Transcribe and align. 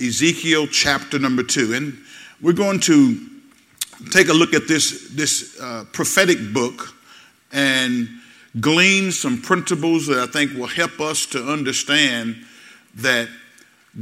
Ezekiel 0.00 0.66
chapter 0.66 1.18
number 1.18 1.42
two. 1.42 1.74
And 1.74 1.98
we're 2.40 2.52
going 2.52 2.80
to 2.80 3.26
take 4.10 4.28
a 4.28 4.32
look 4.32 4.54
at 4.54 4.66
this, 4.66 5.10
this 5.10 5.60
uh, 5.60 5.84
prophetic 5.92 6.52
book 6.52 6.94
and 7.52 8.08
glean 8.60 9.12
some 9.12 9.40
principles 9.40 10.06
that 10.06 10.18
I 10.18 10.26
think 10.26 10.54
will 10.54 10.66
help 10.66 11.00
us 11.00 11.26
to 11.26 11.44
understand 11.44 12.36
that 12.96 13.28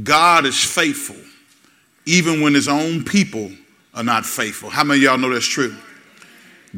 God 0.03 0.45
is 0.45 0.63
faithful 0.63 1.17
even 2.05 2.41
when 2.41 2.53
his 2.53 2.67
own 2.67 3.03
people 3.03 3.51
are 3.93 4.03
not 4.03 4.25
faithful. 4.25 4.69
How 4.69 4.83
many 4.83 4.99
of 4.99 5.03
y'all 5.03 5.17
know 5.17 5.33
that's 5.33 5.45
true? 5.45 5.75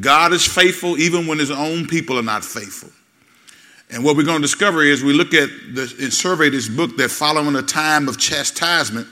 God 0.00 0.32
is 0.32 0.46
faithful 0.46 0.98
even 0.98 1.26
when 1.26 1.38
his 1.38 1.50
own 1.50 1.86
people 1.86 2.18
are 2.18 2.22
not 2.22 2.44
faithful. 2.44 2.90
And 3.92 4.02
what 4.02 4.16
we're 4.16 4.24
going 4.24 4.38
to 4.38 4.42
discover 4.42 4.82
is 4.82 5.04
we 5.04 5.12
look 5.12 5.34
at 5.34 5.50
the, 5.74 5.94
and 6.00 6.12
survey 6.12 6.48
this 6.48 6.66
book 6.66 6.96
that 6.96 7.10
following 7.10 7.54
a 7.56 7.62
time 7.62 8.08
of 8.08 8.18
chastisement, 8.18 9.06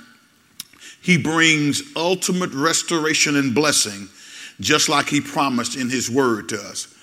he 1.03 1.19
brings 1.19 1.83
ultimate 1.97 2.51
restoration 2.55 3.37
and 3.37 3.55
blessing, 3.55 4.09
just 4.59 4.89
like 4.89 5.07
he 5.07 5.21
promised 5.21 5.77
in 5.77 5.91
his 5.91 6.11
word 6.11 6.49
to 6.49 6.57
us. 6.57 6.95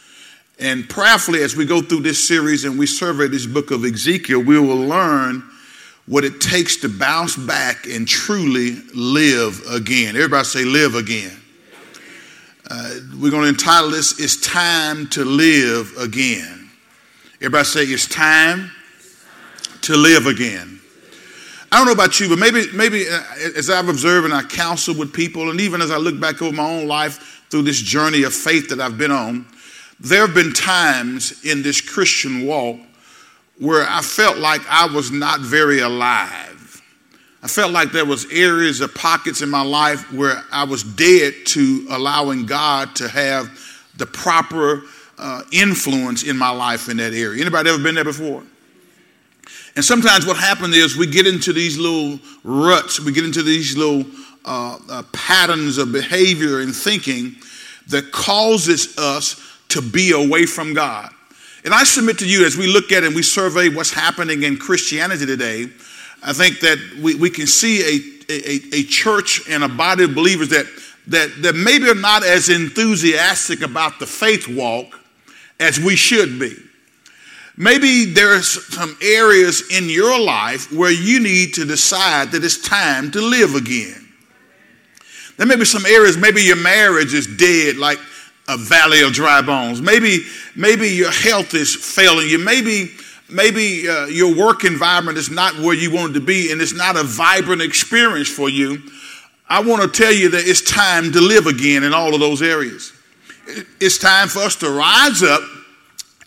And 0.59 0.89
prayerfully, 0.89 1.43
as 1.43 1.55
we 1.55 1.65
go 1.65 1.81
through 1.81 1.99
this 1.99 2.27
series 2.27 2.65
and 2.65 2.79
we 2.79 2.87
survey 2.87 3.27
this 3.27 3.45
book 3.45 3.69
of 3.69 3.85
Ezekiel, 3.85 4.39
we 4.39 4.59
will 4.59 4.75
learn 4.75 5.43
what 6.07 6.23
it 6.23 6.41
takes 6.41 6.77
to 6.77 6.89
bounce 6.89 7.35
back 7.35 7.85
and 7.85 8.07
truly 8.07 8.77
live 8.95 9.61
again. 9.69 10.15
Everybody 10.15 10.45
say, 10.45 10.63
live 10.63 10.95
again. 10.95 11.37
Uh, 12.69 12.95
we're 13.19 13.29
going 13.29 13.43
to 13.43 13.49
entitle 13.49 13.91
this, 13.91 14.19
It's 14.19 14.41
Time 14.41 15.07
to 15.09 15.23
Live 15.23 15.95
Again. 15.97 16.56
Everybody 17.39 17.65
say, 17.65 17.83
It's 17.83 18.07
time 18.07 18.71
to 19.81 19.95
live 19.95 20.25
again. 20.25 20.79
I 21.71 21.77
don't 21.77 21.85
know 21.85 21.91
about 21.91 22.19
you, 22.19 22.29
but 22.29 22.39
maybe, 22.39 22.65
maybe 22.73 23.07
uh, 23.07 23.21
as 23.55 23.69
I've 23.69 23.89
observed 23.89 24.25
and 24.25 24.33
I 24.33 24.41
counsel 24.41 24.95
with 24.95 25.13
people, 25.13 25.51
and 25.51 25.61
even 25.61 25.81
as 25.81 25.91
I 25.91 25.97
look 25.97 26.19
back 26.19 26.41
over 26.41 26.55
my 26.55 26.67
own 26.67 26.87
life 26.87 27.45
through 27.49 27.63
this 27.63 27.79
journey 27.79 28.23
of 28.23 28.33
faith 28.33 28.69
that 28.69 28.79
I've 28.79 28.97
been 28.97 29.11
on, 29.11 29.45
there 29.99 30.25
have 30.25 30.33
been 30.33 30.51
times 30.51 31.45
in 31.45 31.61
this 31.61 31.79
Christian 31.79 32.47
walk 32.47 32.77
where 33.59 33.85
I 33.87 34.01
felt 34.01 34.37
like 34.37 34.61
I 34.69 34.87
was 34.87 35.11
not 35.11 35.39
very 35.41 35.79
alive. 35.79 36.81
I 37.43 37.47
felt 37.47 37.71
like 37.71 37.91
there 37.91 38.05
was 38.05 38.25
areas 38.31 38.81
or 38.81 38.87
pockets 38.87 39.41
in 39.41 39.49
my 39.49 39.61
life 39.61 40.11
where 40.11 40.43
I 40.51 40.63
was 40.63 40.83
dead 40.83 41.33
to 41.47 41.85
allowing 41.91 42.47
God 42.47 42.95
to 42.95 43.07
have 43.07 43.49
the 43.97 44.05
proper 44.05 44.83
uh, 45.17 45.43
influence 45.51 46.23
in 46.23 46.37
my 46.37 46.49
life 46.49 46.89
in 46.89 46.97
that 46.97 47.13
area. 47.13 47.41
Anybody 47.41 47.69
ever 47.69 47.81
been 47.81 47.95
there 47.95 48.03
before? 48.03 48.43
And 49.75 49.85
sometimes 49.85 50.25
what 50.25 50.37
happens 50.37 50.75
is 50.75 50.97
we 50.97 51.07
get 51.07 51.27
into 51.27 51.53
these 51.53 51.77
little 51.77 52.19
ruts, 52.43 52.99
we 52.99 53.11
get 53.11 53.25
into 53.25 53.43
these 53.43 53.77
little 53.77 54.05
uh, 54.43 54.79
uh, 54.89 55.03
patterns 55.11 55.77
of 55.77 55.91
behavior 55.91 56.61
and 56.61 56.75
thinking 56.75 57.35
that 57.87 58.11
causes 58.11 58.97
us 58.97 59.39
to 59.69 59.81
be 59.81 60.11
away 60.11 60.45
from 60.45 60.73
God. 60.73 61.11
And 61.63 61.73
I 61.73 61.83
submit 61.83 62.17
to 62.19 62.27
you 62.27 62.45
as 62.45 62.55
we 62.57 62.67
look 62.67 62.91
at 62.91 63.03
and 63.03 63.13
we 63.13 63.21
survey 63.21 63.69
what's 63.69 63.91
happening 63.91 64.43
in 64.43 64.57
Christianity 64.57 65.25
today, 65.25 65.67
I 66.23 66.33
think 66.33 66.59
that 66.61 66.77
we, 67.01 67.15
we 67.15 67.29
can 67.29 67.45
see 67.45 67.81
a, 67.81 68.31
a, 68.31 68.79
a 68.79 68.83
church 68.83 69.41
and 69.49 69.63
a 69.63 69.69
body 69.69 70.05
of 70.05 70.15
believers 70.15 70.49
that, 70.49 70.65
that, 71.07 71.29
that 71.43 71.55
maybe 71.55 71.89
are 71.89 71.95
not 71.95 72.25
as 72.25 72.49
enthusiastic 72.49 73.61
about 73.61 73.99
the 73.99 74.07
faith 74.07 74.47
walk 74.47 74.99
as 75.59 75.79
we 75.79 75.95
should 75.95 76.39
be. 76.39 76.55
Maybe 77.57 78.05
there 78.05 78.35
are 78.37 78.43
some 78.43 78.95
areas 79.01 79.63
in 79.75 79.89
your 79.89 80.19
life 80.19 80.71
where 80.71 80.91
you 80.91 81.19
need 81.19 81.55
to 81.55 81.65
decide 81.65 82.31
that 82.31 82.43
it's 82.43 82.61
time 82.61 83.09
to 83.11 83.21
live 83.21 83.55
again. 83.55 84.07
There 85.37 85.47
may 85.47 85.55
be 85.55 85.65
some 85.65 85.85
areas, 85.85 86.17
maybe 86.17 86.43
your 86.43 86.55
marriage 86.55 87.15
is 87.15 87.25
dead, 87.25 87.77
like 87.77 87.97
a 88.47 88.57
valley 88.57 89.01
of 89.01 89.13
dry 89.13 89.41
bones. 89.41 89.81
Maybe, 89.81 90.25
maybe 90.55 90.89
your 90.89 91.11
health 91.11 91.55
is 91.55 91.75
failing 91.75 92.29
you. 92.29 92.37
Maybe, 92.37 92.91
maybe 93.29 93.89
uh, 93.89 94.05
your 94.05 94.35
work 94.35 94.63
environment 94.63 95.17
is 95.17 95.31
not 95.31 95.57
where 95.59 95.75
you 95.75 95.91
wanted 95.91 96.13
to 96.13 96.21
be 96.21 96.51
and 96.51 96.61
it's 96.61 96.73
not 96.73 96.95
a 96.95 97.03
vibrant 97.03 97.63
experience 97.63 98.29
for 98.29 98.49
you. 98.49 98.83
I 99.49 99.61
want 99.61 99.81
to 99.81 99.87
tell 99.87 100.13
you 100.13 100.29
that 100.29 100.45
it's 100.45 100.61
time 100.61 101.11
to 101.11 101.21
live 101.21 101.47
again 101.47 101.83
in 101.83 101.93
all 101.93 102.13
of 102.13 102.19
those 102.19 102.41
areas. 102.43 102.93
It's 103.79 103.97
time 103.97 104.27
for 104.27 104.39
us 104.39 104.55
to 104.57 104.69
rise 104.69 105.23
up 105.23 105.41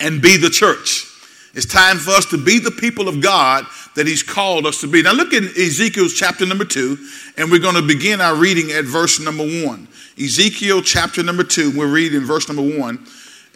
and 0.01 0.21
be 0.21 0.37
the 0.37 0.51
church. 0.51 1.07
It's 1.55 1.67
time 1.67 1.97
for 1.97 2.13
us 2.13 2.27
to 2.27 2.43
be 2.43 2.59
the 2.59 2.71
people 2.71 3.09
of 3.09 3.21
God 3.21 3.67
that 3.97 4.07
He's 4.07 4.23
called 4.23 4.67
us 4.67 4.81
to 4.83 4.87
be. 4.87 5.03
Now, 5.03 5.13
look 5.13 5.33
at 5.33 5.43
Ezekiel's 5.43 6.15
chapter 6.15 6.47
number 6.47 6.65
two, 6.65 6.97
and 7.37 7.51
we're 7.51 7.61
going 7.61 7.75
to 7.75 7.83
begin 7.83 8.21
our 8.21 8.37
reading 8.37 8.71
at 8.71 8.85
verse 8.85 9.19
number 9.21 9.45
one. 9.67 9.89
Ezekiel 10.19 10.83
chapter 10.83 11.23
number 11.23 11.43
two, 11.43 11.77
we're 11.77 11.93
reading 11.93 12.21
verse 12.21 12.49
number 12.49 12.79
one, 12.79 13.05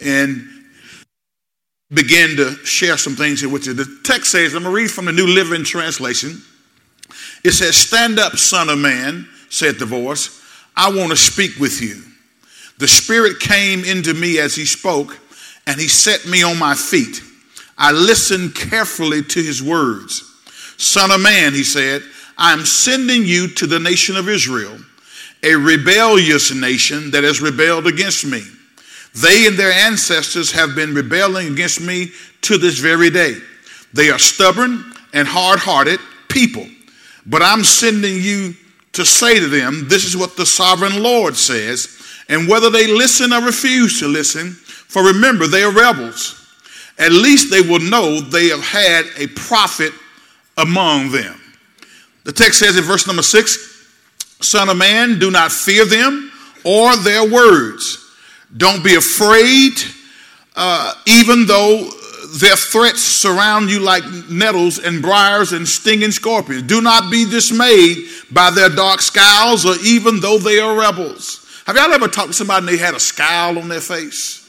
and 0.03 0.45
begin 1.91 2.35
to 2.35 2.55
share 2.65 2.97
some 2.97 3.15
things 3.15 3.41
here 3.41 3.49
with 3.49 3.65
you. 3.65 3.73
The 3.73 3.99
text 4.03 4.31
says, 4.31 4.53
I'm 4.53 4.63
going 4.63 4.75
to 4.75 4.81
read 4.81 4.91
from 4.91 5.05
the 5.05 5.11
New 5.11 5.27
Living 5.27 5.63
Translation. 5.63 6.41
It 7.43 7.51
says, 7.51 7.77
Stand 7.77 8.19
up, 8.19 8.37
son 8.37 8.69
of 8.69 8.77
man, 8.77 9.27
said 9.49 9.75
the 9.75 9.85
voice. 9.85 10.41
I 10.75 10.89
want 10.89 11.11
to 11.11 11.17
speak 11.17 11.57
with 11.57 11.81
you. 11.81 12.01
The 12.79 12.87
Spirit 12.87 13.39
came 13.39 13.85
into 13.85 14.13
me 14.13 14.39
as 14.39 14.55
he 14.55 14.65
spoke, 14.65 15.17
and 15.67 15.79
he 15.79 15.87
set 15.87 16.25
me 16.27 16.43
on 16.43 16.57
my 16.59 16.75
feet. 16.75 17.21
I 17.77 17.91
listened 17.91 18.55
carefully 18.55 19.23
to 19.23 19.41
his 19.41 19.61
words. 19.61 20.31
Son 20.77 21.11
of 21.11 21.21
man, 21.21 21.53
he 21.53 21.63
said, 21.63 22.03
I 22.37 22.53
am 22.53 22.65
sending 22.65 23.25
you 23.25 23.47
to 23.55 23.67
the 23.67 23.79
nation 23.79 24.15
of 24.15 24.29
Israel, 24.29 24.77
a 25.43 25.55
rebellious 25.55 26.53
nation 26.53 27.11
that 27.11 27.23
has 27.23 27.41
rebelled 27.41 27.87
against 27.87 28.25
me. 28.25 28.41
They 29.15 29.47
and 29.47 29.57
their 29.57 29.71
ancestors 29.71 30.51
have 30.51 30.75
been 30.75 30.93
rebelling 30.93 31.53
against 31.53 31.79
me 31.79 32.11
to 32.41 32.57
this 32.57 32.79
very 32.79 33.09
day. 33.09 33.35
They 33.93 34.09
are 34.09 34.19
stubborn 34.19 34.83
and 35.13 35.27
hard 35.27 35.59
hearted 35.59 35.99
people. 36.27 36.67
But 37.25 37.41
I'm 37.41 37.63
sending 37.63 38.21
you 38.21 38.53
to 38.93 39.05
say 39.05 39.39
to 39.39 39.47
them, 39.47 39.87
This 39.87 40.03
is 40.05 40.17
what 40.17 40.35
the 40.35 40.45
sovereign 40.45 41.01
Lord 41.01 41.35
says. 41.35 42.01
And 42.27 42.47
whether 42.47 42.69
they 42.69 42.87
listen 42.87 43.31
or 43.31 43.41
refuse 43.41 43.99
to 43.99 44.07
listen, 44.07 44.57
for 44.95 45.03
remember, 45.03 45.45
they 45.45 45.63
are 45.63 45.71
rebels 45.71 46.41
at 46.97 47.11
least 47.11 47.51
they 47.51 47.61
will 47.61 47.79
know 47.79 48.21
they 48.21 48.47
have 48.47 48.63
had 48.63 49.05
a 49.17 49.27
prophet 49.27 49.93
among 50.57 51.11
them. 51.11 51.39
The 52.23 52.31
text 52.31 52.59
says 52.59 52.77
in 52.77 52.83
verse 52.83 53.07
number 53.07 53.21
six 53.21 53.73
Son 54.41 54.69
of 54.69 54.77
man, 54.77 55.17
do 55.17 55.31
not 55.31 55.51
fear 55.51 55.85
them 55.85 56.31
or 56.63 56.95
their 56.97 57.29
words. 57.29 58.13
Don't 58.55 58.83
be 58.83 58.95
afraid, 58.95 59.73
uh, 60.55 60.93
even 61.07 61.45
though 61.45 61.89
their 62.39 62.55
threats 62.55 63.01
surround 63.01 63.69
you 63.69 63.79
like 63.79 64.03
nettles 64.29 64.77
and 64.77 65.01
briars 65.01 65.53
and 65.53 65.67
stinging 65.67 66.11
scorpions. 66.11 66.63
Do 66.63 66.81
not 66.81 67.09
be 67.09 67.25
dismayed 67.29 67.97
by 68.31 68.51
their 68.51 68.69
dark 68.69 69.01
scowls 69.01 69.65
or 69.65 69.75
even 69.83 70.19
though 70.19 70.37
they 70.37 70.59
are 70.59 70.77
rebels. 70.77 71.41
Have 71.65 71.77
y'all 71.77 71.93
ever 71.93 72.07
talked 72.07 72.27
to 72.27 72.33
somebody 72.33 72.59
and 72.59 72.67
they 72.67 72.77
had 72.77 72.93
a 72.93 72.99
scowl 72.99 73.57
on 73.57 73.69
their 73.69 73.81
face? 73.81 74.44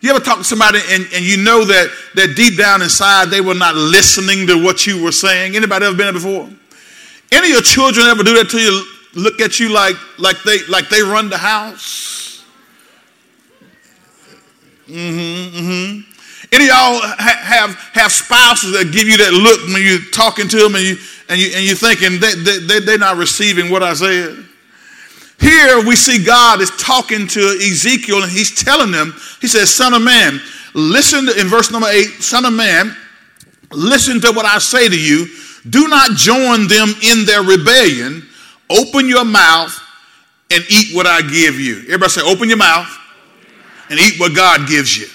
You 0.00 0.10
ever 0.10 0.20
talk 0.20 0.38
to 0.38 0.44
somebody 0.44 0.78
and, 0.88 1.06
and 1.14 1.24
you 1.24 1.36
know 1.36 1.64
that, 1.64 1.90
that 2.14 2.34
deep 2.34 2.56
down 2.56 2.80
inside 2.80 3.28
they 3.28 3.42
were 3.42 3.54
not 3.54 3.74
listening 3.74 4.46
to 4.46 4.62
what 4.62 4.86
you 4.86 5.02
were 5.02 5.12
saying? 5.12 5.56
Anybody 5.56 5.84
ever 5.84 5.94
been 5.94 6.06
there 6.06 6.12
before? 6.14 6.48
Any 7.32 7.48
of 7.48 7.52
your 7.52 7.62
children 7.62 8.06
ever 8.06 8.22
do 8.22 8.34
that 8.34 8.48
to 8.50 8.58
you? 8.58 8.84
Look 9.14 9.40
at 9.40 9.60
you 9.60 9.68
like, 9.68 9.96
like, 10.18 10.42
they, 10.42 10.64
like 10.68 10.88
they 10.88 11.02
run 11.02 11.28
the 11.28 11.36
house? 11.36 12.44
Mm-hmm, 14.88 15.56
mm-hmm. 15.56 16.10
Any 16.52 16.64
of 16.64 16.68
y'all 16.70 17.00
ha- 17.00 17.40
have, 17.42 17.74
have 17.92 18.10
spouses 18.10 18.72
that 18.72 18.92
give 18.92 19.06
you 19.06 19.18
that 19.18 19.32
look 19.32 19.60
when 19.72 19.82
you're 19.82 20.10
talking 20.12 20.48
to 20.48 20.56
them 20.56 20.74
and, 20.74 20.84
you, 20.84 20.96
and, 21.28 21.38
you, 21.38 21.50
and 21.54 21.64
you're 21.64 21.76
thinking 21.76 22.18
they, 22.18 22.34
they, 22.34 22.80
they're 22.80 22.98
not 22.98 23.16
receiving 23.16 23.70
what 23.70 23.82
I 23.82 23.92
said? 23.94 24.46
Here 25.40 25.82
we 25.84 25.96
see 25.96 26.22
God 26.22 26.60
is 26.60 26.70
talking 26.76 27.26
to 27.28 27.40
Ezekiel 27.40 28.22
and 28.22 28.30
he's 28.30 28.54
telling 28.62 28.92
them, 28.92 29.14
he 29.40 29.48
says, 29.48 29.72
Son 29.72 29.94
of 29.94 30.02
man, 30.02 30.38
listen 30.74 31.26
to, 31.26 31.40
in 31.40 31.46
verse 31.46 31.70
number 31.70 31.88
eight, 31.88 32.10
Son 32.22 32.44
of 32.44 32.52
man, 32.52 32.94
listen 33.72 34.20
to 34.20 34.32
what 34.32 34.44
I 34.44 34.58
say 34.58 34.88
to 34.88 35.00
you. 35.00 35.26
Do 35.70 35.88
not 35.88 36.10
join 36.12 36.68
them 36.68 36.94
in 37.02 37.24
their 37.24 37.42
rebellion. 37.42 38.26
Open 38.68 39.08
your 39.08 39.24
mouth 39.24 39.78
and 40.50 40.62
eat 40.68 40.94
what 40.94 41.06
I 41.06 41.22
give 41.22 41.58
you. 41.58 41.78
Everybody 41.84 42.10
say, 42.10 42.22
open 42.22 42.48
your 42.48 42.58
mouth 42.58 42.88
and 43.88 43.98
eat 43.98 44.20
what 44.20 44.34
God 44.34 44.68
gives 44.68 44.96
you. 44.96 45.06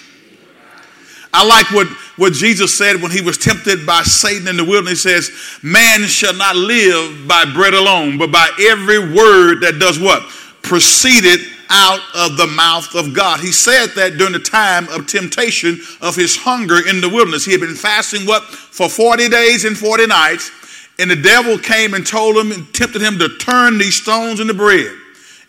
I 1.35 1.45
like 1.45 1.69
what, 1.71 1.87
what 2.17 2.33
Jesus 2.33 2.77
said 2.77 3.01
when 3.01 3.11
he 3.11 3.21
was 3.21 3.37
tempted 3.37 3.85
by 3.85 4.03
Satan 4.03 4.47
in 4.47 4.55
the 4.55 4.63
wilderness. 4.63 5.03
He 5.03 5.09
says, 5.09 5.59
Man 5.61 6.03
shall 6.03 6.33
not 6.33 6.55
live 6.55 7.27
by 7.27 7.43
bread 7.53 7.73
alone, 7.73 8.17
but 8.17 8.31
by 8.31 8.49
every 8.61 8.99
word 8.99 9.59
that 9.59 9.77
does 9.79 9.99
what? 9.99 10.23
Proceeded 10.61 11.41
out 11.69 11.99
of 12.15 12.37
the 12.37 12.47
mouth 12.47 12.95
of 12.95 13.13
God. 13.13 13.39
He 13.39 13.51
said 13.51 13.87
that 13.95 14.17
during 14.17 14.33
the 14.33 14.39
time 14.39 14.87
of 14.89 15.07
temptation 15.07 15.79
of 16.01 16.15
his 16.15 16.37
hunger 16.37 16.87
in 16.87 17.01
the 17.01 17.09
wilderness. 17.09 17.43
He 17.43 17.51
had 17.51 17.61
been 17.61 17.75
fasting 17.75 18.25
what? 18.25 18.43
For 18.43 18.87
40 18.87 19.29
days 19.29 19.65
and 19.65 19.77
40 19.77 20.07
nights. 20.07 20.51
And 20.99 21.11
the 21.11 21.15
devil 21.15 21.57
came 21.57 21.93
and 21.93 22.07
told 22.07 22.37
him 22.37 22.51
and 22.51 22.73
tempted 22.73 23.01
him 23.01 23.19
to 23.19 23.29
turn 23.37 23.77
these 23.77 24.01
stones 24.01 24.39
into 24.39 24.53
bread. 24.53 24.89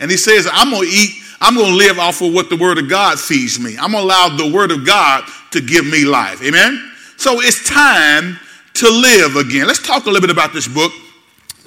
And 0.00 0.10
he 0.10 0.16
says, 0.16 0.48
I'm 0.50 0.70
going 0.70 0.82
to 0.82 0.88
eat, 0.88 1.22
I'm 1.40 1.54
going 1.54 1.70
to 1.70 1.76
live 1.76 1.98
off 1.98 2.20
of 2.22 2.34
what 2.34 2.50
the 2.50 2.56
word 2.56 2.78
of 2.78 2.88
God 2.88 3.20
feeds 3.20 3.60
me. 3.60 3.76
I'm 3.78 3.92
going 3.92 4.02
to 4.02 4.06
allow 4.06 4.36
the 4.36 4.52
word 4.52 4.72
of 4.72 4.84
God 4.84 5.24
to 5.56 5.62
give 5.62 5.86
me 5.86 6.04
life. 6.04 6.42
Amen? 6.42 6.92
So 7.16 7.40
it's 7.40 7.68
time 7.68 8.38
to 8.74 8.88
live 8.88 9.36
again. 9.36 9.66
Let's 9.66 9.84
talk 9.84 10.04
a 10.04 10.10
little 10.10 10.20
bit 10.20 10.30
about 10.30 10.52
this 10.52 10.68
book 10.68 10.92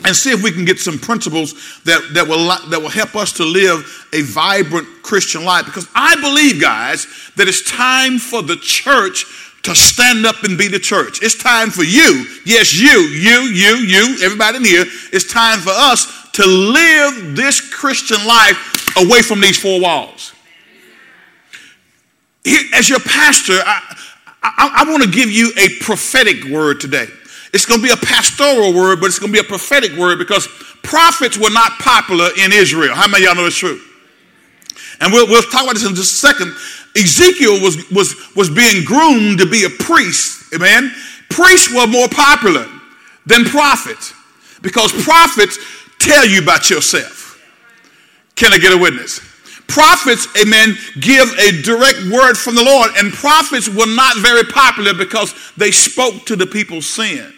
and 0.05 0.15
see 0.15 0.31
if 0.31 0.41
we 0.43 0.51
can 0.51 0.63
get 0.63 0.79
some 0.79 0.97
principles 0.97 1.81
that, 1.83 2.13
that, 2.13 2.27
will, 2.27 2.47
that 2.69 2.79
will 2.81 2.89
help 2.89 3.15
us 3.15 3.33
to 3.33 3.43
live 3.43 4.07
a 4.13 4.21
vibrant 4.21 4.87
Christian 5.03 5.43
life. 5.43 5.65
Because 5.65 5.87
I 5.93 6.15
believe, 6.21 6.61
guys, 6.61 7.05
that 7.35 7.47
it's 7.47 7.69
time 7.69 8.17
for 8.17 8.41
the 8.41 8.55
church 8.55 9.25
to 9.63 9.75
stand 9.75 10.25
up 10.25 10.43
and 10.43 10.57
be 10.57 10.67
the 10.67 10.79
church. 10.79 11.21
It's 11.21 11.35
time 11.35 11.69
for 11.69 11.83
you, 11.83 12.25
yes, 12.45 12.73
you, 12.73 13.01
you, 13.01 13.41
you, 13.41 13.75
you, 13.75 14.17
everybody 14.23 14.57
in 14.57 14.65
here, 14.65 14.85
it's 15.11 15.31
time 15.31 15.59
for 15.59 15.71
us 15.71 16.31
to 16.31 16.45
live 16.45 17.35
this 17.35 17.59
Christian 17.59 18.25
life 18.25 18.95
away 18.97 19.21
from 19.21 19.41
these 19.41 19.59
four 19.59 19.81
walls. 19.81 20.33
As 22.73 22.89
your 22.89 22.99
pastor, 22.99 23.53
I, 23.53 23.95
I, 24.41 24.85
I 24.85 24.89
want 24.89 25.03
to 25.03 25.09
give 25.09 25.29
you 25.29 25.51
a 25.57 25.69
prophetic 25.81 26.45
word 26.45 26.79
today. 26.79 27.07
It's 27.53 27.65
going 27.65 27.81
to 27.81 27.85
be 27.85 27.91
a 27.91 27.97
pastoral 27.97 28.73
word, 28.73 28.99
but 28.99 29.07
it's 29.07 29.19
going 29.19 29.33
to 29.33 29.41
be 29.41 29.45
a 29.45 29.47
prophetic 29.47 29.97
word 29.97 30.19
because 30.19 30.47
prophets 30.83 31.37
were 31.37 31.49
not 31.49 31.73
popular 31.79 32.29
in 32.39 32.53
Israel. 32.53 32.93
How 32.95 33.07
many 33.07 33.25
of 33.25 33.29
y'all 33.29 33.35
know 33.35 33.47
it's 33.47 33.57
true? 33.57 33.79
And 35.01 35.11
we'll, 35.13 35.27
we'll 35.27 35.41
talk 35.43 35.63
about 35.63 35.73
this 35.73 35.85
in 35.85 35.95
just 35.95 36.23
a 36.23 36.27
second. 36.27 36.53
Ezekiel 36.95 37.61
was, 37.61 37.89
was, 37.91 38.15
was 38.35 38.49
being 38.49 38.83
groomed 38.83 39.39
to 39.39 39.45
be 39.45 39.63
a 39.63 39.69
priest. 39.69 40.53
Amen. 40.53 40.91
Priests 41.29 41.73
were 41.73 41.87
more 41.87 42.07
popular 42.07 42.67
than 43.25 43.45
prophets 43.45 44.13
because 44.61 44.91
prophets 45.03 45.57
tell 45.99 46.25
you 46.25 46.41
about 46.41 46.69
yourself. 46.69 47.41
Can 48.35 48.53
I 48.53 48.57
get 48.57 48.73
a 48.73 48.77
witness? 48.77 49.28
Prophets, 49.69 50.27
amen, 50.41 50.75
give 50.99 51.29
a 51.37 51.61
direct 51.61 51.99
word 52.11 52.35
from 52.35 52.55
the 52.55 52.63
Lord, 52.63 52.91
and 52.97 53.13
prophets 53.13 53.69
were 53.69 53.87
not 53.87 54.17
very 54.17 54.43
popular 54.43 54.93
because 54.93 55.33
they 55.55 55.71
spoke 55.71 56.25
to 56.25 56.35
the 56.35 56.47
people's 56.47 56.87
sin. 56.87 57.31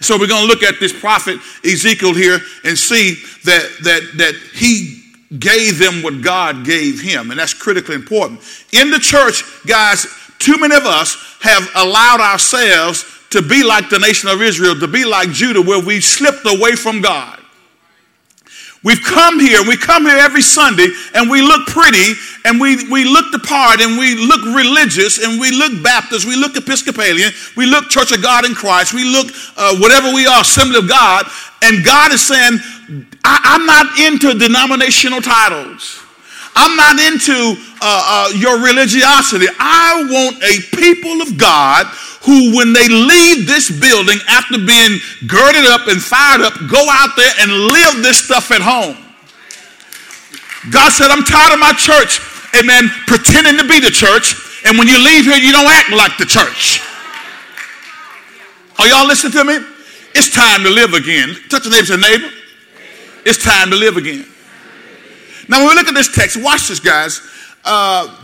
So 0.00 0.18
we're 0.18 0.26
going 0.26 0.42
to 0.42 0.48
look 0.48 0.62
at 0.62 0.78
this 0.80 0.92
prophet 0.92 1.38
Ezekiel 1.64 2.14
here 2.14 2.40
and 2.64 2.78
see 2.78 3.14
that, 3.44 3.68
that, 3.82 4.02
that 4.16 4.34
he 4.54 5.02
gave 5.38 5.78
them 5.78 6.02
what 6.02 6.20
God 6.22 6.64
gave 6.64 7.00
him. 7.00 7.30
And 7.30 7.38
that's 7.38 7.54
critically 7.54 7.94
important. 7.94 8.40
In 8.72 8.90
the 8.90 8.98
church, 8.98 9.44
guys, 9.66 10.06
too 10.38 10.58
many 10.58 10.74
of 10.74 10.84
us 10.84 11.16
have 11.40 11.68
allowed 11.74 12.20
ourselves 12.20 13.04
to 13.30 13.42
be 13.42 13.62
like 13.62 13.90
the 13.90 13.98
nation 13.98 14.28
of 14.28 14.40
Israel, 14.40 14.78
to 14.78 14.88
be 14.88 15.04
like 15.04 15.30
Judah, 15.30 15.62
where 15.62 15.80
we 15.80 16.00
slipped 16.00 16.46
away 16.46 16.72
from 16.72 17.00
God. 17.00 17.37
We've 18.84 19.02
come 19.02 19.40
here, 19.40 19.60
we 19.66 19.76
come 19.76 20.04
here 20.04 20.18
every 20.18 20.42
Sunday, 20.42 20.86
and 21.14 21.28
we 21.28 21.42
look 21.42 21.66
pretty, 21.66 22.14
and 22.44 22.60
we, 22.60 22.88
we 22.88 23.04
look 23.04 23.32
the 23.32 23.40
part, 23.40 23.80
and 23.80 23.98
we 23.98 24.14
look 24.14 24.40
religious, 24.54 25.24
and 25.24 25.40
we 25.40 25.50
look 25.50 25.82
Baptist, 25.82 26.26
we 26.26 26.36
look 26.36 26.56
Episcopalian, 26.56 27.32
we 27.56 27.66
look 27.66 27.88
Church 27.88 28.12
of 28.12 28.22
God 28.22 28.44
in 28.44 28.54
Christ, 28.54 28.94
we 28.94 29.04
look 29.04 29.28
uh, 29.56 29.76
whatever 29.78 30.14
we 30.14 30.26
are, 30.26 30.42
Assembly 30.42 30.78
of 30.78 30.88
God, 30.88 31.26
and 31.62 31.84
God 31.84 32.12
is 32.12 32.24
saying, 32.24 32.60
I, 33.24 33.56
am 33.58 33.66
not 33.66 33.98
into 33.98 34.38
denominational 34.38 35.22
titles. 35.22 36.04
I'm 36.58 36.74
not 36.74 36.98
into 36.98 37.54
uh, 37.78 37.86
uh, 37.86 38.28
your 38.34 38.58
religiosity. 38.58 39.46
I 39.62 40.02
want 40.10 40.42
a 40.42 40.58
people 40.74 41.22
of 41.22 41.38
God 41.38 41.86
who, 42.26 42.56
when 42.58 42.74
they 42.74 42.88
leave 42.90 43.46
this 43.46 43.70
building 43.70 44.18
after 44.26 44.58
being 44.58 44.98
girded 45.30 45.70
up 45.70 45.86
and 45.86 46.02
fired 46.02 46.42
up, 46.42 46.58
go 46.66 46.82
out 46.90 47.14
there 47.14 47.30
and 47.38 47.70
live 47.70 48.02
this 48.02 48.18
stuff 48.18 48.50
at 48.50 48.60
home. 48.60 48.98
God 50.74 50.90
said, 50.90 51.14
I'm 51.14 51.22
tired 51.22 51.54
of 51.54 51.60
my 51.60 51.72
church, 51.72 52.18
amen, 52.58 52.90
pretending 53.06 53.56
to 53.56 53.66
be 53.68 53.78
the 53.78 53.94
church, 53.94 54.34
and 54.66 54.76
when 54.76 54.88
you 54.88 54.98
leave 54.98 55.24
here, 55.24 55.38
you 55.38 55.52
don't 55.52 55.70
act 55.70 55.90
like 55.90 56.18
the 56.18 56.26
church. 56.26 56.82
Are 58.78 58.86
y'all 58.88 59.06
listening 59.06 59.32
to 59.32 59.44
me? 59.44 59.58
It's 60.14 60.34
time 60.34 60.64
to 60.64 60.70
live 60.70 60.94
again. 60.94 61.36
Touch 61.48 61.64
your 61.64 61.72
neighbor, 61.72 61.86
say, 61.86 61.96
neighbor. 61.96 62.34
It's 63.24 63.42
time 63.42 63.70
to 63.70 63.76
live 63.76 63.96
again. 63.96 64.26
Now, 65.48 65.58
when 65.60 65.68
we 65.68 65.74
look 65.74 65.88
at 65.88 65.94
this 65.94 66.14
text, 66.14 66.36
watch 66.42 66.68
this, 66.68 66.80
guys. 66.80 67.20
Uh, 67.64 68.14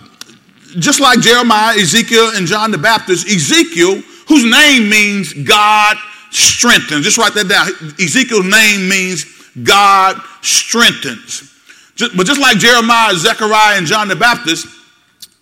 just 0.79 1.01
like 1.01 1.21
Jeremiah, 1.21 1.77
Ezekiel, 1.79 2.33
and 2.35 2.47
John 2.47 2.71
the 2.71 2.79
Baptist, 2.79 3.27
Ezekiel, 3.27 4.03
whose 4.29 4.45
name 4.45 4.89
means 4.89 5.33
God 5.33 5.97
strengthens. 6.31 7.05
Just 7.05 7.19
write 7.19 7.35
that 7.35 7.49
down. 7.49 7.69
Ezekiel's 8.01 8.47
name 8.47 8.89
means 8.89 9.25
God 9.63 10.21
strengthens. 10.43 11.53
Just, 11.95 12.17
but 12.17 12.27
just 12.27 12.41
like 12.41 12.59
Jeremiah, 12.59 13.15
Zechariah, 13.15 13.79
and 13.79 13.87
John 13.87 14.09
the 14.09 14.17
Baptist, 14.17 14.67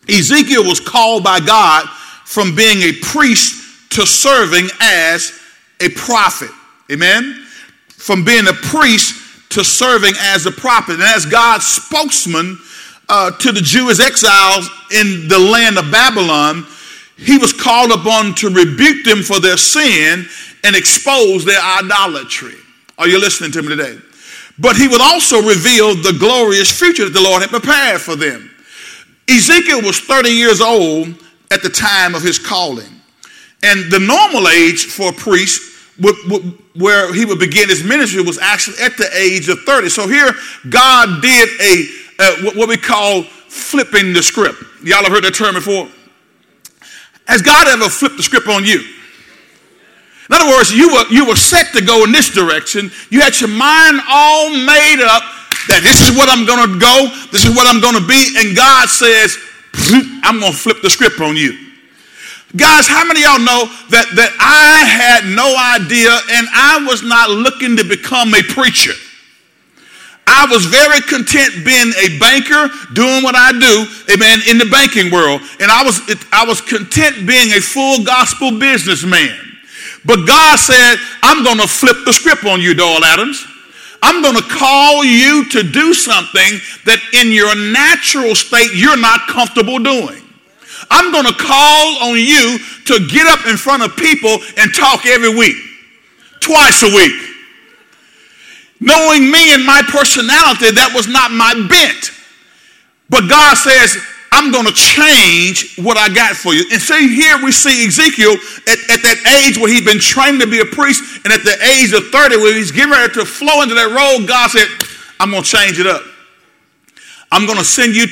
Ezekiel 0.09 0.65
was 0.65 0.81
called 0.81 1.25
by 1.25 1.41
God 1.41 1.89
from 2.25 2.55
being 2.55 2.79
a 2.83 2.93
priest 3.03 3.91
to 3.91 4.07
serving 4.07 4.69
as 4.81 5.39
a 5.81 5.89
prophet. 5.91 6.51
Amen? 6.91 7.47
From 7.89 8.25
being 8.25 8.47
a 8.49 8.53
priest 8.53 9.22
to 9.53 9.65
serving 9.65 10.15
as 10.19 10.47
a 10.47 10.51
prophet. 10.51 10.95
And 10.95 11.03
as 11.03 11.27
God's 11.27 11.67
spokesman, 11.67 12.59
uh, 13.09 13.31
to 13.31 13.53
the 13.53 13.61
Jewish 13.61 14.01
exiles 14.01 14.71
in 14.91 15.29
the 15.29 15.39
land 15.39 15.79
of 15.79 15.91
Babylon, 15.91 16.67
he 17.17 17.39
was 17.39 17.53
called 17.53 17.91
upon 17.91 18.35
to 18.37 18.49
rebuke 18.49 19.05
them 19.05 19.23
for 19.23 19.39
their 19.39 19.57
sin 19.57 20.27
and 20.65 20.75
expose 20.75 21.45
their 21.45 21.61
idolatry. 21.61 22.55
Are 22.99 23.09
you 23.09 23.21
listening 23.21 23.53
to 23.53 23.63
me 23.63 23.69
today? 23.69 23.99
But 24.59 24.77
he 24.77 24.89
would 24.89 25.01
also 25.01 25.43
reveal 25.43 25.95
the 25.95 26.17
glorious 26.19 26.71
future 26.71 27.05
that 27.05 27.13
the 27.13 27.21
Lord 27.21 27.43
had 27.43 27.51
prepared 27.51 28.01
for 28.01 28.17
them. 28.17 28.51
Ezekiel 29.29 29.83
was 29.83 30.01
30 30.01 30.31
years 30.31 30.61
old 30.61 31.09
at 31.51 31.63
the 31.63 31.69
time 31.69 32.15
of 32.15 32.23
his 32.23 32.39
calling. 32.39 32.89
And 33.63 33.91
the 33.91 34.01
normal 34.01 34.49
age 34.49 34.87
for 34.87 35.11
a 35.11 35.13
priest 35.13 35.72
where 36.77 37.13
he 37.13 37.25
would 37.25 37.39
begin 37.39 37.69
his 37.69 37.85
ministry 37.85 38.23
was 38.23 38.39
actually 38.39 38.79
at 38.83 38.97
the 38.97 39.09
age 39.17 39.49
of 39.49 39.61
30. 39.61 39.89
So 39.89 40.09
here, 40.09 40.31
God 40.69 41.21
did 41.21 41.49
a 41.61 41.87
uh, 42.19 42.53
what 42.55 42.69
we 42.69 42.77
call 42.77 43.23
flipping 43.23 44.13
the 44.13 44.23
script. 44.23 44.63
Y'all 44.83 45.03
have 45.03 45.13
heard 45.13 45.25
that 45.25 45.35
term 45.35 45.55
before? 45.55 45.89
Has 47.27 47.43
God 47.43 47.69
ever 47.69 47.89
flipped 47.89 48.17
the 48.17 48.23
script 48.23 48.49
on 48.49 48.65
you? 48.65 48.81
In 48.81 50.41
other 50.41 50.49
words, 50.49 50.73
you 50.73 50.89
were, 50.93 51.05
you 51.11 51.27
were 51.27 51.37
set 51.37 51.73
to 51.75 51.85
go 51.85 52.05
in 52.05 52.13
this 52.13 52.31
direction. 52.31 52.91
You 53.11 53.21
had 53.21 53.39
your 53.41 53.51
mind 53.51 54.01
all 54.09 54.51
made 54.51 55.03
up 55.05 55.23
that 55.69 55.81
this 55.83 56.01
is 56.03 56.17
what 56.17 56.29
I'm 56.31 56.47
going 56.47 56.73
to 56.73 56.79
go, 56.79 57.09
this 57.31 57.45
is 57.45 57.55
what 57.55 57.67
I'm 57.67 57.81
going 57.81 57.95
to 57.95 58.07
be, 58.07 58.35
and 58.39 58.57
God 58.57 58.89
says, 58.89 59.37
I'm 60.23 60.41
going 60.41 60.53
to 60.53 60.59
flip 60.59 60.83
the 60.83 60.91
script 60.91 61.21
on 61.21 61.37
you. 61.37 61.72
Guys, 62.55 62.87
how 62.87 63.05
many 63.05 63.23
y'all 63.23 63.41
know 63.41 63.65
that, 63.89 64.13
that 64.13 64.33
I 64.37 64.85
had 64.85 65.25
no 65.25 65.49
idea 65.57 66.13
and 66.37 66.47
I 66.53 66.85
was 66.85 67.03
not 67.03 67.31
looking 67.31 67.77
to 67.79 67.85
become 67.85 68.35
a 68.35 68.43
preacher? 68.43 68.93
I 70.27 70.47
was 70.51 70.67
very 70.67 71.01
content 71.01 71.65
being 71.65 71.93
a 71.97 72.19
banker, 72.21 72.69
doing 72.93 73.25
what 73.25 73.35
I 73.35 73.53
do, 73.53 73.89
amen, 74.13 74.41
in 74.49 74.59
the 74.59 74.69
banking 74.71 75.11
world. 75.11 75.41
And 75.61 75.71
I 75.71 75.83
was, 75.83 76.01
I 76.31 76.45
was 76.45 76.61
content 76.61 77.27
being 77.27 77.53
a 77.57 77.61
full 77.61 78.05
gospel 78.05 78.59
businessman. 78.59 79.33
But 80.05 80.27
God 80.27 80.59
said, 80.59 80.97
I'm 81.23 81.45
going 81.45 81.59
to 81.59 81.69
flip 81.69 81.97
the 82.05 82.13
script 82.13 82.45
on 82.45 82.61
you, 82.61 82.75
Doyle 82.75 83.05
Adams. 83.05 83.45
I'm 84.03 84.23
going 84.23 84.37
to 84.37 84.43
call 84.43 85.05
you 85.05 85.49
to 85.51 85.63
do 85.63 85.95
something 85.95 86.59
that 86.85 87.01
in 87.15 87.31
your 87.31 87.55
natural 87.55 88.35
state 88.35 88.75
you're 88.75 88.99
not 88.99 89.27
comfortable 89.29 89.79
doing. 89.79 90.22
I'm 90.91 91.13
going 91.13 91.27
to 91.27 91.35
call 91.35 92.11
on 92.11 92.17
you 92.17 92.59
to 92.87 93.07
get 93.09 93.27
up 93.27 93.47
in 93.47 93.57
front 93.57 93.83
of 93.83 93.97
people 93.97 94.39
and 94.59 94.75
talk 94.75 95.07
every 95.07 95.35
week, 95.35 95.57
twice 96.41 96.83
a 96.83 96.95
week. 96.95 97.15
Knowing 98.81 99.31
me 99.31 99.55
and 99.55 99.65
my 99.65 99.83
personality, 99.87 100.73
that 100.73 100.91
was 100.95 101.07
not 101.07 101.31
my 101.31 101.55
bent. 101.71 102.11
But 103.09 103.31
God 103.31 103.55
says, 103.55 103.97
I'm 104.33 104.51
going 104.51 104.65
to 104.65 104.73
change 104.73 105.77
what 105.77 105.97
I 105.97 106.09
got 106.09 106.35
for 106.35 106.55
you. 106.55 106.65
And 106.73 106.81
see, 106.81 107.15
here 107.15 107.37
we 107.45 107.53
see 107.53 107.87
Ezekiel 107.87 108.33
at, 108.33 108.79
at 108.89 109.01
that 109.05 109.45
age 109.45 109.59
where 109.59 109.71
he'd 109.71 109.85
been 109.85 110.01
trained 110.01 110.41
to 110.41 110.49
be 110.49 110.61
a 110.61 110.65
priest, 110.65 111.21
and 111.23 111.33
at 111.33 111.45
the 111.45 111.55
age 111.63 111.93
of 111.93 112.09
30, 112.09 112.37
where 112.39 112.55
he's 112.57 112.73
getting 112.73 112.91
ready 112.91 113.13
to 113.13 113.25
flow 113.25 113.63
into 113.63 113.75
that 113.77 113.93
role, 113.93 114.27
God 114.27 114.51
said, 114.51 114.67
I'm 115.21 115.31
going 115.31 115.45
to 115.45 115.49
change 115.49 115.79
it 115.79 115.87
up. 115.87 116.03
I'm 117.31 117.47
going 117.47 117.59
to 117.59 117.65
send 117.65 117.95
you, 117.95 118.07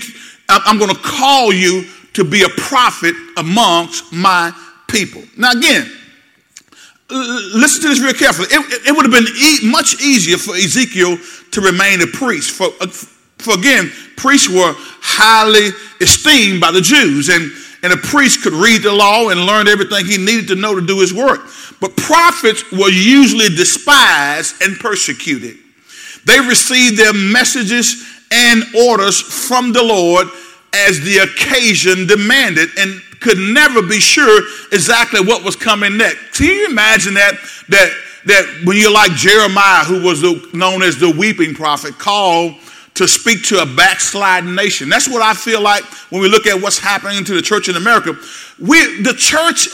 I'm 0.48 0.78
going 0.78 0.94
to 0.94 1.00
call 1.00 1.52
you 1.52 1.88
to 2.20 2.30
be 2.30 2.42
a 2.42 2.48
prophet 2.50 3.14
amongst 3.38 4.12
my 4.12 4.52
people. 4.88 5.22
Now, 5.38 5.52
again, 5.52 5.90
listen 7.08 7.80
to 7.82 7.88
this 7.88 8.00
real 8.00 8.12
carefully. 8.12 8.48
It, 8.50 8.88
it 8.88 8.92
would 8.92 9.06
have 9.06 9.12
been 9.12 9.32
e- 9.34 9.70
much 9.70 10.02
easier 10.02 10.36
for 10.36 10.54
Ezekiel 10.54 11.16
to 11.52 11.60
remain 11.62 12.02
a 12.02 12.06
priest. 12.06 12.50
For, 12.50 12.68
uh, 12.80 12.88
for 13.38 13.54
again, 13.54 13.90
priests 14.18 14.50
were 14.50 14.74
highly 14.76 15.70
esteemed 16.02 16.60
by 16.60 16.70
the 16.72 16.82
Jews. 16.82 17.30
And, 17.30 17.50
and 17.82 17.94
a 17.94 17.96
priest 17.96 18.42
could 18.42 18.52
read 18.52 18.82
the 18.82 18.92
law 18.92 19.30
and 19.30 19.46
learn 19.46 19.66
everything 19.66 20.04
he 20.04 20.18
needed 20.18 20.48
to 20.48 20.56
know 20.56 20.74
to 20.78 20.86
do 20.86 21.00
his 21.00 21.14
work. 21.14 21.40
But 21.80 21.96
prophets 21.96 22.70
were 22.70 22.90
usually 22.90 23.48
despised 23.48 24.60
and 24.60 24.76
persecuted. 24.76 25.56
They 26.26 26.38
received 26.38 26.98
their 26.98 27.14
messages 27.14 28.06
and 28.30 28.62
orders 28.76 29.18
from 29.22 29.72
the 29.72 29.82
Lord 29.82 30.28
as 30.72 31.00
the 31.00 31.18
occasion 31.18 32.06
demanded 32.06 32.68
and 32.78 33.00
could 33.20 33.38
never 33.38 33.82
be 33.82 34.00
sure 34.00 34.42
exactly 34.72 35.20
what 35.20 35.44
was 35.44 35.56
coming 35.56 35.96
next. 35.96 36.38
Can 36.38 36.46
you 36.46 36.66
imagine 36.66 37.14
that? 37.14 37.34
That 37.68 37.92
that 38.26 38.62
when 38.64 38.76
you're 38.76 38.92
like 38.92 39.12
Jeremiah, 39.12 39.84
who 39.84 40.02
was 40.02 40.20
the, 40.20 40.48
known 40.52 40.82
as 40.82 40.98
the 40.98 41.10
weeping 41.10 41.54
prophet, 41.54 41.98
called 41.98 42.54
to 42.94 43.08
speak 43.08 43.44
to 43.44 43.62
a 43.62 43.66
backsliding 43.66 44.54
nation. 44.54 44.88
That's 44.88 45.08
what 45.08 45.22
I 45.22 45.32
feel 45.32 45.62
like 45.62 45.84
when 46.10 46.20
we 46.20 46.28
look 46.28 46.46
at 46.46 46.60
what's 46.60 46.78
happening 46.78 47.24
to 47.24 47.34
the 47.34 47.40
church 47.40 47.68
in 47.68 47.76
America. 47.76 48.14
We, 48.58 49.02
the 49.02 49.14
church, 49.16 49.68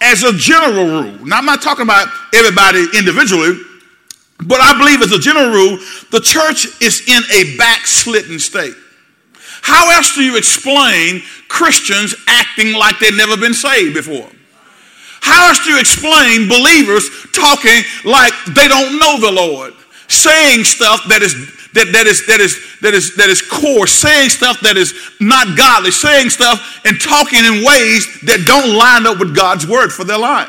as 0.00 0.24
a 0.24 0.32
general 0.32 0.84
rule, 0.84 1.24
now 1.24 1.38
I'm 1.38 1.44
not 1.44 1.62
talking 1.62 1.84
about 1.84 2.08
everybody 2.34 2.86
individually, 2.98 3.60
but 4.44 4.60
I 4.60 4.76
believe 4.76 5.00
as 5.02 5.12
a 5.12 5.18
general 5.18 5.50
rule, 5.50 5.78
the 6.10 6.20
church 6.20 6.66
is 6.82 7.06
in 7.08 7.22
a 7.32 7.56
backslidden 7.56 8.38
state. 8.38 8.74
How 9.66 9.90
else 9.90 10.14
do 10.14 10.22
you 10.22 10.36
explain 10.36 11.22
Christians 11.48 12.14
acting 12.28 12.72
like 12.74 13.00
they've 13.00 13.16
never 13.16 13.36
been 13.36 13.52
saved 13.52 13.94
before? 13.94 14.30
How 15.20 15.48
else 15.48 15.58
do 15.64 15.72
you 15.72 15.80
explain 15.80 16.46
believers 16.46 17.10
talking 17.32 17.82
like 18.04 18.32
they 18.54 18.68
don't 18.68 19.00
know 19.00 19.18
the 19.18 19.32
Lord? 19.32 19.74
Saying 20.06 20.62
stuff 20.62 21.02
that 21.08 21.20
is 21.20 21.34
that, 21.74 21.90
that 21.90 22.06
is 22.06 22.24
that 22.26 22.38
is 22.40 22.78
that 22.80 22.94
is 22.94 23.16
that 23.16 23.28
is 23.28 23.42
coarse, 23.42 23.90
saying 23.90 24.30
stuff 24.30 24.60
that 24.60 24.76
is 24.76 24.94
not 25.18 25.58
godly, 25.58 25.90
saying 25.90 26.30
stuff 26.30 26.62
and 26.86 27.00
talking 27.00 27.40
in 27.42 27.66
ways 27.66 28.06
that 28.22 28.46
don't 28.46 28.70
line 28.70 29.04
up 29.04 29.18
with 29.18 29.34
God's 29.34 29.66
word 29.66 29.90
for 29.90 30.04
their 30.04 30.18
life. 30.18 30.46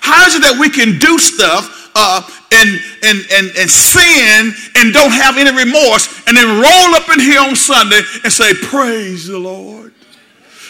How 0.00 0.24
is 0.24 0.34
it 0.34 0.40
that 0.40 0.56
we 0.58 0.70
can 0.70 0.98
do 0.98 1.18
stuff 1.18 1.92
uh, 1.94 2.22
and, 2.52 2.80
and, 3.02 3.18
and, 3.32 3.56
and 3.56 3.70
sin 3.70 4.52
and 4.76 4.92
don't 4.92 5.10
have 5.10 5.36
any 5.36 5.50
remorse 5.50 6.08
and 6.26 6.36
then 6.36 6.46
roll 6.46 6.94
up 6.94 7.08
in 7.10 7.20
here 7.20 7.40
on 7.40 7.56
Sunday 7.56 8.00
and 8.22 8.32
say, 8.32 8.54
Praise 8.54 9.26
the 9.26 9.38
Lord. 9.38 9.92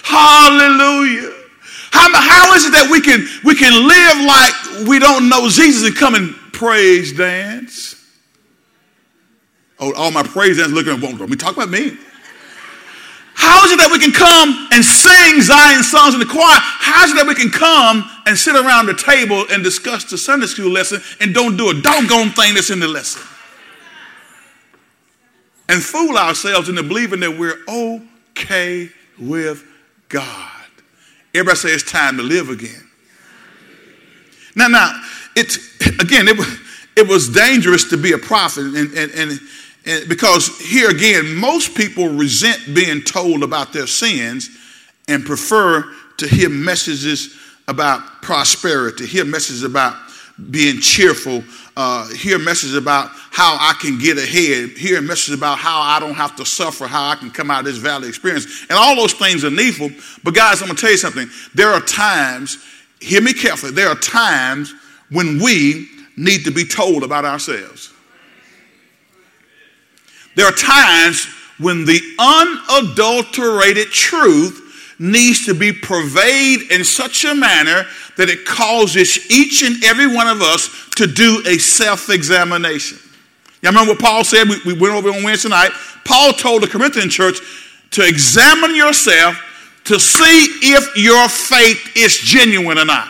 Hallelujah. 0.03 1.33
How, 1.91 2.09
how 2.13 2.55
is 2.55 2.67
it 2.67 2.73
that 2.73 2.89
we 2.91 3.01
can, 3.01 3.27
we 3.45 3.55
can 3.55 3.73
live 3.87 4.27
like 4.27 4.89
we 4.89 4.99
don't 4.99 5.29
know 5.29 5.49
Jesus 5.49 5.87
and 5.89 5.97
come 5.97 6.15
and 6.15 6.35
praise 6.53 7.13
dance? 7.13 7.95
Oh, 9.79 9.93
all 9.95 10.11
my 10.11 10.23
praise 10.23 10.59
dance 10.59 10.73
looking 10.73 10.93
at. 10.93 11.29
We 11.29 11.37
talk 11.37 11.57
about 11.57 11.71
me. 11.71 11.97
How 13.37 13.65
is 13.67 13.73
it 13.73 13.79
that 13.79 13.93
we 13.93 13.99
can 13.99 14.13
come 14.13 14.69
and 14.73 14.83
sing 14.83 15.43
Zion 15.43 15.83
songs 15.83 16.15
in 16.15 16.21
the 16.21 16.27
choir? 16.27 16.57
How 16.59 17.05
is 17.05 17.13
it 17.13 17.17
that 17.17 17.27
we 17.29 17.35
can 17.35 17.51
come 17.51 18.09
and 18.25 18.37
sit 18.37 18.57
around 18.57 18.87
the 18.87 18.95
table 18.95 19.45
and 19.51 19.63
discuss 19.63 20.05
the 20.05 20.17
Sunday 20.17 20.47
school 20.47 20.71
lesson 20.71 21.03
and 21.21 21.35
don't 21.35 21.57
do 21.57 21.69
a 21.69 21.75
doggone 21.75 22.31
thing 22.31 22.55
that's 22.55 22.71
in 22.71 22.81
the 22.81 22.89
lesson? 22.89 23.23
And 25.69 25.83
fool 25.83 26.17
ourselves 26.17 26.71
into 26.71 26.83
believing 26.83 27.21
that 27.21 27.37
we're 27.37 27.59
okay 27.69 28.89
with 29.19 29.65
God. 30.09 30.51
Everybody 31.35 31.57
say 31.57 31.69
it's 31.71 31.91
time 31.91 32.17
to 32.17 32.23
live 32.23 32.49
again. 32.49 32.89
Now, 34.55 34.69
now, 34.69 35.03
it's 35.37 35.59
again, 36.01 36.27
it, 36.29 36.39
it 36.97 37.07
was 37.07 37.29
dangerous 37.29 37.91
to 37.91 37.99
be 37.99 38.13
a 38.13 38.19
prophet, 38.19 38.65
and, 38.65 38.97
and, 38.97 39.13
and 39.13 39.41
and 39.87 40.09
because 40.09 40.59
here 40.59 40.91
again, 40.91 41.35
most 41.37 41.77
people 41.77 42.09
resent 42.09 42.75
being 42.75 43.03
told 43.03 43.43
about 43.43 43.73
their 43.73 43.87
sins 43.87 44.51
and 45.09 45.25
prefer 45.25 45.85
to 46.19 46.27
hear 46.27 46.49
messages 46.49 47.37
about 47.69 48.23
prosperity, 48.23 49.07
hear 49.07 49.25
messages 49.25 49.63
about 49.63 49.97
being 50.51 50.81
cheerful, 50.81 51.43
uh, 51.77 52.09
hear 52.09 52.39
messages 52.39 52.75
about 52.75 53.11
how 53.31 53.57
I 53.59 53.75
can 53.81 53.99
get 53.99 54.19
ahead, 54.19 54.71
hear 54.71 55.01
messages 55.01 55.35
about 55.35 55.59
how 55.59 55.81
I 55.81 56.01
don't 56.01 56.15
have 56.15 56.37
to 56.37 56.45
suffer, 56.45 56.87
how 56.87 57.11
I 57.11 57.15
can 57.15 57.31
come 57.31 57.51
out 57.51 57.61
of 57.61 57.67
this 57.67 57.77
valley 57.77 58.09
experience. 58.09 58.67
And 58.69 58.73
all 58.73 58.97
those 58.97 59.15
things 59.15 59.45
are 59.45 59.51
needful. 59.51 59.91
But 60.25 60.35
guys, 60.35 60.61
I'm 60.61 60.69
going 60.69 60.77
to 60.77 60.81
tell 60.81 60.91
you 60.91 60.99
something. 60.99 61.29
There 61.55 61.71
are 61.71 61.81
times, 61.81 62.59
hear 63.01 63.23
me 63.23 63.33
carefully, 63.33 63.73
there 63.73 63.89
are 63.89 63.95
times 63.95 64.75
when 65.11 65.41
we 65.41 65.89
need 66.17 66.45
to 66.45 66.51
be 66.51 66.65
told 66.65 67.03
about 67.03 67.25
ourselves. 67.25 67.93
There 70.37 70.47
are 70.47 70.53
times 70.53 71.27
when 71.59 71.85
the 71.85 72.01
unadulterated 72.19 73.91
truth 73.91 74.95
needs 74.99 75.47
to 75.47 75.55
be 75.55 75.73
purveyed 75.73 76.71
in 76.71 76.85
such 76.85 77.25
a 77.25 77.35
manner 77.35 77.87
that 78.17 78.29
it 78.31 78.47
causes 78.47 79.31
each 79.31 79.63
and 79.63 79.83
every 79.83 80.07
one 80.07 80.29
of 80.29 80.41
us 80.41 80.89
to 80.97 81.07
do 81.07 81.43
a 81.47 81.59
self 81.59 82.09
examination. 82.11 82.99
Y'all 83.63 83.73
remember 83.73 83.93
what 83.93 84.01
Paul 84.01 84.25
said? 84.25 84.49
We, 84.49 84.75
we 84.75 84.79
went 84.79 84.95
over 84.95 85.11
on 85.11 85.23
Wednesday 85.23 85.49
night. 85.49 85.71
Paul 86.05 86.33
told 86.33 86.63
the 86.63 86.67
Corinthian 86.69 87.11
church 87.11 87.41
to 87.93 88.07
examine 88.07 88.77
yourself 88.77 89.37
to 89.85 89.99
see 89.99 90.47
if 90.63 90.97
your 90.97 91.29
faith 91.29 91.97
is 91.97 92.17
genuine 92.17 92.79
or 92.79 92.85
not. 92.85 93.09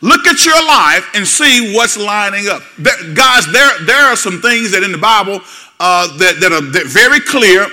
Look 0.00 0.26
at 0.26 0.44
your 0.44 0.66
life 0.66 1.08
and 1.14 1.26
see 1.26 1.74
what's 1.74 1.96
lining 1.96 2.48
up. 2.48 2.62
There, 2.78 3.14
guys, 3.14 3.50
there, 3.52 3.70
there 3.84 4.04
are 4.04 4.16
some 4.16 4.40
things 4.40 4.72
that 4.72 4.82
in 4.82 4.90
the 4.90 4.98
Bible 4.98 5.40
uh, 5.82 6.06
that, 6.18 6.38
that 6.38 6.52
are 6.52 6.60
that 6.60 6.86
very 6.86 7.18
clear 7.18 7.66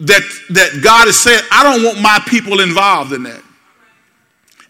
that, 0.00 0.22
that 0.50 0.80
God 0.82 1.06
is 1.06 1.16
saying, 1.16 1.40
I 1.52 1.62
don't 1.62 1.84
want 1.84 2.00
my 2.00 2.18
people 2.26 2.58
involved 2.58 3.12
in 3.12 3.22
that. 3.22 3.40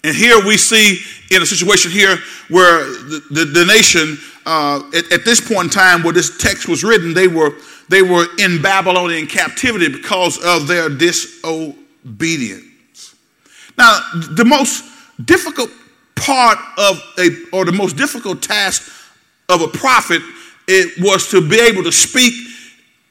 And 0.04 0.14
here 0.14 0.45
we 0.45 0.59
see 0.59 1.00
in 1.30 1.40
a 1.40 1.47
situation 1.47 1.90
here 1.90 2.18
where 2.49 2.85
the, 2.85 3.23
the, 3.30 3.45
the 3.47 3.64
nation, 3.64 4.18
uh, 4.45 4.83
at, 4.95 5.11
at, 5.11 5.25
this 5.25 5.40
point 5.40 5.64
in 5.64 5.71
time 5.71 6.02
where 6.02 6.12
this 6.12 6.37
text 6.37 6.68
was 6.68 6.85
written, 6.85 7.14
they 7.14 7.28
were, 7.28 7.54
they 7.88 8.02
were 8.02 8.26
in 8.38 8.61
Babylonian 8.61 9.26
captivity 9.26 9.88
because 9.88 10.37
of 10.45 10.68
their 10.68 10.90
disobedience. 10.90 13.14
Now, 13.78 14.00
the 14.33 14.45
most 14.45 14.85
difficult 15.25 15.71
part 16.14 16.59
of 16.76 17.02
a, 17.18 17.30
or 17.54 17.64
the 17.64 17.73
most 17.73 17.97
difficult 17.97 18.42
task 18.42 18.92
of 19.49 19.62
a 19.62 19.68
prophet, 19.68 20.21
it 20.68 21.02
was 21.02 21.30
to 21.30 21.40
be 21.40 21.59
able 21.59 21.83
to 21.83 21.92
speak 21.92 22.35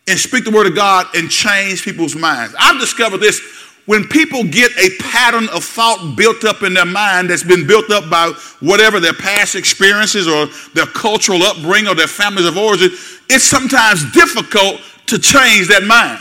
and 0.07 0.19
speak 0.19 0.45
the 0.45 0.51
word 0.51 0.67
of 0.67 0.75
God 0.75 1.07
and 1.15 1.29
change 1.29 1.83
people's 1.83 2.15
minds. 2.15 2.55
I've 2.59 2.79
discovered 2.79 3.17
this 3.17 3.41
when 3.85 4.07
people 4.07 4.43
get 4.43 4.71
a 4.77 4.89
pattern 4.99 5.47
of 5.49 5.63
thought 5.63 6.15
built 6.15 6.43
up 6.43 6.63
in 6.63 6.73
their 6.73 6.85
mind 6.85 7.29
that's 7.29 7.43
been 7.43 7.67
built 7.67 7.91
up 7.91 8.09
by 8.09 8.33
whatever 8.59 8.99
their 8.99 9.13
past 9.13 9.55
experiences 9.55 10.27
or 10.27 10.47
their 10.73 10.87
cultural 10.87 11.43
upbringing 11.43 11.87
or 11.87 11.95
their 11.95 12.07
families 12.07 12.47
of 12.47 12.57
origin, 12.57 12.89
it's 13.29 13.43
sometimes 13.43 14.11
difficult 14.11 14.81
to 15.07 15.19
change 15.19 15.67
that 15.67 15.83
mind. 15.83 16.19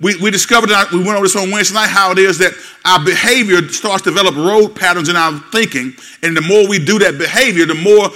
We, 0.00 0.16
we 0.20 0.30
discovered, 0.30 0.70
we 0.92 0.98
went 0.98 1.16
over 1.16 1.22
this 1.22 1.36
on 1.36 1.50
Wednesday 1.50 1.74
night, 1.74 1.88
how 1.88 2.12
it 2.12 2.18
is 2.18 2.38
that 2.38 2.52
our 2.84 3.04
behavior 3.04 3.66
starts 3.68 4.02
to 4.02 4.10
develop 4.10 4.36
road 4.36 4.76
patterns 4.76 5.08
in 5.08 5.16
our 5.16 5.32
thinking. 5.50 5.94
And 6.22 6.36
the 6.36 6.42
more 6.42 6.68
we 6.68 6.84
do 6.84 6.98
that 7.00 7.16
behavior, 7.18 7.64
the 7.66 7.74
more, 7.74 8.10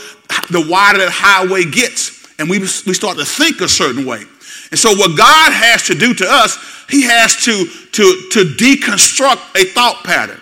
the 0.51 0.67
wider 0.69 0.99
that 0.99 1.11
highway 1.11 1.65
gets. 1.65 2.29
And 2.39 2.49
we, 2.49 2.59
we 2.61 2.95
start 2.95 3.17
to 3.19 3.25
think 3.25 3.61
a 3.61 3.69
certain 3.69 4.07
way. 4.07 4.25
And 4.71 4.79
so, 4.79 4.95
what 4.95 5.17
God 5.17 5.53
has 5.53 5.83
to 5.85 5.95
do 5.95 6.15
to 6.15 6.27
us, 6.29 6.85
He 6.89 7.03
has 7.03 7.37
to, 7.45 7.65
to, 7.65 8.29
to 8.33 8.45
deconstruct 8.57 9.61
a 9.61 9.65
thought 9.67 10.05
pattern. 10.05 10.41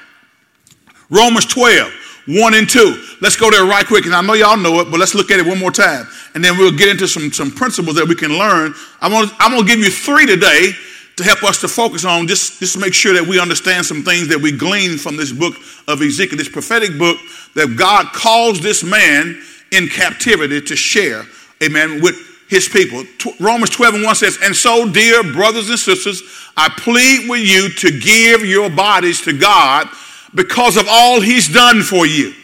Romans 1.11 1.47
12, 1.47 1.93
1 2.29 2.55
and 2.55 2.69
2. 2.69 3.05
Let's 3.21 3.37
go 3.37 3.51
there 3.51 3.65
right 3.65 3.87
quick. 3.87 4.07
And 4.07 4.15
I 4.15 4.21
know 4.21 4.35
y'all 4.35 4.57
know 4.57 4.81
it, 4.81 4.91
but 4.91 4.99
let's 4.99 5.15
look 5.15 5.31
at 5.31 5.39
it 5.39 5.47
one 5.47 5.59
more 5.59 5.71
time. 5.71 6.07
And 6.35 6.45
then 6.45 6.59
we'll 6.59 6.77
get 6.77 6.89
into 6.89 7.07
some, 7.07 7.33
some 7.33 7.51
principles 7.51 7.97
that 7.97 8.07
we 8.07 8.15
can 8.15 8.37
learn. 8.37 8.75
I'm 9.01 9.13
gonna, 9.13 9.31
I'm 9.39 9.53
gonna 9.53 9.67
give 9.67 9.79
you 9.79 9.91
three 9.91 10.27
today 10.27 10.73
to 11.17 11.25
help 11.25 11.43
us 11.45 11.61
to 11.63 11.69
focus 11.69 12.05
on, 12.05 12.27
just, 12.27 12.61
just 12.61 12.75
to 12.75 12.79
make 12.79 12.93
sure 12.93 13.15
that 13.15 13.27
we 13.27 13.41
understand 13.41 13.87
some 13.87 14.03
things 14.03 14.29
that 14.29 14.39
we 14.39 14.53
glean 14.53 14.99
from 14.99 15.17
this 15.17 15.33
book 15.33 15.55
of 15.89 16.03
Ezekiel, 16.03 16.37
this 16.37 16.49
prophetic 16.49 16.99
book 16.99 17.17
that 17.55 17.75
God 17.77 18.07
calls 18.13 18.61
this 18.61 18.85
man 18.85 19.41
in 19.73 19.89
captivity 19.89 20.61
to 20.61 20.77
share, 20.77 21.25
amen, 21.63 22.03
with 22.03 22.36
his 22.49 22.69
people. 22.69 23.05
Romans 23.41 23.71
12 23.71 23.95
and 23.95 24.05
1 24.05 24.15
says, 24.15 24.39
And 24.43 24.55
so, 24.55 24.91
dear 24.91 25.23
brothers 25.23 25.69
and 25.69 25.79
sisters, 25.79 26.23
I 26.57 26.69
plead 26.69 27.29
with 27.29 27.41
you 27.41 27.69
to 27.69 27.99
give 27.99 28.45
your 28.45 28.71
bodies 28.71 29.21
to 29.23 29.33
God 29.33 29.89
because 30.35 30.77
of 30.77 30.87
all 30.89 31.21
he's 31.21 31.53
done 31.53 31.83
for 31.83 32.07
you. 32.07 32.35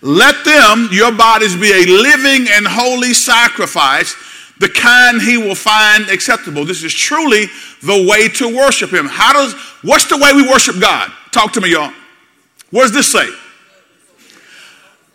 Let 0.00 0.44
them, 0.44 0.88
your 0.92 1.12
bodies, 1.12 1.56
be 1.56 1.72
a 1.72 1.84
living 1.86 2.46
and 2.50 2.66
holy 2.66 3.12
sacrifice, 3.14 4.14
the 4.60 4.68
kind 4.68 5.20
he 5.20 5.36
will 5.36 5.54
find 5.54 6.08
acceptable. 6.08 6.64
This 6.64 6.82
is 6.82 6.94
truly 6.94 7.46
the 7.82 8.06
way 8.08 8.28
to 8.28 8.56
worship 8.56 8.92
him. 8.92 9.06
How 9.06 9.32
does, 9.32 9.54
what's 9.82 10.06
the 10.06 10.16
way 10.16 10.32
we 10.32 10.48
worship 10.48 10.80
God? 10.80 11.12
Talk 11.32 11.52
to 11.54 11.60
me, 11.60 11.72
y'all. 11.72 11.92
What 12.70 12.82
does 12.82 12.92
this 12.92 13.10
say? 13.10 13.28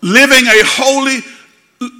Living 0.01 0.45
a 0.47 0.61
holy 0.65 1.21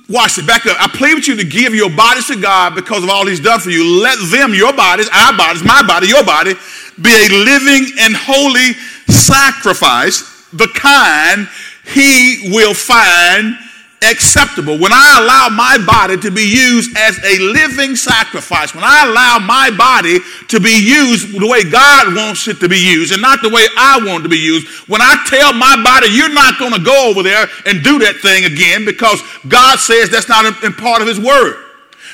watch 0.10 0.38
it, 0.38 0.48
back 0.48 0.66
up. 0.66 0.78
I 0.80 0.88
plead 0.88 1.16
with 1.16 1.28
you 1.28 1.36
to 1.36 1.44
give 1.44 1.74
your 1.74 1.90
bodies 1.90 2.28
to 2.28 2.40
God 2.40 2.76
because 2.76 3.04
of 3.04 3.10
all 3.10 3.26
He's 3.26 3.40
done 3.40 3.60
for 3.60 3.70
you. 3.70 4.02
Let 4.02 4.20
them, 4.32 4.54
your 4.54 4.74
bodies, 4.74 5.10
our 5.14 5.36
bodies, 5.38 5.64
my 5.64 5.82
body, 5.86 6.08
your 6.08 6.24
body, 6.24 6.54
be 7.02 7.10
a 7.10 7.30
living 7.30 7.88
and 8.00 8.16
holy 8.16 8.74
sacrifice, 9.08 10.48
the 10.54 10.68
kind 10.76 11.48
He 11.94 12.52
will 12.54 12.74
find 12.74 13.56
acceptable. 14.04 14.78
When 14.78 14.92
I 14.94 15.20
allow 15.22 15.50
my 15.50 15.78
body 15.86 16.18
to 16.18 16.32
be 16.32 16.44
used 16.44 16.96
as 16.98 17.18
a 17.24 17.40
living 17.40 17.96
sacrifice, 17.96 18.74
when 18.76 18.84
I 18.84 19.08
allow 19.08 19.40
my 19.40 19.72
body 19.72 20.20
to 20.50 20.60
be 20.60 20.76
used 20.76 21.34
the 21.34 21.48
way 21.48 21.64
God 21.64 22.16
wants 22.16 22.48
it 22.48 22.60
to 22.60 22.70
be 22.70 22.78
used 22.78 23.12
and 23.12 23.22
not 23.22 23.42
the 23.42 23.50
way 23.50 23.66
I 23.78 24.00
want 24.04 24.22
it 24.22 24.24
to 24.24 24.30
be 24.30 24.38
used, 24.38 24.68
when 24.90 25.02
I 25.02 25.16
tell 25.28 25.54
my 25.54 25.82
body, 25.84 26.08
you're 26.12 26.34
not 26.34 26.60
going 26.60 26.74
to 26.74 26.84
go 26.84 27.10
over 27.10 27.24
there 27.24 27.48
and 27.66 27.84
do 27.84 28.00
that 28.00 28.18
thing 28.18 28.46
again 28.46 28.86
because 28.86 29.22
God 29.48 29.80
says 29.80 30.10
that's 30.10 30.30
not 30.30 30.46
in 30.64 30.74
part 30.74 31.02
of 31.02 31.08
His 31.08 31.20
Word. 31.20 31.64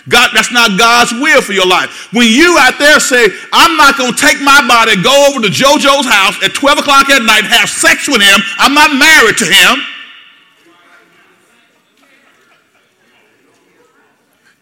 God, 0.07 0.31
that's 0.33 0.51
not 0.51 0.79
God's 0.79 1.11
will 1.13 1.41
for 1.41 1.53
your 1.53 1.67
life. 1.67 2.09
When 2.13 2.27
you 2.27 2.57
out 2.57 2.79
there 2.79 2.99
say, 2.99 3.27
I'm 3.53 3.77
not 3.77 3.97
going 3.97 4.13
to 4.13 4.17
take 4.17 4.41
my 4.41 4.65
body, 4.65 4.95
go 5.01 5.27
over 5.29 5.41
to 5.41 5.51
JoJo's 5.51 6.07
house 6.07 6.41
at 6.41 6.53
12 6.53 6.79
o'clock 6.79 7.09
at 7.09 7.21
night, 7.21 7.43
have 7.45 7.69
sex 7.69 8.07
with 8.07 8.21
him, 8.21 8.39
I'm 8.57 8.73
not 8.73 8.95
married 8.95 9.37
to 9.37 9.45
him. 9.45 9.83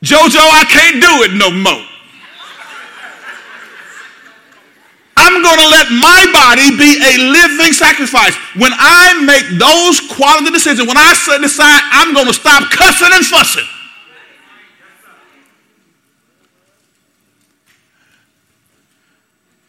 JoJo, 0.04 0.38
I 0.38 0.64
can't 0.70 1.02
do 1.02 1.24
it 1.24 1.34
no 1.34 1.50
more. 1.52 1.86
I'm 5.18 5.42
going 5.42 5.58
to 5.58 5.68
let 5.68 5.90
my 5.90 6.22
body 6.32 6.78
be 6.78 7.02
a 7.02 7.18
living 7.18 7.74
sacrifice. 7.74 8.36
When 8.56 8.72
I 8.74 9.18
make 9.26 9.60
those 9.60 10.00
quality 10.16 10.52
decisions, 10.52 10.88
when 10.88 10.98
I 10.98 11.14
set 11.14 11.44
aside, 11.44 11.82
I'm 11.92 12.14
going 12.14 12.28
to 12.28 12.34
stop 12.34 12.70
cussing 12.72 13.10
and 13.12 13.26
fussing. 13.26 13.66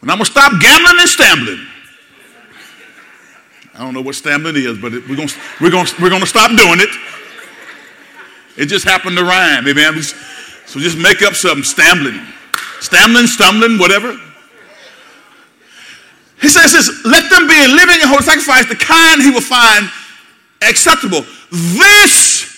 When 0.00 0.10
I'm 0.10 0.18
going 0.18 0.26
to 0.26 0.30
stop 0.30 0.52
gambling 0.60 1.00
and 1.00 1.08
stambling. 1.08 1.66
I 3.74 3.84
don't 3.84 3.94
know 3.94 4.02
what 4.02 4.14
stambling 4.16 4.56
is, 4.56 4.76
but 4.78 4.92
we're 4.92 5.16
going 5.16 5.28
we're 5.60 5.70
gonna, 5.70 5.88
we're 6.00 6.10
to 6.10 6.26
stop 6.26 6.50
doing 6.50 6.80
it. 6.80 6.90
It 8.58 8.66
just 8.66 8.84
happened 8.84 9.16
to 9.16 9.24
rhyme. 9.24 9.68
Amen. 9.68 10.02
So 10.66 10.80
just 10.80 10.98
make 10.98 11.22
up 11.22 11.34
something. 11.34 11.62
stumbling, 11.62 12.20
stumbling, 12.80 13.26
stumbling, 13.28 13.78
whatever. 13.78 14.18
He 16.40 16.48
says 16.48 16.72
this, 16.72 17.04
let 17.04 17.30
them 17.30 17.46
be 17.46 17.54
a 17.54 17.68
living 17.68 17.96
and 18.00 18.10
holy 18.10 18.22
sacrifice, 18.22 18.66
the 18.68 18.76
kind 18.76 19.22
he 19.22 19.30
will 19.30 19.40
find 19.40 19.88
acceptable. 20.62 21.22
This 21.50 22.56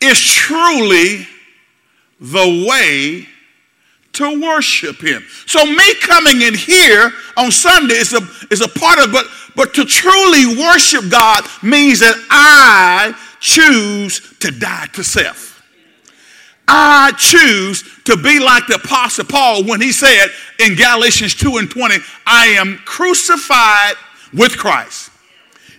is 0.00 0.20
truly 0.20 1.26
the 2.18 2.66
way 2.68 3.26
to 4.14 4.40
worship 4.40 5.00
him. 5.00 5.22
So 5.46 5.64
me 5.66 5.94
coming 6.00 6.42
in 6.42 6.54
here 6.54 7.12
on 7.36 7.52
Sunday 7.52 7.96
is 7.96 8.14
a, 8.14 8.20
is 8.50 8.62
a 8.62 8.68
part 8.68 8.98
of 8.98 9.12
but, 9.12 9.26
but 9.54 9.74
to 9.74 9.84
truly 9.84 10.56
worship 10.56 11.10
God 11.10 11.44
means 11.62 12.00
that 12.00 12.16
I 12.30 13.14
choose 13.40 14.36
to 14.40 14.50
die 14.50 14.86
to 14.94 15.04
self. 15.04 15.56
I 16.68 17.12
choose 17.16 17.84
to 18.04 18.16
be 18.16 18.40
like 18.40 18.66
the 18.66 18.74
Apostle 18.74 19.24
Paul 19.24 19.64
when 19.64 19.80
he 19.80 19.92
said 19.92 20.28
in 20.58 20.74
Galatians 20.74 21.34
2 21.34 21.58
and 21.58 21.70
20, 21.70 21.96
I 22.26 22.46
am 22.46 22.78
crucified 22.84 23.94
with 24.32 24.56
Christ. 24.58 25.10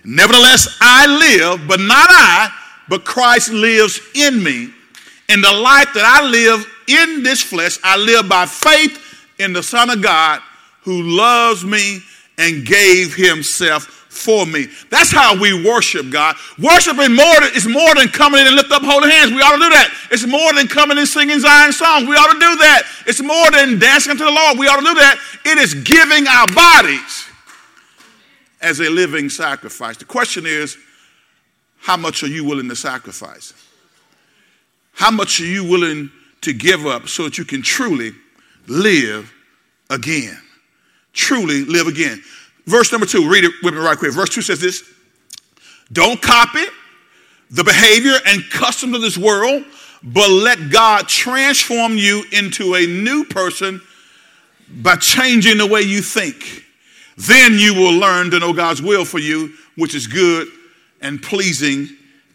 Nevertheless, 0.04 0.78
I 0.80 1.06
live, 1.06 1.68
but 1.68 1.80
not 1.80 2.08
I, 2.08 2.48
but 2.88 3.04
Christ 3.04 3.52
lives 3.52 4.00
in 4.14 4.42
me. 4.42 4.72
In 5.28 5.42
the 5.42 5.52
life 5.52 5.92
that 5.92 6.04
I 6.04 6.26
live 6.26 6.66
in 6.86 7.22
this 7.22 7.42
flesh, 7.42 7.78
I 7.84 7.98
live 7.98 8.28
by 8.28 8.46
faith 8.46 8.98
in 9.38 9.52
the 9.52 9.62
Son 9.62 9.90
of 9.90 10.02
God 10.02 10.40
who 10.82 11.02
loves 11.02 11.64
me 11.64 12.00
and 12.38 12.64
gave 12.64 13.14
himself 13.14 13.97
for 14.18 14.44
me. 14.46 14.66
That's 14.90 15.10
how 15.10 15.40
we 15.40 15.64
worship 15.64 16.10
God. 16.10 16.36
Worshiping 16.58 17.14
more 17.14 17.42
is 17.54 17.66
more 17.66 17.94
than 17.94 18.08
coming 18.08 18.40
in 18.40 18.46
and 18.46 18.56
lift 18.56 18.72
up 18.72 18.82
holy 18.82 19.10
hands. 19.10 19.32
We 19.32 19.40
ought 19.40 19.56
to 19.56 19.62
do 19.62 19.70
that. 19.70 19.94
It's 20.10 20.26
more 20.26 20.52
than 20.52 20.66
coming 20.66 20.98
and 20.98 21.08
singing 21.08 21.38
Zion 21.38 21.72
songs. 21.72 22.08
We 22.08 22.16
ought 22.16 22.32
to 22.32 22.38
do 22.38 22.56
that. 22.58 22.82
It's 23.06 23.22
more 23.22 23.50
than 23.50 23.78
dancing 23.78 24.16
to 24.16 24.24
the 24.24 24.30
Lord. 24.30 24.58
We 24.58 24.66
ought 24.66 24.80
to 24.80 24.86
do 24.86 24.94
that. 24.94 25.18
It 25.44 25.58
is 25.58 25.74
giving 25.74 26.26
our 26.26 26.46
bodies 26.54 27.26
as 28.60 28.80
a 28.80 28.90
living 28.90 29.28
sacrifice. 29.28 29.96
The 29.96 30.04
question 30.04 30.44
is, 30.46 30.76
how 31.78 31.96
much 31.96 32.22
are 32.22 32.28
you 32.28 32.44
willing 32.44 32.68
to 32.68 32.76
sacrifice? 32.76 33.54
How 34.92 35.12
much 35.12 35.40
are 35.40 35.46
you 35.46 35.62
willing 35.68 36.10
to 36.40 36.52
give 36.52 36.86
up 36.86 37.08
so 37.08 37.24
that 37.24 37.38
you 37.38 37.44
can 37.44 37.62
truly 37.62 38.12
live 38.66 39.32
again? 39.90 40.38
Truly 41.12 41.64
live 41.64 41.86
again. 41.86 42.22
Verse 42.68 42.92
number 42.92 43.06
two, 43.06 43.30
read 43.30 43.44
it 43.44 43.52
with 43.62 43.72
me 43.72 43.80
right 43.80 43.96
quick. 43.96 44.12
Verse 44.12 44.28
two 44.28 44.42
says 44.42 44.60
this 44.60 44.82
Don't 45.90 46.20
copy 46.20 46.64
the 47.50 47.64
behavior 47.64 48.16
and 48.26 48.42
customs 48.50 48.94
of 48.94 49.00
this 49.00 49.16
world, 49.16 49.64
but 50.02 50.28
let 50.28 50.70
God 50.70 51.08
transform 51.08 51.96
you 51.96 52.24
into 52.30 52.74
a 52.74 52.86
new 52.86 53.24
person 53.24 53.80
by 54.68 54.96
changing 54.96 55.56
the 55.56 55.66
way 55.66 55.80
you 55.80 56.02
think. 56.02 56.64
Then 57.16 57.54
you 57.54 57.74
will 57.74 57.98
learn 57.98 58.30
to 58.32 58.38
know 58.38 58.52
God's 58.52 58.82
will 58.82 59.06
for 59.06 59.18
you, 59.18 59.54
which 59.76 59.94
is 59.94 60.06
good 60.06 60.48
and 61.00 61.22
pleasing 61.22 61.88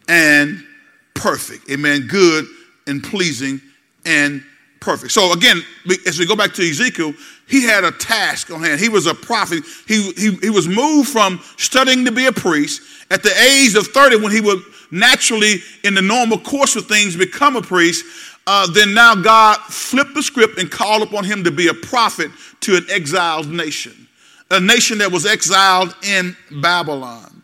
and 0.09 0.65
perfect. 1.13 1.69
Amen. 1.69 2.07
Good 2.07 2.45
and 2.87 3.03
pleasing 3.03 3.61
and 4.03 4.43
perfect. 4.79 5.11
So 5.11 5.31
again, 5.31 5.61
as 6.07 6.17
we 6.17 6.25
go 6.25 6.35
back 6.35 6.53
to 6.55 6.67
Ezekiel, 6.67 7.13
he 7.47 7.63
had 7.63 7.83
a 7.83 7.91
task 7.91 8.51
on 8.51 8.63
hand. 8.63 8.79
He 8.79 8.89
was 8.89 9.05
a 9.05 9.13
prophet. 9.13 9.63
He, 9.87 10.11
he, 10.13 10.31
he 10.35 10.49
was 10.49 10.67
moved 10.67 11.09
from 11.09 11.39
studying 11.57 12.05
to 12.05 12.11
be 12.11 12.25
a 12.25 12.31
priest 12.31 12.81
at 13.11 13.21
the 13.21 13.31
age 13.41 13.75
of 13.75 13.87
30 13.87 14.17
when 14.17 14.31
he 14.31 14.41
would 14.41 14.59
naturally, 14.91 15.55
in 15.83 15.93
the 15.93 16.01
normal 16.01 16.37
course 16.37 16.75
of 16.75 16.87
things, 16.87 17.15
become 17.15 17.55
a 17.55 17.61
priest. 17.61 18.05
Uh, 18.45 18.67
then 18.71 18.93
now 18.93 19.15
God 19.15 19.57
flipped 19.67 20.13
the 20.13 20.23
script 20.23 20.57
and 20.59 20.69
called 20.69 21.01
upon 21.01 21.23
him 21.23 21.43
to 21.43 21.51
be 21.51 21.67
a 21.67 21.73
prophet 21.73 22.31
to 22.61 22.75
an 22.75 22.85
exiled 22.89 23.49
nation, 23.49 24.07
a 24.51 24.59
nation 24.59 24.99
that 24.99 25.11
was 25.11 25.25
exiled 25.25 25.95
in 26.03 26.35
Babylon. 26.61 27.43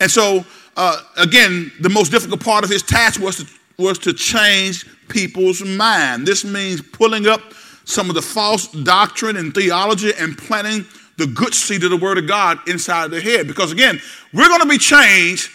And 0.00 0.10
so, 0.10 0.44
uh, 0.76 1.00
again, 1.16 1.72
the 1.80 1.88
most 1.88 2.10
difficult 2.10 2.42
part 2.44 2.64
of 2.64 2.70
his 2.70 2.82
task 2.82 3.20
was 3.20 3.36
to, 3.36 3.46
was 3.78 3.98
to 4.00 4.12
change 4.12 4.86
people's 5.08 5.64
mind. 5.64 6.26
This 6.26 6.44
means 6.44 6.80
pulling 6.80 7.26
up 7.26 7.40
some 7.84 8.08
of 8.08 8.14
the 8.14 8.22
false 8.22 8.68
doctrine 8.68 9.36
and 9.36 9.54
theology 9.54 10.12
and 10.18 10.36
planting 10.36 10.86
the 11.18 11.26
good 11.26 11.54
seed 11.54 11.84
of 11.84 11.90
the 11.90 11.96
Word 11.96 12.18
of 12.18 12.26
God 12.26 12.58
inside 12.68 13.10
their 13.10 13.20
head. 13.20 13.46
Because 13.46 13.72
again, 13.72 14.00
we're 14.32 14.48
going 14.48 14.62
to 14.62 14.68
be 14.68 14.78
changed 14.78 15.50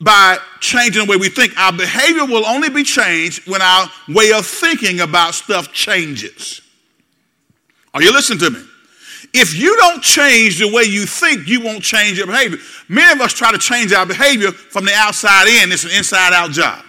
by 0.00 0.38
changing 0.60 1.04
the 1.04 1.10
way 1.10 1.16
we 1.16 1.28
think. 1.28 1.56
Our 1.58 1.72
behavior 1.72 2.24
will 2.24 2.46
only 2.46 2.70
be 2.70 2.82
changed 2.82 3.48
when 3.48 3.62
our 3.62 3.88
way 4.08 4.32
of 4.32 4.46
thinking 4.46 5.00
about 5.00 5.34
stuff 5.34 5.72
changes. 5.72 6.62
Are 7.92 8.02
you 8.02 8.12
listening 8.12 8.38
to 8.40 8.50
me? 8.50 8.64
If 9.32 9.56
you 9.56 9.76
don't 9.76 10.02
change 10.02 10.58
the 10.58 10.72
way 10.72 10.82
you 10.84 11.06
think, 11.06 11.46
you 11.46 11.60
won't 11.60 11.82
change 11.82 12.18
your 12.18 12.26
behavior. 12.26 12.58
Many 12.88 13.12
of 13.12 13.20
us 13.20 13.32
try 13.32 13.52
to 13.52 13.58
change 13.58 13.92
our 13.92 14.06
behavior 14.06 14.50
from 14.50 14.84
the 14.84 14.94
outside 14.94 15.46
in. 15.46 15.70
It's 15.70 15.84
an 15.84 15.90
inside 15.90 16.32
out 16.32 16.50
job. 16.50 16.84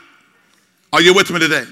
Are 0.91 1.01
you 1.01 1.13
with 1.13 1.29
me 1.31 1.39
today? 1.39 1.65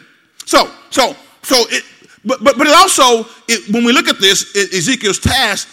So, 0.46 0.72
so, 0.92 1.16
so 1.42 1.64
it, 1.70 1.84
but, 2.26 2.44
but, 2.44 2.58
but 2.58 2.68
it 2.68 2.74
also, 2.74 3.26
it, 3.48 3.74
when 3.74 3.84
we 3.86 3.94
look 3.94 4.08
at 4.08 4.20
this, 4.20 4.56
Ezekiel's 4.56 5.20
task, 5.20 5.68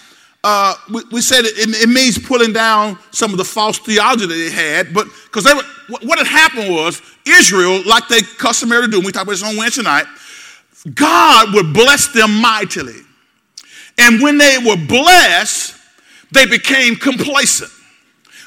uh, 0.45 0.75
we, 0.93 1.03
we, 1.11 1.21
said 1.21 1.45
it, 1.45 1.55
it, 1.57 1.89
means 1.89 2.19
pulling 2.19 2.53
down 2.53 2.99
some 3.11 3.33
of 3.33 3.39
the 3.39 3.45
false 3.45 3.79
theology 3.79 4.27
that 4.27 4.35
they 4.35 4.51
had. 4.51 4.95
But 4.95 5.09
because 5.25 5.45
what 5.89 6.19
had 6.19 6.27
happened 6.27 6.73
was 6.73 7.03
Israel, 7.27 7.83
like 7.85 8.07
they 8.09 8.21
customarily 8.23 8.89
do, 8.89 8.99
and 8.99 9.07
we 9.07 9.11
talk 9.11 9.25
about 9.25 9.33
this 9.33 9.43
on 9.43 9.57
Wednesday 9.57 9.83
night, 9.83 10.07
God 10.95 11.53
would 11.53 11.73
bless 11.73 12.09
them 12.13 12.41
mightily. 12.41 13.01
And 13.99 14.23
when 14.23 14.39
they 14.39 14.59
were 14.65 14.77
blessed, 14.77 15.75
they 16.31 16.47
became 16.47 16.95
complacent. 16.97 17.71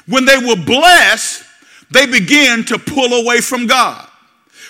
When 0.06 0.24
they 0.24 0.38
were 0.38 0.56
blessed, 0.56 1.44
they 1.90 2.06
began 2.06 2.64
to 2.64 2.78
pull 2.78 3.12
away 3.12 3.40
from 3.40 3.66
God. 3.66 4.08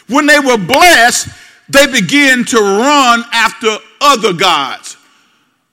When 0.09 0.27
they 0.27 0.41
were 0.41 0.59
blessed, 0.59 1.29
they 1.73 1.87
begin 1.87 2.45
to 2.45 2.57
run 2.57 3.25
after 3.33 3.77
other 4.01 4.33
gods. 4.33 4.97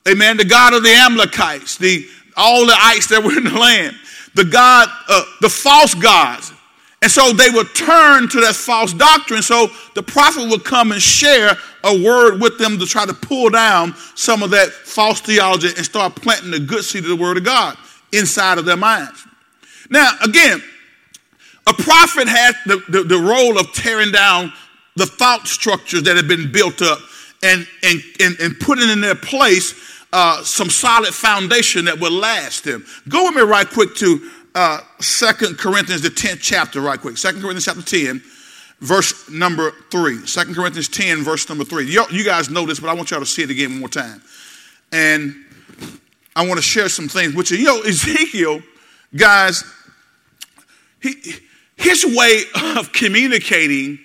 Amen. 0.07 0.38
The 0.38 0.45
God 0.45 0.73
of 0.73 0.83
the 0.83 0.93
Amalekites, 0.93 1.77
the 1.77 2.05
all 2.36 2.65
the 2.65 2.75
ites 2.79 3.07
that 3.07 3.23
were 3.23 3.36
in 3.38 3.43
the 3.43 3.60
land, 3.60 3.95
the 4.36 4.45
God, 4.45 4.88
uh, 5.10 5.23
the 5.41 5.49
false 5.49 5.93
gods. 5.95 6.53
And 7.01 7.12
so 7.12 7.31
they 7.31 7.49
would 7.49 7.75
turn 7.75 8.27
to 8.29 8.41
that 8.41 8.55
false 8.55 8.93
doctrine. 8.93 9.41
So 9.41 9.69
the 9.95 10.03
prophet 10.03 10.49
would 10.49 10.63
come 10.63 10.91
and 10.91 11.01
share 11.01 11.57
a 11.83 12.03
word 12.03 12.41
with 12.41 12.57
them 12.57 12.79
to 12.79 12.86
try 12.86 13.05
to 13.05 13.13
pull 13.13 13.49
down 13.49 13.95
some 14.15 14.43
of 14.43 14.49
that 14.51 14.69
false 14.69 15.21
theology 15.21 15.69
and 15.75 15.86
start 15.86 16.15
planting 16.15 16.51
the 16.51 16.60
good 16.60 16.83
seed 16.83 17.03
of 17.03 17.10
the 17.10 17.15
word 17.15 17.38
of 17.38 17.43
God 17.43 17.77
inside 18.12 18.57
of 18.57 18.65
their 18.65 18.77
minds. 18.77 19.25
Now, 19.89 20.12
again, 20.23 20.62
A 21.67 21.73
prophet 21.73 22.29
had 22.29 22.55
the, 22.65 22.81
the, 22.88 23.03
the 23.03 23.17
role 23.17 23.60
of 23.60 23.73
tearing 23.73 24.12
down 24.12 24.53
the 24.97 25.05
thought 25.05 25.47
structures 25.47 26.03
that 26.03 26.15
have 26.15 26.27
been 26.27 26.51
built 26.51 26.81
up 26.81 26.99
and, 27.43 27.67
and, 27.83 28.01
and, 28.19 28.39
and 28.39 28.60
putting 28.60 28.89
in 28.89 28.99
their 28.99 29.15
place 29.15 30.03
uh, 30.12 30.43
some 30.43 30.69
solid 30.69 31.13
foundation 31.13 31.86
that 31.86 31.99
will 31.99 32.12
last 32.12 32.63
them. 32.63 32.83
Go 33.07 33.25
with 33.25 33.36
me 33.36 33.41
right 33.43 33.69
quick 33.69 33.93
to 33.95 34.31
uh, 34.55 34.79
2 34.99 35.55
Corinthians, 35.55 36.01
the 36.01 36.10
10th 36.10 36.39
chapter, 36.41 36.81
right 36.81 36.99
quick. 36.99 37.15
2 37.15 37.29
Corinthians 37.33 37.65
chapter 37.65 37.83
10, 37.83 38.23
verse 38.79 39.29
number 39.29 39.71
3. 39.91 40.25
2 40.25 40.55
Corinthians 40.55 40.88
10, 40.89 41.23
verse 41.23 41.47
number 41.47 41.63
3. 41.63 41.86
You, 41.86 42.05
you 42.10 42.23
guys 42.23 42.49
know 42.49 42.65
this, 42.65 42.79
but 42.79 42.89
I 42.89 42.93
want 42.93 43.12
y'all 43.12 43.19
to 43.19 43.25
see 43.25 43.43
it 43.43 43.51
again 43.51 43.69
one 43.69 43.79
more 43.81 43.89
time. 43.89 44.21
And 44.91 45.36
I 46.36 46.47
want 46.47 46.57
to 46.57 46.63
share 46.63 46.89
some 46.89 47.07
things 47.07 47.36
with 47.36 47.51
you. 47.51 47.57
You 47.57 47.65
know, 47.65 47.81
Ezekiel, 47.81 48.62
guys, 49.15 49.63
he, 51.03 51.13
his 51.75 52.03
way 52.03 52.41
of 52.75 52.91
communicating 52.93 53.99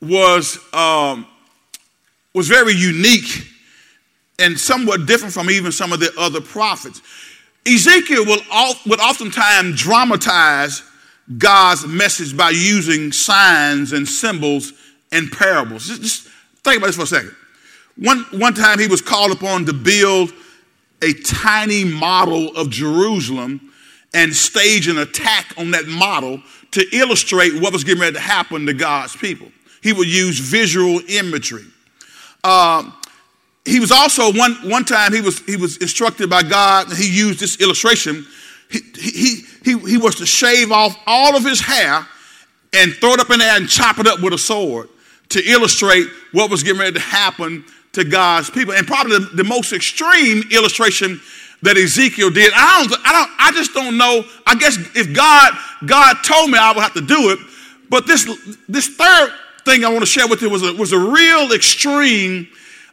was, 0.00 0.58
um, 0.72 1.26
was 2.34 2.48
very 2.48 2.72
unique 2.72 3.46
and 4.38 4.58
somewhat 4.58 5.06
different 5.06 5.34
from 5.34 5.50
even 5.50 5.72
some 5.72 5.92
of 5.92 6.00
the 6.00 6.12
other 6.18 6.40
prophets. 6.40 7.02
Ezekiel 7.66 8.24
will, 8.24 8.40
would 8.86 9.00
oftentimes 9.00 9.80
dramatize 9.80 10.82
God's 11.36 11.86
message 11.86 12.36
by 12.36 12.50
using 12.50 13.12
signs 13.12 13.92
and 13.92 14.08
symbols 14.08 14.72
and 15.12 15.30
parables. 15.30 15.86
Just, 15.86 16.02
just 16.02 16.28
think 16.62 16.78
about 16.78 16.86
this 16.86 16.96
for 16.96 17.02
a 17.02 17.06
second. 17.06 17.34
One, 17.96 18.24
one 18.32 18.54
time 18.54 18.78
he 18.78 18.86
was 18.86 19.02
called 19.02 19.32
upon 19.32 19.66
to 19.66 19.72
build 19.72 20.32
a 21.02 21.12
tiny 21.12 21.84
model 21.84 22.56
of 22.56 22.70
Jerusalem 22.70 23.72
and 24.14 24.34
stage 24.34 24.88
an 24.88 24.98
attack 24.98 25.52
on 25.58 25.72
that 25.72 25.86
model 25.86 26.42
to 26.70 26.84
illustrate 26.96 27.60
what 27.60 27.72
was 27.72 27.84
getting 27.84 28.00
ready 28.00 28.14
to 28.14 28.20
happen 28.20 28.66
to 28.66 28.72
God's 28.72 29.14
people. 29.16 29.48
He 29.82 29.92
would 29.92 30.08
use 30.08 30.38
visual 30.38 31.00
imagery. 31.08 31.66
Uh, 32.44 32.90
he 33.64 33.80
was 33.80 33.92
also 33.92 34.32
one 34.32 34.54
one 34.68 34.84
time 34.84 35.12
he 35.12 35.20
was 35.20 35.40
he 35.40 35.56
was 35.56 35.76
instructed 35.78 36.30
by 36.30 36.42
God 36.42 36.88
and 36.88 36.96
he 36.96 37.08
used 37.08 37.40
this 37.40 37.60
illustration. 37.60 38.26
He, 38.70 38.80
he, 38.94 39.44
he, 39.64 39.78
he 39.78 39.96
was 39.96 40.16
to 40.16 40.26
shave 40.26 40.72
off 40.72 40.96
all 41.06 41.36
of 41.36 41.44
his 41.44 41.60
hair 41.60 42.06
and 42.74 42.92
throw 42.94 43.14
it 43.14 43.20
up 43.20 43.30
in 43.30 43.38
there 43.38 43.56
and 43.56 43.68
chop 43.68 43.98
it 43.98 44.06
up 44.06 44.20
with 44.20 44.34
a 44.34 44.38
sword 44.38 44.88
to 45.30 45.42
illustrate 45.44 46.06
what 46.32 46.50
was 46.50 46.62
getting 46.62 46.80
ready 46.80 46.92
to 46.92 47.00
happen 47.00 47.64
to 47.92 48.04
God's 48.04 48.50
people. 48.50 48.74
And 48.74 48.86
probably 48.86 49.18
the, 49.18 49.36
the 49.36 49.44
most 49.44 49.72
extreme 49.72 50.42
illustration 50.50 51.20
that 51.62 51.76
Ezekiel 51.76 52.30
did. 52.30 52.52
I 52.54 52.86
don't, 52.86 53.00
I 53.04 53.12
don't, 53.12 53.30
I 53.38 53.52
just 53.52 53.74
don't 53.74 53.96
know. 53.96 54.24
I 54.46 54.54
guess 54.54 54.76
if 54.94 55.14
God, 55.14 55.52
God 55.86 56.16
told 56.22 56.50
me 56.50 56.58
I 56.58 56.72
would 56.72 56.82
have 56.82 56.94
to 56.94 57.00
do 57.00 57.30
it. 57.30 57.38
But 57.90 58.06
this, 58.06 58.28
this 58.68 58.88
third 58.88 59.32
thing 59.68 59.84
I 59.84 59.88
want 59.88 60.00
to 60.00 60.06
share 60.06 60.26
with 60.26 60.40
you 60.40 60.48
was 60.48 60.62
a, 60.62 60.72
was 60.72 60.92
a 60.92 60.98
real 60.98 61.52
extreme 61.52 62.48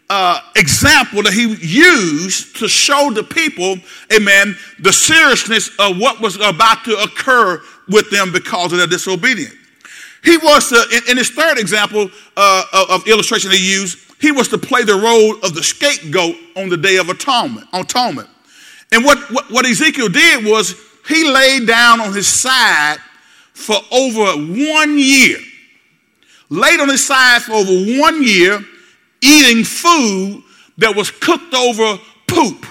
uh, 0.09 0.39
example 0.55 1.23
that 1.23 1.33
he 1.33 1.55
used 1.55 2.57
to 2.57 2.67
show 2.67 3.09
the 3.11 3.23
people, 3.23 3.77
amen, 4.13 4.55
the 4.79 4.91
seriousness 4.91 5.69
of 5.79 5.97
what 5.97 6.19
was 6.19 6.35
about 6.35 6.83
to 6.83 6.95
occur 6.97 7.61
with 7.87 8.09
them 8.11 8.31
because 8.31 8.71
of 8.71 8.77
their 8.77 8.87
disobedience. 8.87 9.55
He 10.23 10.37
was, 10.37 10.69
to, 10.69 10.83
in, 10.91 11.11
in 11.11 11.17
his 11.17 11.29
third 11.29 11.57
example 11.57 12.09
uh, 12.35 12.85
of, 12.89 13.07
illustration 13.07 13.51
he 13.51 13.73
used, 13.73 13.99
he 14.19 14.31
was 14.31 14.47
to 14.49 14.57
play 14.57 14.83
the 14.83 14.95
role 14.95 15.35
of 15.43 15.55
the 15.55 15.63
scapegoat 15.63 16.35
on 16.55 16.69
the 16.69 16.77
day 16.77 16.97
of 16.97 17.09
atonement. 17.09 17.67
atonement. 17.73 18.27
And 18.91 19.03
what, 19.03 19.17
what, 19.31 19.51
what 19.51 19.65
Ezekiel 19.65 20.09
did 20.09 20.45
was 20.45 20.75
he 21.07 21.29
laid 21.29 21.67
down 21.67 22.01
on 22.01 22.13
his 22.13 22.27
side 22.27 22.97
for 23.53 23.77
over 23.91 24.25
one 24.37 24.97
year. 24.97 25.37
Laid 26.55 26.79
on 26.79 26.89
his 26.89 27.05
side 27.05 27.41
for 27.41 27.53
over 27.53 27.99
one 27.99 28.23
year, 28.23 28.59
eating 29.21 29.63
food 29.63 30.43
that 30.77 30.95
was 30.95 31.11
cooked 31.11 31.53
over 31.53 31.99
poop. 32.27 32.65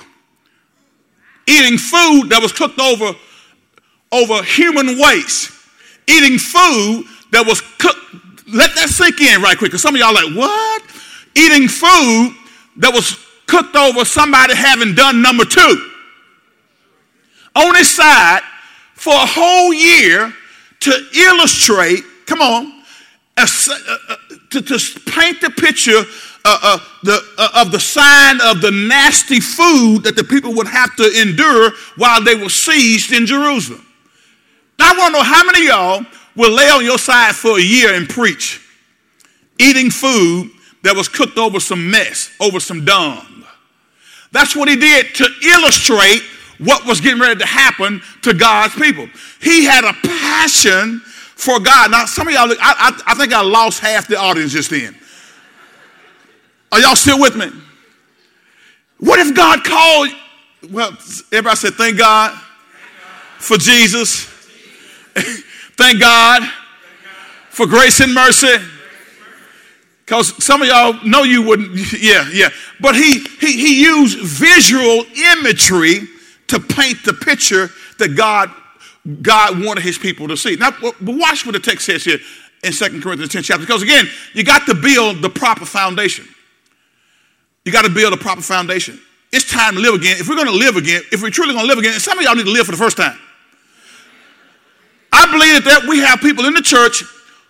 Eating 1.46 1.78
food 1.78 2.30
that 2.30 2.40
was 2.40 2.52
cooked 2.52 2.80
over, 2.80 3.12
over 4.12 4.42
human 4.42 4.98
waste. 4.98 5.50
Eating 6.06 6.38
food 6.38 7.04
that 7.32 7.44
was 7.46 7.60
cooked. 7.78 7.98
Let 8.48 8.74
that 8.74 8.88
sink 8.88 9.20
in 9.20 9.42
right 9.42 9.56
quick, 9.56 9.70
because 9.70 9.82
some 9.82 9.94
of 9.94 10.00
y'all 10.00 10.14
like, 10.14 10.34
what? 10.34 10.82
Eating 11.36 11.68
food 11.68 12.34
that 12.76 12.92
was 12.92 13.18
cooked 13.46 13.76
over 13.76 14.04
somebody 14.04 14.54
having 14.54 14.94
done 14.94 15.20
number 15.20 15.44
two 15.44 15.90
on 17.56 17.74
his 17.76 17.90
side 17.90 18.40
for 18.94 19.12
a 19.12 19.26
whole 19.26 19.72
year 19.72 20.32
to 20.80 20.92
illustrate, 21.14 22.02
come 22.26 22.40
on, 22.40 22.73
to, 23.36 24.62
to, 24.62 25.00
paint 25.06 25.40
the 25.40 25.50
picture 25.50 26.02
uh, 26.44 26.58
uh, 26.62 26.78
the, 27.02 27.20
uh, 27.38 27.48
of 27.56 27.72
the 27.72 27.80
sign 27.80 28.40
of 28.42 28.60
the 28.60 28.70
nasty 28.70 29.40
food 29.40 30.04
that 30.04 30.14
the 30.14 30.24
people 30.24 30.54
would 30.54 30.68
have 30.68 30.94
to 30.96 31.20
endure 31.20 31.72
while 31.96 32.22
they 32.22 32.34
were 32.34 32.46
sieged 32.46 33.16
in 33.16 33.26
Jerusalem. 33.26 33.84
Now, 34.78 34.92
I 34.92 34.98
want 34.98 35.14
to 35.14 35.18
know 35.20 35.24
how 35.24 35.44
many 35.44 35.66
of 35.66 35.74
y'all 35.74 36.06
will 36.36 36.52
lay 36.52 36.68
on 36.68 36.84
your 36.84 36.98
side 36.98 37.34
for 37.34 37.58
a 37.58 37.62
year 37.62 37.94
and 37.94 38.08
preach, 38.08 38.60
eating 39.58 39.90
food 39.90 40.50
that 40.82 40.94
was 40.94 41.08
cooked 41.08 41.38
over 41.38 41.60
some 41.60 41.90
mess, 41.90 42.30
over 42.40 42.60
some 42.60 42.84
dung. 42.84 43.44
That's 44.32 44.54
what 44.54 44.68
he 44.68 44.76
did 44.76 45.14
to 45.14 45.28
illustrate 45.44 46.22
what 46.58 46.86
was 46.86 47.00
getting 47.00 47.20
ready 47.20 47.38
to 47.38 47.46
happen 47.46 48.02
to 48.22 48.34
God's 48.34 48.74
people. 48.74 49.08
He 49.40 49.64
had 49.64 49.84
a 49.84 49.92
passion 49.92 51.02
for 51.44 51.60
God. 51.60 51.90
Now, 51.90 52.06
some 52.06 52.26
of 52.26 52.34
y'all, 52.34 52.50
I, 52.50 52.56
I, 52.60 53.12
I 53.12 53.14
think 53.14 53.32
I 53.32 53.42
lost 53.42 53.80
half 53.80 54.08
the 54.08 54.18
audience 54.18 54.52
just 54.52 54.70
then. 54.70 54.96
Are 56.72 56.80
y'all 56.80 56.96
still 56.96 57.20
with 57.20 57.36
me? 57.36 57.50
What 58.98 59.18
if 59.18 59.34
God 59.36 59.62
called? 59.62 60.08
Well, 60.70 60.92
everybody 61.30 61.56
said, 61.56 61.74
thank 61.74 61.98
God 61.98 62.40
for 63.38 63.58
Jesus. 63.58 64.24
thank 65.76 66.00
God 66.00 66.42
for 67.50 67.66
grace 67.66 68.00
and 68.00 68.14
mercy. 68.14 68.56
Because 70.04 70.42
some 70.42 70.62
of 70.62 70.68
y'all 70.68 70.98
know 71.04 71.22
you 71.22 71.42
wouldn't, 71.42 71.92
yeah, 72.00 72.28
yeah. 72.32 72.48
But 72.80 72.94
he, 72.94 73.20
he, 73.40 73.52
he 73.52 73.82
used 73.82 74.18
visual 74.18 75.04
imagery 75.36 76.08
to 76.48 76.58
paint 76.60 77.04
the 77.04 77.12
picture 77.12 77.70
that 77.98 78.16
God, 78.16 78.50
God 79.22 79.62
wanted 79.62 79.84
his 79.84 79.98
people 79.98 80.28
to 80.28 80.36
see. 80.36 80.56
Now, 80.56 80.70
but 80.80 80.94
watch 81.00 81.44
what 81.44 81.52
the 81.52 81.60
text 81.60 81.86
says 81.86 82.04
here 82.04 82.18
in 82.62 82.72
2 82.72 83.00
Corinthians 83.02 83.32
10 83.32 83.42
chapter. 83.42 83.66
Because 83.66 83.82
again, 83.82 84.06
you 84.32 84.44
got 84.44 84.66
to 84.66 84.74
build 84.74 85.20
the 85.20 85.28
proper 85.28 85.66
foundation. 85.66 86.26
You 87.64 87.72
got 87.72 87.84
to 87.84 87.90
build 87.90 88.12
a 88.12 88.16
proper 88.16 88.42
foundation. 88.42 89.00
It's 89.32 89.50
time 89.50 89.74
to 89.74 89.80
live 89.80 89.94
again. 89.94 90.16
If 90.18 90.28
we're 90.28 90.36
going 90.36 90.46
to 90.46 90.52
live 90.52 90.76
again, 90.76 91.02
if 91.12 91.22
we're 91.22 91.30
truly 91.30 91.52
going 91.52 91.64
to 91.64 91.68
live 91.68 91.78
again, 91.78 91.92
and 91.92 92.02
some 92.02 92.18
of 92.18 92.24
y'all 92.24 92.34
need 92.34 92.44
to 92.44 92.52
live 92.52 92.66
for 92.66 92.72
the 92.72 92.78
first 92.78 92.96
time. 92.96 93.18
I 95.12 95.26
believe 95.26 95.64
that 95.64 95.86
we 95.88 96.00
have 96.00 96.20
people 96.20 96.44
in 96.46 96.54
the 96.54 96.62
church 96.62 97.04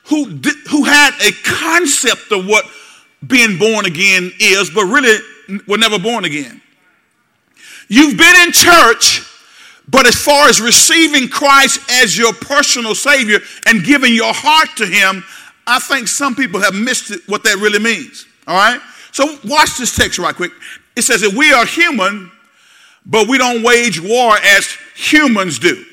who, 0.05 0.27
who 0.71 0.85
had 0.85 1.11
a 1.21 1.33
concept 1.45 2.31
of 2.31 2.47
what 2.47 2.64
being 3.27 3.59
born 3.59 3.87
again 3.87 4.33
is, 4.38 4.71
but 4.71 4.85
really 4.85 5.19
were 5.67 5.79
never 5.79 5.99
born 5.99 6.25
again. 6.25 6.61
You've 7.88 8.17
been 8.17 8.37
in 8.47 8.53
church, 8.53 9.23
but 9.88 10.07
as 10.07 10.14
far 10.14 10.49
as 10.49 10.61
receiving 10.61 11.29
Christ 11.29 11.81
as 11.90 12.16
your 12.16 12.33
personal 12.33 12.94
Savior 12.94 13.38
and 13.66 13.85
giving 13.85 14.14
your 14.14 14.33
heart 14.33 14.68
to 14.77 14.87
Him, 14.87 15.23
I 15.66 15.79
think 15.79 16.09
some 16.09 16.35
people 16.35 16.61
have 16.61 16.75
missed 16.75 17.11
it, 17.11 17.20
what 17.27 17.44
that 17.44 17.57
really 17.57 17.79
means. 17.79 18.27
All 18.47 18.57
right? 18.57 18.81
So 19.12 19.38
watch 19.44 19.79
this 19.79 19.94
text 19.94 20.18
right 20.18 20.35
quick. 20.35 20.53
It 20.97 21.03
says 21.03 21.20
that 21.20 21.33
we 21.33 21.53
are 21.53 21.66
human, 21.66 22.31
but 23.07 23.29
we 23.29 23.38
don't 23.38 23.62
wage 23.62 24.01
war 24.01 24.37
as 24.37 24.77
humans 24.94 25.59
do. 25.59 25.85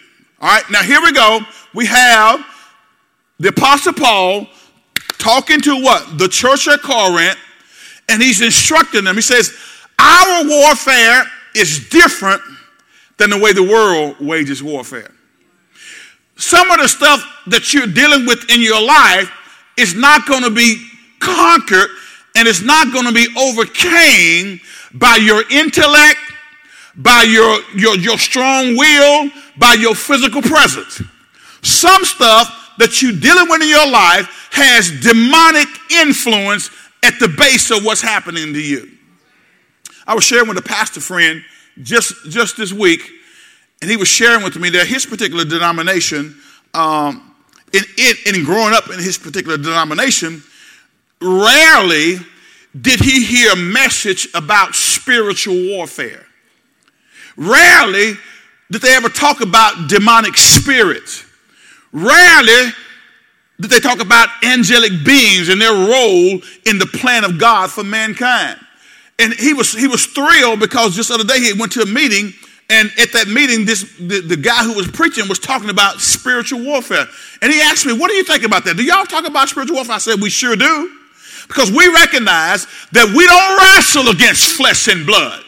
All 0.41 0.49
right? 0.49 0.63
Now 0.71 0.83
here 0.83 1.01
we 1.01 1.11
go. 1.11 1.39
We 1.73 1.85
have 1.85 2.45
the 3.39 3.49
Apostle 3.49 3.93
Paul 3.93 4.47
talking 5.17 5.61
to 5.61 5.81
what? 5.81 6.17
The 6.17 6.27
church 6.27 6.67
at 6.67 6.81
Corinth, 6.81 7.37
and 8.09 8.21
he's 8.21 8.41
instructing 8.41 9.03
them. 9.03 9.15
He 9.15 9.21
says, 9.21 9.55
Our 9.99 10.47
warfare 10.47 11.23
is 11.55 11.89
different 11.89 12.41
than 13.21 13.29
the 13.29 13.37
way 13.37 13.53
the 13.53 13.61
world 13.61 14.15
wages 14.19 14.63
warfare. 14.63 15.11
Some 16.37 16.71
of 16.71 16.79
the 16.79 16.87
stuff 16.87 17.23
that 17.47 17.71
you're 17.71 17.85
dealing 17.85 18.25
with 18.25 18.49
in 18.49 18.61
your 18.61 18.81
life 18.81 19.31
is 19.77 19.93
not 19.93 20.25
going 20.25 20.41
to 20.41 20.49
be 20.49 20.83
conquered 21.19 21.89
and 22.35 22.47
it's 22.47 22.63
not 22.63 22.91
going 22.91 23.05
to 23.05 23.11
be 23.11 23.27
overcame 23.37 24.59
by 24.95 25.17
your 25.17 25.43
intellect, 25.51 26.17
by 26.95 27.21
your, 27.21 27.59
your, 27.75 27.95
your 27.95 28.17
strong 28.17 28.75
will, 28.75 29.29
by 29.55 29.75
your 29.75 29.93
physical 29.93 30.41
presence. 30.41 31.03
Some 31.61 32.03
stuff 32.03 32.73
that 32.79 33.03
you're 33.03 33.11
dealing 33.11 33.49
with 33.49 33.61
in 33.61 33.69
your 33.69 33.87
life 33.87 34.49
has 34.51 34.89
demonic 34.99 35.67
influence 35.91 36.71
at 37.03 37.19
the 37.19 37.27
base 37.27 37.69
of 37.69 37.85
what's 37.85 38.01
happening 38.01 38.51
to 38.53 38.61
you. 38.61 38.89
I 40.07 40.15
was 40.15 40.23
sharing 40.23 40.47
with 40.47 40.57
a 40.57 40.63
pastor 40.63 41.01
friend 41.01 41.43
just, 41.81 42.13
just 42.29 42.57
this 42.57 42.73
week, 42.73 43.09
and 43.81 43.89
he 43.89 43.97
was 43.97 44.07
sharing 44.07 44.43
with 44.43 44.57
me 44.57 44.69
that 44.71 44.87
his 44.87 45.05
particular 45.05 45.43
denomination, 45.45 46.39
um, 46.73 47.35
in, 47.73 47.83
in, 47.97 48.35
in 48.35 48.43
growing 48.43 48.73
up 48.73 48.89
in 48.89 48.99
his 48.99 49.17
particular 49.17 49.57
denomination, 49.57 50.43
rarely 51.21 52.17
did 52.79 52.99
he 52.99 53.23
hear 53.23 53.53
a 53.53 53.55
message 53.55 54.27
about 54.33 54.75
spiritual 54.75 55.55
warfare. 55.69 56.25
Rarely 57.35 58.13
did 58.71 58.81
they 58.81 58.95
ever 58.95 59.09
talk 59.09 59.41
about 59.41 59.89
demonic 59.89 60.37
spirits. 60.37 61.25
Rarely 61.91 62.71
did 63.59 63.69
they 63.69 63.79
talk 63.79 64.01
about 64.01 64.29
angelic 64.43 65.03
beings 65.03 65.49
and 65.49 65.61
their 65.61 65.73
role 65.73 66.41
in 66.65 66.79
the 66.79 66.89
plan 66.93 67.23
of 67.23 67.37
God 67.37 67.69
for 67.69 67.83
mankind. 67.83 68.59
And 69.21 69.33
he 69.33 69.53
was, 69.53 69.71
he 69.71 69.87
was 69.87 70.05
thrilled 70.05 70.59
because 70.59 70.95
just 70.95 71.09
the 71.09 71.15
other 71.15 71.23
day 71.23 71.39
he 71.39 71.53
went 71.53 71.71
to 71.73 71.81
a 71.81 71.85
meeting 71.85 72.33
and 72.71 72.89
at 72.97 73.11
that 73.11 73.27
meeting, 73.27 73.65
this 73.65 73.83
the, 73.99 74.21
the 74.21 74.37
guy 74.37 74.63
who 74.63 74.73
was 74.73 74.87
preaching 74.87 75.27
was 75.27 75.39
talking 75.39 75.69
about 75.69 75.99
spiritual 75.99 76.63
warfare. 76.63 77.05
And 77.41 77.51
he 77.51 77.59
asked 77.59 77.85
me, 77.85 77.91
What 77.91 78.09
do 78.09 78.15
you 78.15 78.23
think 78.23 78.43
about 78.43 78.63
that? 78.63 78.77
Do 78.77 78.83
y'all 78.83 79.05
talk 79.05 79.27
about 79.27 79.49
spiritual 79.49 79.75
warfare? 79.75 79.95
I 79.95 79.99
said, 79.99 80.21
We 80.21 80.29
sure 80.29 80.55
do. 80.55 80.89
Because 81.49 81.69
we 81.69 81.85
recognize 81.89 82.65
that 82.93 83.11
we 83.11 83.27
don't 83.27 83.57
wrestle 83.59 84.07
against 84.07 84.55
flesh 84.55 84.87
and 84.87 85.05
blood. 85.05 85.43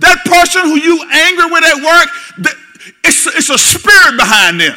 That 0.00 0.18
person 0.26 0.62
who 0.68 0.76
you 0.76 1.00
anger 1.10 1.48
with 1.48 1.64
at 1.64 1.80
work, 1.80 2.52
it's, 3.02 3.26
it's 3.28 3.48
a 3.48 3.56
spirit 3.56 4.18
behind 4.18 4.60
them. 4.60 4.76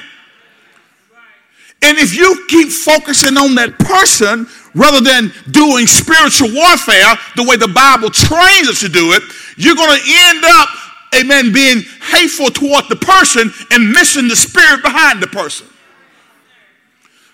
And 1.85 1.99
if 1.99 2.15
you 2.15 2.45
keep 2.47 2.69
focusing 2.69 3.37
on 3.37 3.53
that 3.55 3.77
person 3.77 4.47
rather 4.73 5.01
than 5.01 5.31
doing 5.51 5.85
spiritual 5.85 6.49
warfare 6.49 7.13
the 7.35 7.43
way 7.43 7.57
the 7.57 7.69
Bible 7.69 8.09
trains 8.09 8.67
us 8.67 8.79
to 8.79 8.89
do 8.89 9.13
it, 9.13 9.21
you're 9.55 9.75
going 9.75 9.93
to 9.93 10.03
end 10.03 10.43
up 10.43 10.69
amen, 11.13 11.53
being 11.53 11.83
hateful 12.01 12.49
toward 12.49 12.89
the 12.89 12.95
person 12.95 13.51
and 13.69 13.91
missing 13.91 14.27
the 14.27 14.35
spirit 14.35 14.81
behind 14.81 15.21
the 15.21 15.27
person. 15.27 15.67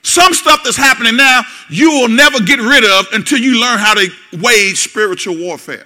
Some 0.03 0.33
stuff 0.33 0.65
that's 0.65 0.75
happening 0.75 1.15
now, 1.15 1.43
you 1.69 1.89
will 1.91 2.09
never 2.09 2.41
get 2.41 2.59
rid 2.59 2.83
of 2.83 3.05
until 3.13 3.39
you 3.39 3.61
learn 3.61 3.79
how 3.79 3.93
to 3.93 4.09
wage 4.41 4.79
spiritual 4.79 5.37
warfare. 5.37 5.85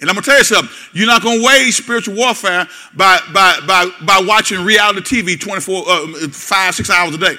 And 0.00 0.08
I'm 0.08 0.14
gonna 0.14 0.24
tell 0.24 0.38
you 0.38 0.44
something, 0.44 0.74
you're 0.92 1.06
not 1.06 1.22
gonna 1.22 1.44
wage 1.44 1.74
spiritual 1.74 2.14
warfare 2.16 2.66
by, 2.94 3.18
by, 3.32 3.60
by, 3.66 3.90
by 4.02 4.22
watching 4.26 4.64
reality 4.64 5.22
TV 5.22 5.40
24, 5.40 5.84
uh, 5.86 6.28
five, 6.30 6.74
six 6.74 6.88
hours 6.90 7.14
a 7.14 7.18
day. 7.18 7.36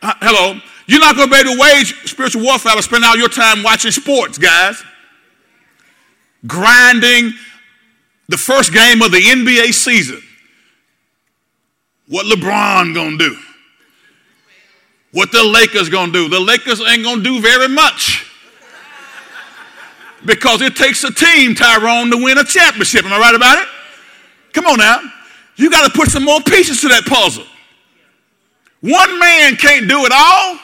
Uh, 0.00 0.14
hello. 0.20 0.60
You're 0.86 1.00
not 1.00 1.16
gonna 1.16 1.30
be 1.30 1.36
able 1.36 1.54
to 1.54 1.60
wage 1.60 2.08
spiritual 2.08 2.42
warfare 2.42 2.74
by 2.74 2.80
spending 2.80 3.08
all 3.08 3.16
your 3.16 3.28
time 3.28 3.62
watching 3.62 3.90
sports, 3.90 4.38
guys 4.38 4.82
grinding 6.46 7.32
the 8.28 8.36
first 8.36 8.72
game 8.72 9.02
of 9.02 9.10
the 9.10 9.20
NBA 9.20 9.72
season. 9.72 10.22
What 12.08 12.26
LeBron 12.26 12.94
gonna 12.94 13.16
do? 13.16 13.36
What 15.12 15.32
the 15.32 15.42
Lakers 15.44 15.88
gonna 15.88 16.12
do? 16.12 16.28
The 16.28 16.40
Lakers 16.40 16.80
ain't 16.80 17.02
gonna 17.02 17.22
do 17.22 17.40
very 17.40 17.68
much. 17.68 18.30
Because 20.24 20.62
it 20.62 20.76
takes 20.76 21.04
a 21.04 21.12
team, 21.12 21.54
Tyrone, 21.54 22.10
to 22.10 22.16
win 22.16 22.38
a 22.38 22.44
championship. 22.44 23.04
Am 23.04 23.12
I 23.12 23.18
right 23.18 23.34
about 23.34 23.58
it? 23.58 23.68
Come 24.52 24.66
on 24.66 24.78
now. 24.78 25.00
You 25.56 25.70
got 25.70 25.90
to 25.90 25.96
put 25.96 26.08
some 26.08 26.24
more 26.24 26.40
pieces 26.40 26.80
to 26.80 26.88
that 26.88 27.04
puzzle. 27.04 27.44
One 28.80 29.18
man 29.18 29.56
can't 29.56 29.88
do 29.88 30.04
it 30.04 30.12
all. 30.14 30.58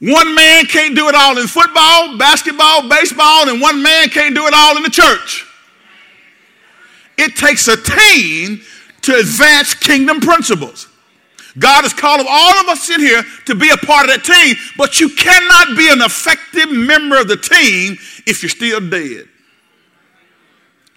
One 0.00 0.34
man 0.34 0.66
can't 0.66 0.94
do 0.94 1.08
it 1.08 1.14
all 1.14 1.38
in 1.38 1.46
football, 1.46 2.18
basketball, 2.18 2.88
baseball, 2.88 3.48
and 3.48 3.60
one 3.60 3.82
man 3.82 4.08
can't 4.08 4.34
do 4.34 4.46
it 4.46 4.52
all 4.54 4.76
in 4.76 4.82
the 4.82 4.90
church. 4.90 5.46
It 7.16 7.36
takes 7.36 7.68
a 7.68 7.76
team 7.76 8.60
to 9.02 9.16
advance 9.16 9.74
kingdom 9.74 10.20
principles. 10.20 10.88
God 11.58 11.84
is 11.84 11.92
calling 11.92 12.26
all 12.28 12.60
of 12.60 12.68
us 12.68 12.90
in 12.90 13.00
here 13.00 13.22
to 13.46 13.54
be 13.54 13.70
a 13.70 13.76
part 13.76 14.08
of 14.08 14.14
that 14.14 14.24
team, 14.24 14.56
but 14.76 15.00
you 15.00 15.08
cannot 15.10 15.76
be 15.76 15.88
an 15.88 16.02
effective 16.02 16.70
member 16.70 17.20
of 17.20 17.28
the 17.28 17.36
team 17.36 17.96
if 18.26 18.42
you're 18.42 18.50
still 18.50 18.80
dead 18.80 19.28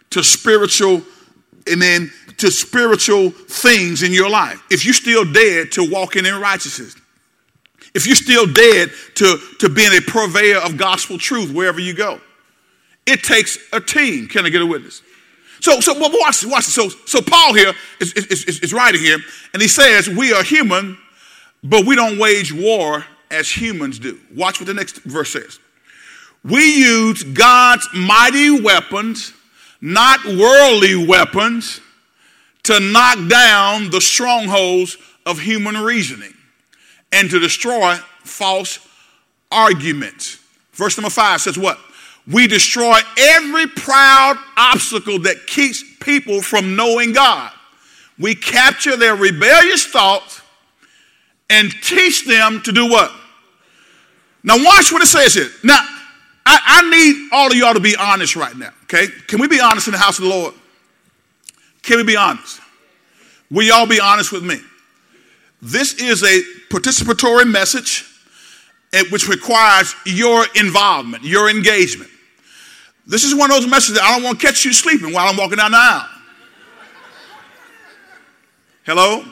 to 0.09 0.23
spiritual, 0.23 1.01
amen, 1.71 2.11
to 2.37 2.49
spiritual 2.49 3.29
things 3.29 4.01
in 4.01 4.11
your 4.11 4.29
life. 4.29 4.63
If 4.71 4.85
you're 4.85 4.93
still 4.93 5.31
dead 5.31 5.71
to 5.73 5.89
walking 5.89 6.25
in 6.25 6.39
righteousness 6.39 6.95
if 7.97 8.05
you're 8.05 8.15
still 8.15 8.45
dead 8.45 8.91
to, 9.15 9.39
to 9.59 9.69
being 9.69 9.91
a 9.91 10.01
purveyor 10.01 10.59
of 10.59 10.77
gospel 10.77 11.17
truth 11.17 11.51
wherever 11.51 11.79
you 11.79 11.95
go. 11.95 12.21
It 13.07 13.23
takes 13.23 13.57
a 13.73 13.81
team. 13.81 14.27
Can 14.27 14.45
I 14.45 14.49
get 14.49 14.61
a 14.61 14.65
witness? 14.65 15.01
So, 15.59 15.79
so 15.79 15.93
watch 15.93 16.45
watch. 16.45 16.65
So, 16.65 16.89
so 16.89 17.21
Paul 17.21 17.53
here 17.53 17.73
is, 17.99 18.13
is, 18.13 18.43
is, 18.43 18.59
is 18.59 18.73
writing 18.73 19.01
here, 19.01 19.17
and 19.53 19.61
he 19.61 19.67
says, 19.67 20.07
We 20.07 20.33
are 20.33 20.43
human, 20.43 20.97
but 21.63 21.85
we 21.85 21.95
don't 21.95 22.19
wage 22.19 22.53
war 22.53 23.05
as 23.31 23.49
humans 23.49 23.99
do. 23.99 24.19
Watch 24.35 24.59
what 24.59 24.67
the 24.67 24.73
next 24.73 24.99
verse 25.03 25.31
says. 25.31 25.59
We 26.43 26.77
use 26.77 27.23
God's 27.23 27.87
mighty 27.93 28.61
weapons, 28.61 29.33
not 29.81 30.23
worldly 30.25 31.07
weapons, 31.07 31.81
to 32.63 32.79
knock 32.79 33.27
down 33.27 33.89
the 33.89 34.01
strongholds 34.01 34.97
of 35.25 35.39
human 35.39 35.77
reasoning 35.77 36.33
and 37.11 37.29
to 37.29 37.39
destroy 37.39 37.95
false 38.23 38.79
arguments. 39.51 40.39
Verse 40.73 40.97
number 40.97 41.09
five 41.09 41.41
says 41.41 41.57
what? 41.57 41.79
We 42.31 42.47
destroy 42.47 42.99
every 43.17 43.67
proud 43.67 44.37
obstacle 44.57 45.19
that 45.19 45.47
keeps 45.47 45.83
people 46.01 46.41
from 46.41 46.75
knowing 46.75 47.13
God. 47.13 47.51
We 48.19 48.35
capture 48.35 48.97
their 48.97 49.15
rebellious 49.15 49.85
thoughts 49.85 50.41
and 51.49 51.71
teach 51.81 52.27
them 52.27 52.61
to 52.63 52.71
do 52.71 52.89
what? 52.89 53.11
Now, 54.43 54.57
watch 54.57 54.91
what 54.91 55.01
it 55.01 55.07
says 55.07 55.33
here. 55.33 55.49
Now, 55.63 55.79
I, 56.45 56.59
I, 56.65 56.89
need 56.89 57.29
all 57.31 57.47
of 57.47 57.55
y'all 57.55 57.73
to 57.73 57.79
be 57.79 57.95
honest 57.95 58.35
right 58.35 58.55
now, 58.55 58.71
okay? 58.83 59.07
Can 59.27 59.39
we 59.41 59.47
be 59.47 59.59
honest 59.59 59.87
in 59.87 59.93
the 59.93 59.99
house 59.99 60.17
of 60.17 60.25
the 60.25 60.29
Lord? 60.29 60.53
Can 61.83 61.97
we 61.97 62.03
be 62.03 62.15
honest? 62.15 62.61
Will 63.51 63.63
y'all 63.63 63.85
be 63.85 63.99
honest 63.99 64.31
with 64.31 64.43
me? 64.43 64.59
This 65.61 65.95
is 65.95 66.23
a 66.23 66.41
participatory 66.69 67.49
message 67.49 68.05
eh, 68.93 69.03
which 69.09 69.27
requires 69.27 69.95
your 70.05 70.45
involvement, 70.55 71.23
your 71.23 71.49
engagement. 71.49 72.09
This 73.07 73.23
is 73.23 73.33
one 73.33 73.49
of 73.49 73.57
those 73.57 73.69
messages 73.69 73.95
that 73.95 74.03
I 74.03 74.15
don't 74.15 74.23
want 74.23 74.39
to 74.39 74.45
catch 74.45 74.65
you 74.65 74.73
sleeping 74.73 75.13
while 75.13 75.27
I'm 75.27 75.37
walking 75.37 75.57
down 75.57 75.71
the 75.71 75.77
aisle. 75.77 76.09
Hello? 78.85 79.23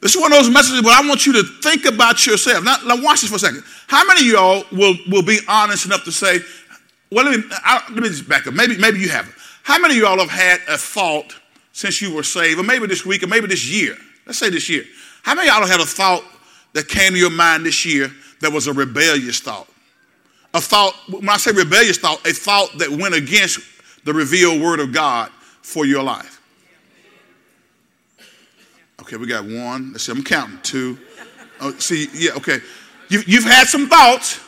This 0.00 0.14
is 0.14 0.20
one 0.20 0.32
of 0.32 0.38
those 0.38 0.50
messages 0.50 0.82
where 0.82 0.94
I 0.94 1.06
want 1.06 1.26
you 1.26 1.32
to 1.32 1.42
think 1.62 1.84
about 1.84 2.24
yourself. 2.26 2.62
Now, 2.62 2.76
now 2.86 3.02
watch 3.02 3.22
this 3.22 3.30
for 3.30 3.36
a 3.36 3.38
second. 3.40 3.64
How 3.88 4.06
many 4.06 4.20
of 4.20 4.26
y'all 4.26 4.64
will, 4.70 4.94
will 5.10 5.22
be 5.22 5.40
honest 5.48 5.86
enough 5.86 6.04
to 6.04 6.12
say, 6.12 6.38
well, 7.10 7.24
let 7.24 7.38
me, 7.38 7.44
I, 7.50 7.82
let 7.90 8.02
me 8.02 8.08
just 8.08 8.28
back 8.28 8.46
up. 8.46 8.54
Maybe, 8.54 8.76
maybe 8.78 9.00
you 9.00 9.08
haven't. 9.08 9.34
How 9.64 9.80
many 9.80 9.94
of 9.94 10.00
y'all 10.00 10.18
have 10.18 10.30
had 10.30 10.60
a 10.68 10.78
thought 10.78 11.34
since 11.72 12.00
you 12.00 12.14
were 12.14 12.22
saved, 12.22 12.60
or 12.60 12.62
maybe 12.62 12.86
this 12.86 13.04
week, 13.04 13.24
or 13.24 13.26
maybe 13.26 13.48
this 13.48 13.68
year? 13.68 13.96
Let's 14.26 14.38
say 14.38 14.48
this 14.48 14.68
year. 14.68 14.84
How 15.22 15.34
many 15.34 15.48
of 15.48 15.54
y'all 15.54 15.62
have 15.62 15.70
had 15.70 15.80
a 15.80 15.86
thought 15.86 16.22
that 16.72 16.86
came 16.86 17.12
to 17.12 17.18
your 17.18 17.30
mind 17.30 17.66
this 17.66 17.84
year 17.84 18.12
that 18.42 18.52
was 18.52 18.68
a 18.68 18.72
rebellious 18.72 19.40
thought? 19.40 19.68
A 20.56 20.60
thought, 20.60 20.94
when 21.10 21.28
I 21.28 21.36
say 21.36 21.52
rebellious 21.52 21.98
thought, 21.98 22.26
a 22.26 22.32
thought 22.32 22.78
that 22.78 22.88
went 22.88 23.14
against 23.14 23.60
the 24.04 24.14
revealed 24.14 24.62
word 24.62 24.80
of 24.80 24.90
God 24.90 25.30
for 25.60 25.84
your 25.84 26.02
life. 26.02 26.40
Okay, 29.02 29.16
we 29.16 29.26
got 29.26 29.44
one. 29.44 29.92
Let's 29.92 30.04
see, 30.04 30.12
I'm 30.12 30.24
counting. 30.24 30.58
Two. 30.62 30.98
Oh, 31.60 31.72
see, 31.72 32.08
yeah, 32.14 32.30
okay. 32.36 32.60
You, 33.10 33.22
you've 33.26 33.44
had 33.44 33.66
some 33.66 33.86
thoughts 33.86 34.40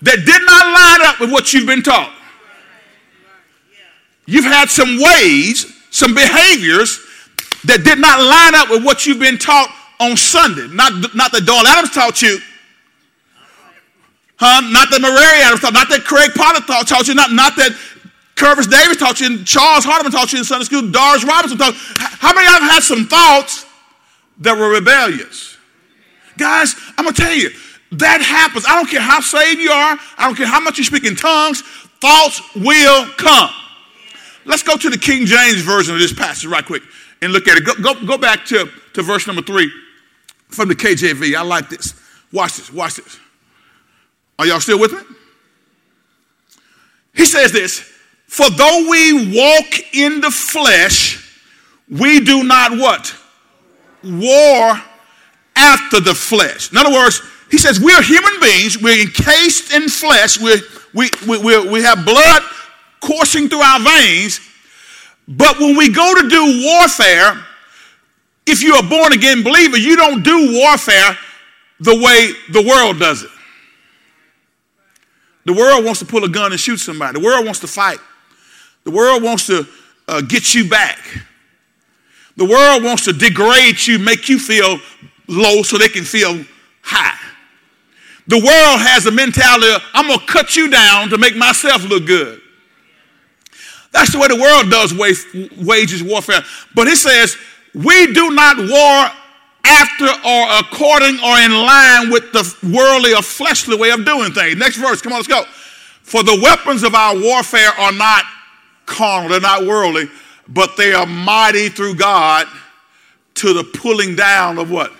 that 0.00 0.16
did 0.24 0.42
not 0.46 0.72
line 0.72 1.06
up 1.06 1.20
with 1.20 1.30
what 1.30 1.52
you've 1.52 1.66
been 1.66 1.82
taught. 1.82 2.14
You've 4.24 4.46
had 4.46 4.70
some 4.70 4.98
ways, 4.98 5.70
some 5.90 6.14
behaviors 6.14 6.98
that 7.64 7.84
did 7.84 7.98
not 7.98 8.20
line 8.20 8.54
up 8.54 8.70
with 8.70 8.82
what 8.82 9.04
you've 9.04 9.20
been 9.20 9.36
taught 9.36 9.70
on 10.00 10.16
Sunday. 10.16 10.66
Not, 10.68 11.14
not 11.14 11.30
that 11.32 11.44
Doyle 11.44 11.66
Adams 11.66 11.92
taught 11.92 12.22
you. 12.22 12.38
Huh? 14.36 14.60
Not 14.68 14.90
that 14.90 15.00
Murray 15.00 15.42
Adams 15.42 15.60
taught, 15.60 15.72
not 15.72 15.88
that 15.88 16.04
Craig 16.04 16.30
Potter 16.34 16.60
taught, 16.66 16.86
taught 16.86 17.08
you, 17.08 17.14
not, 17.14 17.32
not 17.32 17.56
that 17.56 17.72
Curvis 18.36 18.66
Davis 18.68 18.98
taught 18.98 19.18
you, 19.20 19.26
and 19.26 19.46
Charles 19.46 19.84
Hardeman 19.84 20.12
taught 20.12 20.32
you 20.32 20.38
in 20.38 20.44
Sunday 20.44 20.64
school, 20.64 20.90
Doris 20.90 21.24
Robinson 21.24 21.56
taught 21.56 21.72
you. 21.72 21.80
How 21.96 22.34
many 22.34 22.46
of 22.46 22.52
have 22.52 22.70
had 22.70 22.82
some 22.82 23.06
thoughts 23.06 23.64
that 24.40 24.56
were 24.56 24.68
rebellious? 24.68 25.56
Guys, 26.36 26.74
I'm 26.98 27.04
going 27.04 27.14
to 27.14 27.22
tell 27.22 27.32
you, 27.32 27.50
that 27.92 28.20
happens. 28.20 28.66
I 28.68 28.74
don't 28.76 28.90
care 28.90 29.00
how 29.00 29.20
saved 29.20 29.60
you 29.60 29.70
are. 29.70 29.96
I 30.18 30.26
don't 30.26 30.36
care 30.36 30.46
how 30.46 30.60
much 30.60 30.76
you 30.76 30.84
speak 30.84 31.04
in 31.04 31.16
tongues. 31.16 31.62
Thoughts 32.00 32.42
will 32.54 33.06
come. 33.16 33.50
Let's 34.44 34.62
go 34.62 34.76
to 34.76 34.90
the 34.90 34.98
King 34.98 35.24
James 35.24 35.62
version 35.62 35.94
of 35.94 36.00
this 36.00 36.12
passage 36.12 36.46
right 36.46 36.64
quick 36.64 36.82
and 37.22 37.32
look 37.32 37.48
at 37.48 37.56
it. 37.56 37.64
Go, 37.64 37.74
go, 37.74 38.06
go 38.06 38.18
back 38.18 38.44
to, 38.46 38.68
to 38.92 39.02
verse 39.02 39.26
number 39.26 39.42
three 39.42 39.72
from 40.48 40.68
the 40.68 40.74
KJV. 40.74 41.34
I 41.34 41.42
like 41.42 41.70
this. 41.70 41.94
Watch 42.32 42.56
this, 42.56 42.72
watch 42.72 42.96
this. 42.96 43.18
Are 44.38 44.46
y'all 44.46 44.60
still 44.60 44.78
with 44.78 44.92
me? 44.92 45.00
He 47.14 47.24
says 47.24 47.52
this 47.52 47.80
For 48.26 48.50
though 48.50 48.86
we 48.90 49.34
walk 49.34 49.94
in 49.94 50.20
the 50.20 50.30
flesh, 50.30 51.40
we 51.88 52.20
do 52.20 52.42
not 52.44 52.72
what? 52.78 53.14
war 54.06 54.80
after 55.54 56.00
the 56.00 56.14
flesh. 56.14 56.70
In 56.70 56.78
other 56.78 56.92
words, 56.92 57.20
he 57.50 57.58
says 57.58 57.80
we're 57.80 58.02
human 58.02 58.40
beings, 58.40 58.80
we're 58.80 59.00
encased 59.00 59.72
in 59.72 59.88
flesh, 59.88 60.40
we 60.40 60.60
we, 60.94 61.10
we, 61.28 61.38
we, 61.38 61.68
we 61.68 61.82
have 61.82 62.04
blood 62.04 62.42
coursing 63.00 63.48
through 63.48 63.60
our 63.60 63.80
veins, 63.80 64.40
but 65.28 65.58
when 65.58 65.76
we 65.76 65.90
go 65.90 66.14
to 66.14 66.28
do 66.28 66.64
warfare, 66.64 67.44
if 68.46 68.62
you're 68.62 68.78
a 68.78 68.88
born 68.88 69.12
again 69.12 69.42
believer, 69.42 69.76
you 69.76 69.96
don't 69.96 70.22
do 70.22 70.58
warfare 70.58 71.18
the 71.80 71.94
way 71.94 72.32
the 72.50 72.66
world 72.66 72.98
does 72.98 73.24
it. 73.24 73.30
The 75.46 75.52
world 75.52 75.84
wants 75.84 76.00
to 76.00 76.06
pull 76.06 76.24
a 76.24 76.28
gun 76.28 76.50
and 76.50 76.60
shoot 76.60 76.78
somebody. 76.78 77.18
The 77.18 77.24
world 77.24 77.44
wants 77.44 77.60
to 77.60 77.68
fight. 77.68 77.98
The 78.84 78.90
world 78.90 79.22
wants 79.22 79.46
to 79.46 79.66
uh, 80.08 80.20
get 80.20 80.54
you 80.54 80.68
back. 80.68 80.98
The 82.36 82.44
world 82.44 82.84
wants 82.84 83.04
to 83.04 83.12
degrade 83.12 83.84
you, 83.86 83.98
make 83.98 84.28
you 84.28 84.38
feel 84.38 84.78
low 85.28 85.62
so 85.62 85.78
they 85.78 85.88
can 85.88 86.04
feel 86.04 86.44
high. 86.82 87.18
The 88.26 88.36
world 88.36 88.80
has 88.80 89.06
a 89.06 89.12
mentality 89.12 89.72
of, 89.72 89.82
I'm 89.94 90.08
going 90.08 90.18
to 90.18 90.26
cut 90.26 90.56
you 90.56 90.68
down 90.68 91.10
to 91.10 91.18
make 91.18 91.36
myself 91.36 91.84
look 91.84 92.06
good. 92.06 92.40
That's 93.92 94.12
the 94.12 94.18
way 94.18 94.28
the 94.28 94.36
world 94.36 94.68
does 94.68 94.92
wages 95.64 96.02
warfare. 96.02 96.42
But 96.74 96.88
it 96.88 96.96
says, 96.96 97.36
we 97.72 98.12
do 98.12 98.30
not 98.32 98.58
war 98.58 99.10
after 99.66 100.06
or 100.06 100.46
according 100.60 101.18
or 101.20 101.38
in 101.38 101.52
line 101.52 102.10
with 102.10 102.32
the 102.32 102.54
worldly 102.72 103.12
or 103.12 103.22
fleshly 103.22 103.76
way 103.76 103.90
of 103.90 104.04
doing 104.04 104.32
things. 104.32 104.56
Next 104.56 104.76
verse, 104.76 105.02
come 105.02 105.12
on, 105.12 105.18
let's 105.18 105.28
go. 105.28 105.44
For 106.02 106.22
the 106.22 106.38
weapons 106.40 106.84
of 106.84 106.94
our 106.94 107.18
warfare 107.18 107.70
are 107.78 107.92
not 107.92 108.24
carnal, 108.86 109.30
they're 109.30 109.40
not 109.40 109.66
worldly, 109.66 110.08
but 110.48 110.76
they 110.76 110.92
are 110.92 111.06
mighty 111.06 111.68
through 111.68 111.96
God 111.96 112.46
to 113.34 113.52
the 113.52 113.64
pulling 113.64 114.14
down 114.16 114.58
of 114.58 114.70
what? 114.70 114.92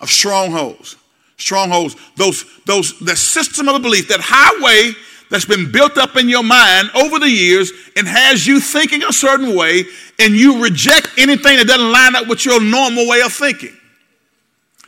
Of 0.00 0.10
strongholds. 0.10 0.96
Strongholds, 1.36 1.94
those, 2.16 2.44
those, 2.64 2.98
the 2.98 3.14
system 3.14 3.68
of 3.68 3.80
belief, 3.82 4.08
that 4.08 4.20
highway 4.20 4.92
that's 5.30 5.44
been 5.44 5.70
built 5.70 5.98
up 5.98 6.16
in 6.16 6.28
your 6.28 6.42
mind 6.42 6.90
over 6.94 7.18
the 7.18 7.28
years 7.28 7.70
and 7.96 8.06
has 8.06 8.46
you 8.46 8.60
thinking 8.60 9.02
a 9.02 9.12
certain 9.12 9.54
way, 9.54 9.84
and 10.18 10.34
you 10.34 10.62
reject 10.62 11.10
anything 11.18 11.56
that 11.56 11.66
doesn't 11.66 11.92
line 11.92 12.16
up 12.16 12.28
with 12.28 12.44
your 12.44 12.62
normal 12.62 13.06
way 13.06 13.20
of 13.20 13.32
thinking. 13.32 13.76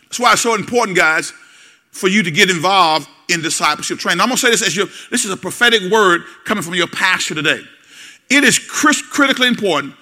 That's 0.04 0.18
why 0.18 0.32
it's 0.32 0.42
so 0.42 0.54
important, 0.54 0.96
guys, 0.96 1.32
for 1.92 2.08
you 2.08 2.22
to 2.22 2.30
get 2.30 2.50
involved 2.50 3.08
in 3.28 3.42
discipleship 3.42 3.98
training. 3.98 4.20
I'm 4.20 4.28
going 4.28 4.36
to 4.36 4.42
say 4.42 4.50
this 4.50 4.66
as 4.66 4.76
your, 4.76 4.86
this 5.10 5.24
is 5.24 5.30
a 5.30 5.36
prophetic 5.36 5.90
word 5.90 6.22
coming 6.44 6.62
from 6.62 6.74
your 6.74 6.88
pastor 6.88 7.34
today. 7.34 7.60
It 8.28 8.44
is 8.44 8.58
critically 8.58 9.48
important 9.48 9.94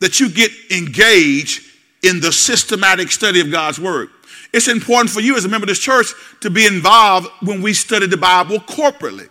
that 0.00 0.20
you 0.20 0.30
get 0.30 0.50
engaged 0.70 1.66
in 2.02 2.20
the 2.20 2.32
systematic 2.32 3.10
study 3.10 3.40
of 3.40 3.50
God's 3.50 3.78
word. 3.78 4.08
It's 4.52 4.68
important 4.68 5.10
for 5.10 5.20
you 5.20 5.36
as 5.36 5.44
a 5.44 5.48
member 5.48 5.64
of 5.64 5.68
this 5.68 5.78
church 5.78 6.12
to 6.40 6.50
be 6.50 6.66
involved 6.66 7.28
when 7.42 7.62
we 7.62 7.72
study 7.72 8.06
the 8.06 8.16
Bible 8.16 8.58
corporately. 8.58 9.28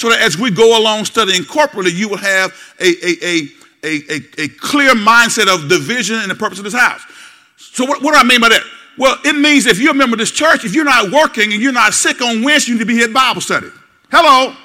So 0.00 0.08
that 0.08 0.22
as 0.22 0.38
we 0.38 0.50
go 0.50 0.80
along 0.80 1.04
studying 1.04 1.42
corporately, 1.42 1.92
you 1.92 2.08
will 2.08 2.16
have 2.16 2.54
a, 2.80 2.86
a, 2.86 3.48
a, 3.84 4.44
a, 4.44 4.48
clear 4.48 4.94
mindset 4.94 5.54
of 5.54 5.68
the 5.68 5.78
vision 5.78 6.16
and 6.16 6.30
the 6.30 6.34
purpose 6.34 6.56
of 6.56 6.64
this 6.64 6.72
house. 6.72 7.02
So, 7.58 7.84
what, 7.84 8.02
what 8.02 8.14
do 8.14 8.18
I 8.18 8.24
mean 8.24 8.40
by 8.40 8.48
that? 8.48 8.62
Well, 8.96 9.18
it 9.26 9.34
means 9.34 9.66
if 9.66 9.78
you're 9.78 9.90
a 9.90 9.94
member 9.94 10.14
of 10.14 10.18
this 10.18 10.30
church, 10.30 10.64
if 10.64 10.74
you're 10.74 10.86
not 10.86 11.12
working 11.12 11.52
and 11.52 11.60
you're 11.60 11.70
not 11.70 11.92
sick 11.92 12.22
on 12.22 12.42
Wednesday, 12.42 12.72
you 12.72 12.78
need 12.78 12.84
to 12.84 12.86
be 12.86 12.94
here 12.94 13.08
at 13.08 13.12
Bible 13.12 13.42
study. 13.42 13.66
Hello. 14.10 14.56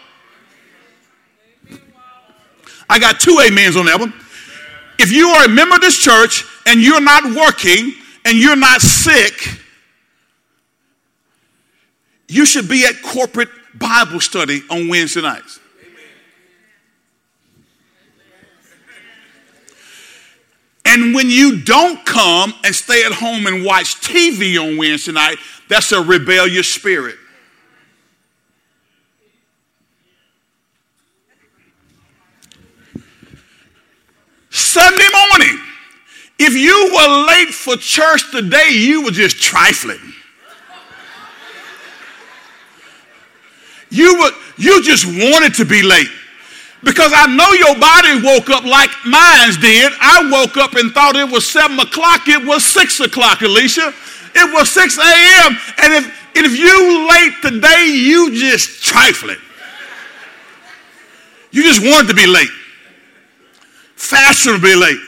I 2.89 2.97
got 2.97 3.19
two 3.19 3.37
amens 3.45 3.75
on 3.75 3.87
that 3.87 3.99
one. 3.99 4.13
If 4.97 5.11
you 5.11 5.27
are 5.27 5.43
a 5.43 5.49
member 5.49 5.75
of 5.75 5.81
this 5.81 5.97
church 5.97 6.45
and 6.65 6.81
you're 6.81 7.01
not 7.01 7.35
working 7.35 7.91
and 8.23 8.37
you're 8.37 8.55
not 8.55 8.79
sick, 8.79 9.33
you 12.29 12.45
should 12.45 12.69
be 12.69 12.85
at 12.85 13.01
corporate 13.01 13.49
Bible 13.77 14.19
study 14.19 14.63
on 14.69 14.87
Wednesday 14.87 15.21
nights. 15.21 15.59
And 20.85 21.13
when 21.13 21.29
you 21.29 21.61
don't 21.61 22.05
come 22.05 22.53
and 22.63 22.73
stay 22.73 23.03
at 23.03 23.11
home 23.11 23.47
and 23.47 23.65
watch 23.65 23.99
TV 23.99 24.57
on 24.57 24.77
Wednesday 24.77 25.11
night, 25.11 25.37
that's 25.67 25.91
a 25.91 26.01
rebellious 26.01 26.71
spirit. 26.71 27.17
Sunday 34.51 35.07
morning, 35.11 35.59
if 36.39 36.53
you 36.53 36.91
were 36.93 37.25
late 37.27 37.53
for 37.53 37.75
church 37.75 38.31
today, 38.31 38.69
you 38.71 39.03
were 39.03 39.11
just 39.11 39.41
trifling. 39.41 40.14
You 43.95 44.17
would 44.19 44.33
you 44.57 44.83
just 44.83 45.05
wanted 45.05 45.53
to 45.55 45.65
be 45.65 45.81
late. 45.81 46.09
Because 46.83 47.11
I 47.15 47.25
know 47.27 47.51
your 47.53 47.79
body 47.79 48.21
woke 48.21 48.49
up 48.49 48.63
like 48.63 48.89
mine 49.05 49.53
did. 49.59 49.91
I 49.99 50.29
woke 50.31 50.57
up 50.57 50.75
and 50.75 50.91
thought 50.91 51.15
it 51.15 51.29
was 51.29 51.49
seven 51.49 51.79
o'clock. 51.79 52.27
It 52.27 52.45
was 52.45 52.63
six 52.63 52.99
o'clock, 52.99 53.41
Alicia. 53.41 53.93
It 54.35 54.53
was 54.53 54.69
6 54.71 54.97
a.m. 54.97 55.57
And 55.81 55.93
if, 55.93 56.29
if 56.35 56.59
you 56.59 57.09
late 57.09 57.33
today, 57.41 57.85
you 57.87 58.35
just 58.35 58.83
trifling. 58.83 59.37
You 61.51 61.63
just 61.63 61.81
wanted 61.81 62.09
to 62.09 62.15
be 62.15 62.27
late. 62.27 62.49
Fashionably 63.95 64.75
late. 64.75 64.99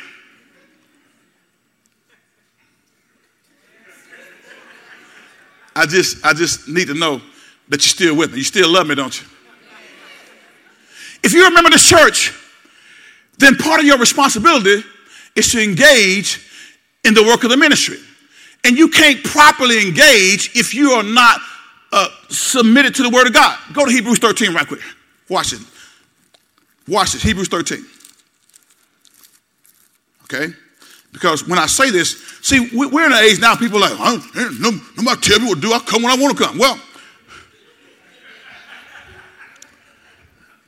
I 5.75 5.85
just, 5.85 6.25
I 6.25 6.33
just 6.33 6.69
need 6.69 6.87
to 6.87 6.93
know 6.93 7.21
that 7.69 7.81
you're 7.81 7.89
still 7.89 8.15
with 8.15 8.31
me. 8.31 8.39
You 8.39 8.43
still 8.43 8.71
love 8.71 8.87
me, 8.87 8.95
don't 8.95 9.19
you? 9.19 9.27
If 11.23 11.33
you 11.33 11.45
remember 11.45 11.69
this 11.69 11.87
church, 11.87 12.33
then 13.37 13.55
part 13.55 13.79
of 13.79 13.85
your 13.85 13.97
responsibility 13.97 14.83
is 15.35 15.51
to 15.51 15.63
engage 15.63 16.45
in 17.03 17.13
the 17.13 17.23
work 17.23 17.43
of 17.43 17.49
the 17.49 17.57
ministry. 17.57 17.97
And 18.63 18.77
you 18.77 18.87
can't 18.89 19.23
properly 19.23 19.85
engage 19.87 20.55
if 20.55 20.73
you 20.73 20.91
are 20.91 21.03
not 21.03 21.39
uh, 21.91 22.09
submitted 22.29 22.95
to 22.95 23.03
the 23.03 23.09
Word 23.09 23.27
of 23.27 23.33
God. 23.33 23.57
Go 23.73 23.85
to 23.85 23.91
Hebrews 23.91 24.19
13 24.19 24.53
right 24.53 24.67
quick. 24.67 24.81
Watch 25.29 25.53
it. 25.53 25.61
Watch 26.87 27.13
this. 27.13 27.21
Hebrews 27.21 27.47
13. 27.47 27.85
Okay? 30.23 30.53
Because 31.13 31.47
when 31.47 31.57
I 31.57 31.65
say 31.65 31.89
this, 31.89 32.17
see, 32.41 32.69
we're 32.73 33.05
in 33.05 33.11
an 33.11 33.23
age 33.23 33.39
now, 33.39 33.55
people 33.55 33.77
are 33.77 33.89
like, 33.89 33.97
oh, 33.99 34.51
no, 34.59 34.71
nobody 34.97 35.21
tell 35.21 35.39
me 35.39 35.47
what 35.47 35.55
to 35.55 35.61
do. 35.61 35.73
I 35.73 35.79
come 35.79 36.03
when 36.03 36.11
I 36.11 36.21
want 36.21 36.37
to 36.37 36.43
come. 36.43 36.57
Well, 36.57 36.79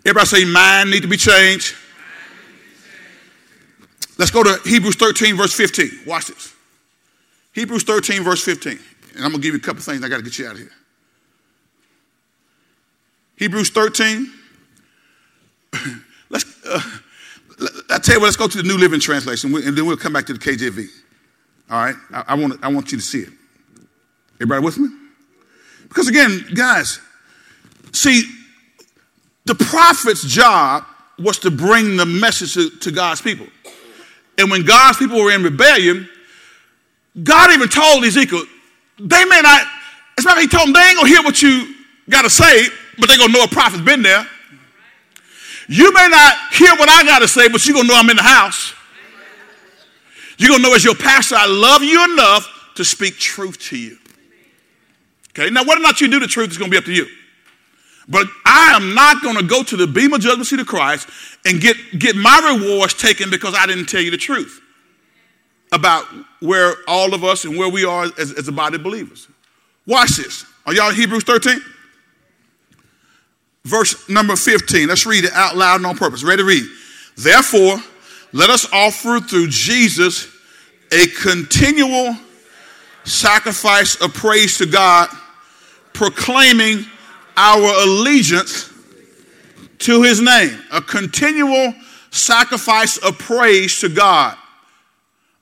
Everybody 0.10 0.26
say, 0.26 0.45
mind 0.45 0.89
need 0.89 1.04
to 1.04 1.08
be 1.08 1.17
changed. 1.17 1.76
Let's 4.17 4.32
go 4.32 4.41
to 4.41 4.60
Hebrews 4.67 4.95
13, 4.95 5.38
verse 5.38 5.54
15. 5.54 6.00
Watch 6.08 6.30
this. 6.30 6.56
Hebrews 7.54 7.84
13, 7.84 8.24
verse 8.24 8.43
15. 8.43 8.72
And 8.72 8.80
I'm 9.17 9.30
going 9.30 9.34
to 9.34 9.38
give 9.39 9.54
you 9.54 9.60
a 9.60 9.62
couple 9.62 9.84
things. 9.84 10.04
I 10.04 10.10
got 10.10 10.17
to 10.17 10.24
get 10.24 10.39
you 10.39 10.48
out 10.48 10.54
of 10.54 10.58
here. 10.58 10.72
Hebrews 13.36 13.69
13. 13.69 14.34
let's, 16.32 16.65
uh, 16.65 16.82
I 17.91 18.00
tell 18.00 18.15
you 18.15 18.22
what, 18.22 18.26
let's 18.26 18.36
go 18.36 18.48
to 18.48 18.58
the 18.58 18.67
New 18.67 18.80
Living 18.80 19.00
Translation, 19.00 19.54
and 19.54 19.78
then 19.78 19.86
we'll 19.86 19.95
come 19.95 20.13
back 20.13 20.26
to 20.26 20.34
the 20.34 20.39
KJV. 20.39 20.88
All 21.69 21.84
right? 21.84 21.95
I, 22.12 22.24
I, 22.30 22.34
want, 22.34 22.63
I 22.63 22.69
want 22.69 22.91
you 22.91 22.98
to 22.98 23.04
see 23.04 23.19
it. 23.19 23.34
Everybody 24.38 24.65
with 24.65 24.80
me? 24.80 24.89
Because 25.88 26.08
again, 26.08 26.45
guys, 26.56 27.00
see, 27.91 28.24
the 29.50 29.56
prophet's 29.56 30.24
job 30.24 30.86
was 31.18 31.40
to 31.40 31.50
bring 31.50 31.98
the 31.98 32.06
message 32.06 32.54
to, 32.54 32.70
to 32.70 32.92
God's 32.92 33.20
people. 33.20 33.48
And 34.38 34.52
when 34.52 34.64
God's 34.64 35.00
people 35.00 35.18
were 35.18 35.32
in 35.32 35.42
rebellion, 35.42 36.08
God 37.24 37.52
even 37.52 37.68
told 37.68 38.06
Ezekiel, 38.06 38.44
they 39.00 39.26
may 39.26 39.42
not, 39.42 39.66
it's 40.18 40.26
not 40.26 40.38
he 40.38 40.48
told 40.48 40.68
them, 40.68 40.74
they 40.74 40.82
ain't 40.82 40.98
gonna 40.98 41.10
hear 41.10 41.24
what 41.24 41.42
you 41.42 41.76
gotta 42.08 42.30
say, 42.30 42.68
but 43.00 43.10
they 43.10 43.18
gonna 43.18 43.34
know 43.34 43.44
a 43.44 43.48
prophet's 43.48 43.82
been 43.82 44.04
there. 44.04 44.26
You 45.68 45.92
may 45.94 46.08
not 46.10 46.38
hear 46.54 46.70
what 46.76 46.88
I 46.88 47.04
gotta 47.04 47.28
say, 47.28 47.48
but 47.48 47.66
you 47.66 47.74
gonna 47.74 47.88
know 47.88 47.96
I'm 47.96 48.10
in 48.12 48.18
the 48.18 48.24
house. 48.24 48.74
You're 50.38 50.52
gonna 50.52 50.62
know 50.62 50.76
as 50.76 50.86
your 50.86 50.96
pastor, 50.96 51.36
I 51.36 51.48
love 51.48 51.82
you 51.82 52.14
enough 52.14 52.47
to 52.76 52.86
speak 52.86 53.18
truth 53.18 53.60
to 53.70 53.78
you. 53.78 53.97
Okay, 55.32 55.50
now 55.50 55.64
whether 55.64 55.82
or 55.82 55.84
not 55.84 56.02
you 56.02 56.08
do 56.08 56.20
the 56.20 56.28
truth 56.28 56.52
is 56.52 56.58
gonna 56.60 56.70
be 56.70 56.78
up 56.78 56.86
to 56.86 56.93
you. 56.93 57.08
But 58.10 58.28
I 58.43 58.74
am 58.76 58.95
not 58.95 59.22
going 59.22 59.38
to 59.38 59.43
go 59.43 59.62
to 59.62 59.78
the 59.78 59.86
bema 59.86 60.18
judgment 60.18 60.47
seat 60.47 60.60
of 60.60 60.66
Christ 60.66 61.07
and 61.45 61.62
get, 61.62 61.78
get 61.97 62.16
my 62.16 62.57
rewards 62.60 62.95
taken 62.95 63.30
because 63.30 63.53
I 63.55 63.68
didn't 63.68 63.86
tell 63.86 64.01
you 64.01 64.10
the 64.10 64.18
truth 64.18 64.60
about 65.72 66.05
where 66.39 66.74
all 66.88 67.14
of 67.14 67.24
us 67.24 67.45
and 67.45 67.55
where 67.55 67.70
we 67.70 67.86
are 67.86 68.05
as, 68.18 68.34
as 68.34 68.47
a 68.47 68.51
body 68.51 68.78
of 68.78 68.84
believers. 68.84 69.28
Watch 69.86 70.18
this. 70.18 70.43
Are 70.66 70.74
y'all 70.74 70.91
Hebrews 70.91 71.24
13? 71.24 71.62
Verse 73.66 74.10
number 74.10 74.36
15. 74.36 74.88
Let's 74.88 75.05
read 75.05 75.26
it 75.26 75.34
out 75.34 75.55
loud 75.55 75.76
and 75.76 75.86
on 75.86 75.95
purpose. 75.95 76.24
Ready 76.24 76.41
to 76.41 76.47
read. 76.47 76.64
Therefore, 77.16 77.78
let 78.34 78.49
us 78.49 78.68
offer 78.74 79.20
through 79.20 79.49
Jesus 79.49 80.28
a 80.91 81.05
continual 81.22 82.16
sacrifice 83.03 84.01
of 84.01 84.14
praise 84.14 84.57
to 84.57 84.66
God, 84.66 85.10
proclaiming 85.93 86.86
our 87.40 87.84
allegiance 87.84 88.70
to 89.80 90.04
his 90.04 90.22
name. 90.22 90.62
A 90.74 90.82
continual 90.82 91.74
sacrifice 92.12 92.98
of 92.98 93.18
praise 93.18 93.80
to 93.80 93.88
God. 93.88 94.38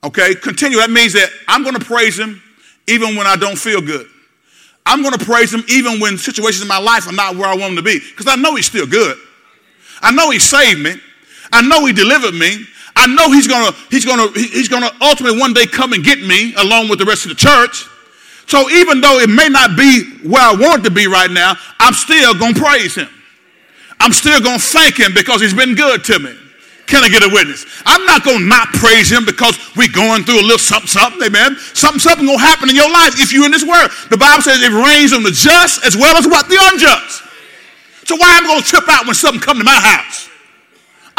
Okay, 0.04 0.36
continue. 0.36 0.78
That 0.78 0.90
means 0.90 1.12
that 1.14 1.28
I'm 1.48 1.64
going 1.64 1.74
to 1.74 1.84
praise 1.84 2.16
him 2.16 2.40
even 2.86 3.16
when 3.16 3.26
I 3.26 3.34
don't 3.34 3.58
feel 3.58 3.80
good. 3.80 4.06
I'm 4.86 5.02
going 5.02 5.18
to 5.18 5.24
praise 5.24 5.52
him 5.52 5.64
even 5.68 5.98
when 5.98 6.16
situations 6.16 6.62
in 6.62 6.68
my 6.68 6.78
life 6.78 7.08
are 7.08 7.12
not 7.12 7.34
where 7.34 7.48
I 7.48 7.56
want 7.56 7.74
them 7.74 7.76
to 7.76 7.82
be 7.82 7.98
because 7.98 8.28
I 8.28 8.36
know 8.36 8.54
he's 8.54 8.66
still 8.66 8.86
good. 8.86 9.18
I 10.00 10.12
know 10.12 10.30
he 10.30 10.38
saved 10.38 10.80
me. 10.80 10.94
I 11.52 11.62
know 11.62 11.84
he 11.84 11.92
delivered 11.92 12.32
me. 12.32 12.64
I 12.94 13.08
know 13.08 13.32
he's 13.32 13.48
gonna, 13.48 13.76
he's 13.90 14.04
gonna, 14.04 14.30
he's 14.32 14.68
gonna 14.68 14.90
ultimately 15.02 15.38
one 15.38 15.52
day 15.52 15.66
come 15.66 15.92
and 15.92 16.04
get 16.04 16.20
me 16.20 16.54
along 16.54 16.88
with 16.88 17.00
the 17.00 17.04
rest 17.04 17.26
of 17.26 17.30
the 17.30 17.34
church. 17.34 17.86
So 18.48 18.70
even 18.70 19.02
though 19.02 19.20
it 19.20 19.28
may 19.28 19.48
not 19.48 19.76
be 19.76 20.24
where 20.24 20.40
I 20.40 20.56
want 20.56 20.82
to 20.84 20.90
be 20.90 21.06
right 21.06 21.30
now, 21.30 21.54
I'm 21.78 21.92
still 21.92 22.32
gonna 22.32 22.56
praise 22.56 22.94
him. 22.94 23.08
I'm 24.00 24.12
still 24.12 24.40
gonna 24.40 24.58
thank 24.58 24.98
him 24.98 25.12
because 25.12 25.42
he's 25.42 25.52
been 25.52 25.74
good 25.74 26.02
to 26.04 26.18
me. 26.18 26.34
Can 26.86 27.04
I 27.04 27.10
get 27.10 27.22
a 27.22 27.28
witness? 27.28 27.66
I'm 27.84 28.06
not 28.06 28.24
gonna 28.24 28.46
not 28.46 28.68
praise 28.72 29.12
him 29.12 29.26
because 29.26 29.60
we're 29.76 29.92
going 29.92 30.24
through 30.24 30.40
a 30.40 30.46
little 30.48 30.56
something, 30.56 30.88
something, 30.88 31.20
amen. 31.22 31.58
Something, 31.76 32.00
something 32.00 32.24
gonna 32.24 32.38
happen 32.38 32.70
in 32.70 32.74
your 32.74 32.90
life 32.90 33.20
if 33.20 33.34
you're 33.34 33.44
in 33.44 33.52
this 33.52 33.68
world. 33.68 33.90
The 34.08 34.16
Bible 34.16 34.40
says 34.40 34.62
it 34.62 34.72
rains 34.72 35.12
on 35.12 35.22
the 35.22 35.30
just 35.30 35.84
as 35.84 35.94
well 35.94 36.16
as 36.16 36.26
what? 36.26 36.48
The 36.48 36.56
unjust. 36.72 37.24
So 38.08 38.16
why 38.16 38.32
am 38.38 38.46
I 38.46 38.48
gonna 38.48 38.62
trip 38.64 38.88
out 38.88 39.04
when 39.04 39.14
something 39.14 39.42
come 39.42 39.58
to 39.58 39.64
my 39.64 39.76
house? 39.76 40.30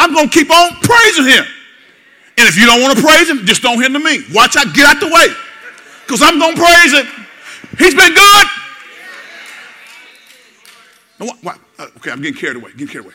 I'm 0.00 0.12
gonna 0.12 0.28
keep 0.28 0.50
on 0.50 0.74
praising 0.82 1.30
him. 1.30 1.46
And 2.38 2.48
if 2.48 2.56
you 2.56 2.66
don't 2.66 2.82
want 2.82 2.98
to 2.98 3.04
praise 3.04 3.30
him, 3.30 3.46
just 3.46 3.62
don't 3.62 3.80
hinder 3.80 4.00
me. 4.00 4.24
Watch 4.34 4.56
out, 4.56 4.74
get 4.74 4.86
out 4.86 4.98
the 4.98 5.06
way. 5.06 5.30
Because 6.10 6.22
I'm 6.22 6.40
gonna 6.40 6.56
praise 6.56 6.92
him. 6.92 7.06
He's 7.78 7.94
been 7.94 8.12
good. 8.12 8.46
Uh, 11.78 11.86
okay, 11.98 12.10
I'm 12.10 12.20
getting 12.20 12.34
carried 12.34 12.56
away. 12.56 12.72
Getting 12.72 12.88
carried 12.88 13.04
away. 13.04 13.14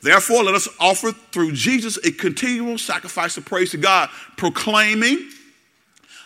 Therefore, 0.00 0.42
let 0.42 0.54
us 0.54 0.66
offer 0.80 1.12
through 1.12 1.52
Jesus 1.52 1.98
a 2.06 2.10
continual 2.10 2.78
sacrifice 2.78 3.36
of 3.36 3.44
praise 3.44 3.72
to 3.72 3.76
God, 3.76 4.08
proclaiming 4.38 5.28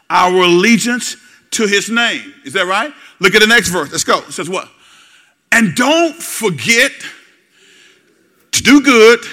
our 0.09 0.32
allegiance 0.32 1.16
to 1.53 1.66
his 1.66 1.91
name. 1.91 2.34
Is 2.45 2.53
that 2.53 2.66
right? 2.66 2.93
Look 3.18 3.34
at 3.34 3.41
the 3.41 3.49
next 3.49 3.70
verse. 3.70 3.91
Let's 3.91 4.05
go. 4.05 4.18
It 4.18 4.30
says 4.30 4.49
what? 4.49 4.68
And 5.51 5.74
don't 5.74 6.14
forget 6.14 6.93
to 8.53 8.62
do 8.62 8.80
good 8.80 9.24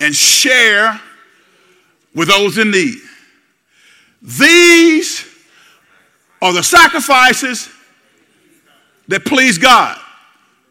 and 0.00 0.16
share 0.16 0.98
with 2.14 2.28
those 2.28 2.56
in 2.56 2.70
need. 2.70 2.96
These 4.22 5.26
are 6.42 6.52
the 6.52 6.62
sacrifices 6.62 7.68
that 9.08 9.24
please 9.24 9.58
God. 9.58 9.98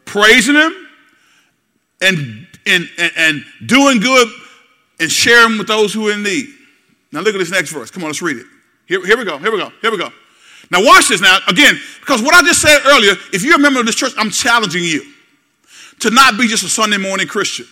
Praising 0.04 0.54
Him 0.54 0.72
and, 2.00 2.46
and, 2.66 2.88
and, 2.98 3.12
and 3.16 3.44
doing 3.66 4.00
good 4.00 4.28
and 5.00 5.10
sharing 5.10 5.58
with 5.58 5.66
those 5.66 5.92
who 5.92 6.08
are 6.08 6.12
in 6.12 6.22
need. 6.22 6.46
Now 7.12 7.20
look 7.20 7.34
at 7.34 7.38
this 7.38 7.50
next 7.50 7.70
verse. 7.70 7.90
Come 7.90 8.02
on, 8.02 8.08
let's 8.08 8.22
read 8.22 8.38
it. 8.38 8.46
Here, 8.86 9.04
here 9.04 9.18
we 9.18 9.24
go. 9.24 9.38
Here 9.38 9.52
we 9.52 9.58
go. 9.58 9.70
Here 9.82 9.90
we 9.90 9.98
go. 9.98 10.10
Now 10.70 10.84
watch 10.84 11.08
this 11.08 11.20
now. 11.20 11.38
Again, 11.48 11.78
because 12.00 12.22
what 12.22 12.34
I 12.34 12.42
just 12.42 12.60
said 12.60 12.80
earlier, 12.86 13.12
if 13.32 13.42
you're 13.42 13.56
a 13.56 13.58
member 13.58 13.80
of 13.80 13.86
this 13.86 13.94
church, 13.94 14.12
I'm 14.16 14.30
challenging 14.30 14.84
you 14.84 15.04
to 16.00 16.10
not 16.10 16.38
be 16.38 16.46
just 16.46 16.64
a 16.64 16.68
Sunday 16.68 16.98
morning 16.98 17.26
Christian. 17.26 17.66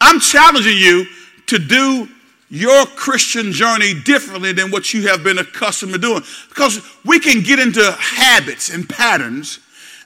I'm 0.00 0.20
challenging 0.20 0.76
you 0.76 1.06
to 1.46 1.58
do 1.58 2.08
your 2.52 2.84
Christian 2.84 3.50
journey 3.50 3.94
differently 3.94 4.52
than 4.52 4.70
what 4.70 4.92
you 4.92 5.08
have 5.08 5.24
been 5.24 5.38
accustomed 5.38 5.94
to 5.94 5.98
doing. 5.98 6.22
Because 6.50 6.82
we 7.02 7.18
can 7.18 7.42
get 7.42 7.58
into 7.58 7.80
habits 7.92 8.68
and 8.68 8.86
patterns 8.86 9.58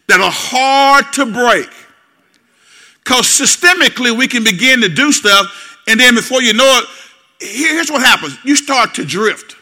that 0.06 0.20
are 0.20 0.30
hard 0.32 1.12
to 1.14 1.26
break. 1.26 1.68
Because 3.02 3.26
systemically, 3.26 4.16
we 4.16 4.28
can 4.28 4.44
begin 4.44 4.80
to 4.82 4.88
do 4.88 5.10
stuff, 5.10 5.82
and 5.88 5.98
then 5.98 6.14
before 6.14 6.40
you 6.40 6.52
know 6.52 6.80
it, 6.80 6.88
here's 7.44 7.90
what 7.90 8.02
happens 8.02 8.38
you 8.44 8.54
start 8.54 8.94
to 8.94 9.04
drift. 9.04 9.56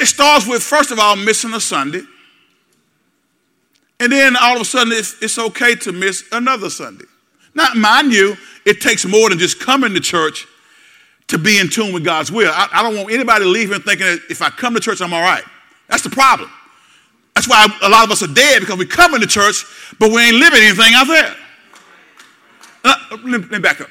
It 0.00 0.06
starts 0.06 0.46
with, 0.46 0.62
first 0.62 0.90
of 0.90 0.98
all, 0.98 1.16
missing 1.16 1.52
a 1.52 1.60
Sunday. 1.60 2.02
And 4.00 4.10
then 4.10 4.36
all 4.40 4.56
of 4.56 4.62
a 4.62 4.64
sudden, 4.64 4.94
it's, 4.94 5.22
it's 5.22 5.38
okay 5.38 5.74
to 5.76 5.92
miss 5.92 6.24
another 6.32 6.70
Sunday. 6.70 7.04
Now, 7.54 7.74
mind 7.74 8.12
you, 8.12 8.36
it 8.64 8.80
takes 8.80 9.04
more 9.04 9.28
than 9.30 9.38
just 9.38 9.60
coming 9.60 9.94
to 9.94 10.00
church 10.00 10.46
to 11.28 11.38
be 11.38 11.58
in 11.58 11.70
tune 11.70 11.92
with 11.92 12.04
God's 12.04 12.30
will. 12.30 12.52
I, 12.52 12.68
I 12.72 12.82
don't 12.82 12.96
want 12.96 13.10
anybody 13.10 13.44
leaving 13.44 13.80
thinking 13.80 14.06
that 14.06 14.20
if 14.30 14.42
I 14.42 14.50
come 14.50 14.74
to 14.74 14.80
church, 14.80 15.00
I'm 15.00 15.12
all 15.12 15.22
right. 15.22 15.44
That's 15.88 16.02
the 16.02 16.10
problem. 16.10 16.50
That's 17.34 17.48
why 17.48 17.66
a 17.82 17.88
lot 17.88 18.04
of 18.04 18.10
us 18.10 18.22
are 18.22 18.32
dead 18.32 18.60
because 18.60 18.78
we 18.78 18.86
come 18.86 19.14
into 19.14 19.26
church, 19.26 19.64
but 19.98 20.10
we 20.10 20.22
ain't 20.22 20.36
living 20.36 20.60
anything 20.62 20.94
out 20.94 21.06
there. 21.06 21.34
Uh, 22.84 22.94
let 23.24 23.50
me 23.50 23.58
back 23.58 23.80
up. 23.80 23.88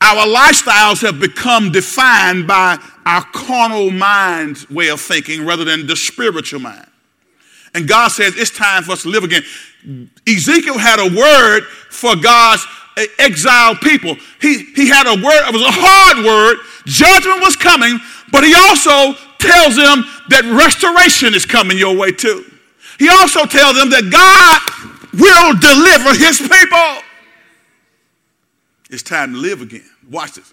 Our 0.00 0.26
lifestyles 0.26 1.00
have 1.02 1.20
become 1.20 1.70
defined 1.70 2.46
by 2.46 2.78
our 3.06 3.24
carnal 3.32 3.90
mind's 3.90 4.68
way 4.68 4.88
of 4.88 5.00
thinking 5.00 5.46
rather 5.46 5.64
than 5.64 5.86
the 5.86 5.96
spiritual 5.96 6.60
mind. 6.60 6.86
And 7.74 7.88
God 7.88 8.08
says 8.08 8.36
it's 8.36 8.50
time 8.50 8.82
for 8.82 8.92
us 8.92 9.02
to 9.02 9.08
live 9.08 9.24
again. 9.24 9.42
Ezekiel 10.28 10.78
had 10.78 10.98
a 11.00 11.16
word 11.16 11.64
for 11.64 12.16
God's 12.16 12.66
exiled 13.18 13.80
people. 13.80 14.16
He, 14.40 14.64
he 14.74 14.88
had 14.88 15.06
a 15.06 15.14
word, 15.14 15.48
it 15.48 15.52
was 15.52 15.62
a 15.62 15.70
hard 15.70 16.24
word. 16.24 16.58
Judgment 16.84 17.40
was 17.40 17.56
coming, 17.56 17.98
but 18.30 18.44
he 18.44 18.54
also 18.54 19.14
tells 19.38 19.76
them 19.76 20.04
that 20.28 20.44
restoration 20.44 21.34
is 21.34 21.46
coming 21.46 21.78
your 21.78 21.96
way 21.96 22.12
too. 22.12 22.44
He 22.98 23.08
also 23.08 23.46
tells 23.46 23.76
them 23.76 23.90
that 23.90 24.10
God 24.10 24.60
will 25.12 25.54
deliver 25.58 26.14
his 26.18 26.40
people. 26.40 27.02
It's 28.90 29.02
time 29.02 29.32
to 29.32 29.38
live 29.38 29.62
again. 29.62 29.88
Watch 30.10 30.34
this. 30.34 30.52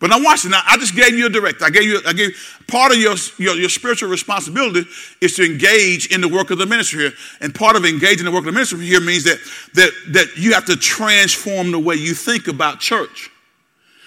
But 0.00 0.08
now 0.08 0.22
watch 0.24 0.42
this. 0.42 0.50
Now 0.50 0.62
I 0.66 0.78
just 0.78 0.96
gave 0.96 1.16
you 1.16 1.26
a 1.26 1.28
direct. 1.28 1.62
I 1.62 1.68
gave 1.68 1.84
you. 1.84 2.00
I 2.06 2.14
gave 2.14 2.34
part 2.66 2.90
of 2.90 2.98
your, 2.98 3.16
your, 3.36 3.54
your 3.54 3.68
spiritual 3.68 4.08
responsibility 4.08 4.88
is 5.20 5.34
to 5.36 5.44
engage 5.44 6.06
in 6.06 6.22
the 6.22 6.28
work 6.28 6.50
of 6.50 6.58
the 6.58 6.64
ministry 6.64 7.00
here. 7.00 7.12
And 7.42 7.54
part 7.54 7.76
of 7.76 7.84
engaging 7.84 8.20
in 8.20 8.24
the 8.24 8.30
work 8.30 8.40
of 8.40 8.46
the 8.46 8.52
ministry 8.52 8.80
here 8.80 9.00
means 9.00 9.24
that 9.24 9.38
that 9.74 9.92
that 10.12 10.36
you 10.36 10.54
have 10.54 10.64
to 10.66 10.76
transform 10.76 11.70
the 11.70 11.78
way 11.78 11.96
you 11.96 12.14
think 12.14 12.48
about 12.48 12.80
church. 12.80 13.30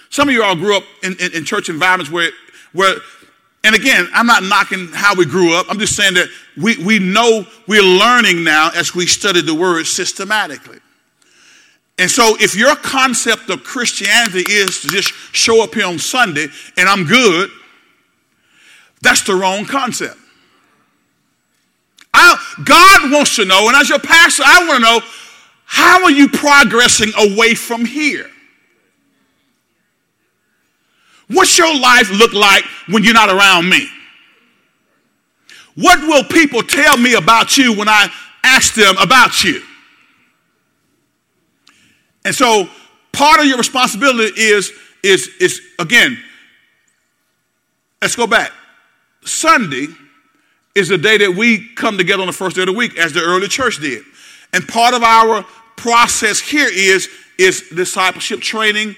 Some 0.09 0.27
of 0.29 0.33
you 0.33 0.43
all 0.43 0.55
grew 0.55 0.75
up 0.75 0.83
in, 1.03 1.15
in, 1.19 1.35
in 1.35 1.45
church 1.45 1.69
environments 1.69 2.11
where 2.11 2.31
where 2.73 2.95
and 3.63 3.75
again, 3.75 4.09
I'm 4.13 4.25
not 4.25 4.43
knocking 4.43 4.89
how 4.91 5.15
we 5.15 5.25
grew 5.25 5.53
up. 5.53 5.67
I'm 5.69 5.79
just 5.79 5.95
saying 5.95 6.15
that 6.15 6.27
we, 6.57 6.83
we 6.83 6.99
know 6.99 7.45
we're 7.65 7.81
learning 7.81 8.43
now 8.43 8.71
as 8.75 8.93
we 8.93 9.05
study 9.05 9.41
the 9.41 9.55
word 9.55 9.85
systematically. 9.85 10.79
And 11.99 12.09
so, 12.09 12.35
if 12.39 12.55
your 12.55 12.75
concept 12.75 13.49
of 13.49 13.63
Christianity 13.63 14.43
is 14.47 14.81
to 14.81 14.87
just 14.87 15.13
show 15.31 15.63
up 15.63 15.75
here 15.75 15.85
on 15.85 15.99
Sunday 15.99 16.47
and 16.75 16.89
I'm 16.89 17.05
good, 17.05 17.51
that's 19.01 19.23
the 19.23 19.35
wrong 19.35 19.65
concept. 19.65 20.17
I, 22.13 22.37
God 22.63 23.11
wants 23.11 23.35
to 23.35 23.45
know, 23.45 23.67
and 23.67 23.75
as 23.75 23.89
your 23.89 23.99
pastor, 23.99 24.43
I 24.45 24.65
want 24.67 24.75
to 24.75 24.79
know 24.79 25.01
how 25.65 26.03
are 26.03 26.11
you 26.11 26.29
progressing 26.29 27.11
away 27.17 27.55
from 27.55 27.85
here? 27.85 28.29
What's 31.27 31.57
your 31.57 31.73
life 31.79 32.11
look 32.11 32.33
like 32.33 32.63
when 32.87 33.03
you're 33.03 33.13
not 33.13 33.29
around 33.29 33.69
me? 33.69 33.87
What 35.75 35.99
will 36.01 36.23
people 36.23 36.61
tell 36.61 36.97
me 36.97 37.15
about 37.15 37.57
you 37.57 37.75
when 37.75 37.89
I 37.89 38.07
ask 38.43 38.75
them 38.75 38.95
about 38.97 39.43
you? 39.43 39.63
And 42.25 42.33
so 42.33 42.69
part 43.11 43.39
of 43.39 43.45
your 43.45 43.57
responsibility 43.57 44.39
is, 44.41 44.71
is, 45.03 45.29
is 45.39 45.61
again, 45.79 46.17
let's 48.01 48.15
go 48.15 48.27
back. 48.27 48.51
Sunday 49.25 49.87
is 50.75 50.89
the 50.89 50.97
day 50.97 51.17
that 51.17 51.35
we 51.35 51.67
come 51.75 51.97
together 51.97 52.21
on 52.21 52.27
the 52.27 52.33
first 52.33 52.55
day 52.55 52.63
of 52.63 52.67
the 52.67 52.73
week, 52.73 52.97
as 52.97 53.13
the 53.13 53.21
early 53.21 53.47
church 53.47 53.79
did. 53.79 54.03
And 54.53 54.67
part 54.67 54.93
of 54.93 55.03
our 55.03 55.43
process 55.75 56.39
here 56.39 56.69
is, 56.71 57.09
is 57.37 57.69
discipleship 57.69 58.41
training, 58.41 58.95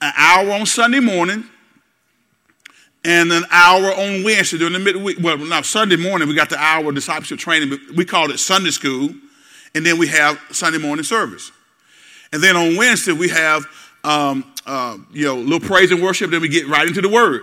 an 0.00 0.12
hour 0.16 0.50
on 0.52 0.66
Sunday 0.66 1.00
morning, 1.00 1.44
and 3.04 3.30
an 3.32 3.44
hour 3.50 3.92
on 3.92 4.24
Wednesday 4.24 4.58
during 4.58 4.72
the 4.72 4.78
midweek. 4.78 5.18
Well, 5.20 5.36
now 5.38 5.62
Sunday 5.62 5.96
morning 5.96 6.26
we 6.28 6.34
got 6.34 6.48
the 6.48 6.58
hour 6.58 6.88
of 6.88 6.94
discipleship 6.94 7.38
training. 7.38 7.78
We 7.94 8.04
called 8.04 8.30
it 8.30 8.38
Sunday 8.38 8.70
school, 8.70 9.10
and 9.74 9.84
then 9.84 9.98
we 9.98 10.08
have 10.08 10.40
Sunday 10.50 10.78
morning 10.78 11.04
service. 11.04 11.52
And 12.34 12.42
then 12.42 12.56
on 12.56 12.76
Wednesday, 12.76 13.12
we 13.12 13.28
have, 13.28 13.64
um, 14.02 14.52
uh, 14.66 14.98
you 15.12 15.24
know, 15.24 15.36
a 15.36 15.38
little 15.38 15.60
praise 15.60 15.92
and 15.92 16.02
worship. 16.02 16.32
Then 16.32 16.40
we 16.40 16.48
get 16.48 16.66
right 16.66 16.84
into 16.84 17.00
the 17.00 17.08
word. 17.08 17.42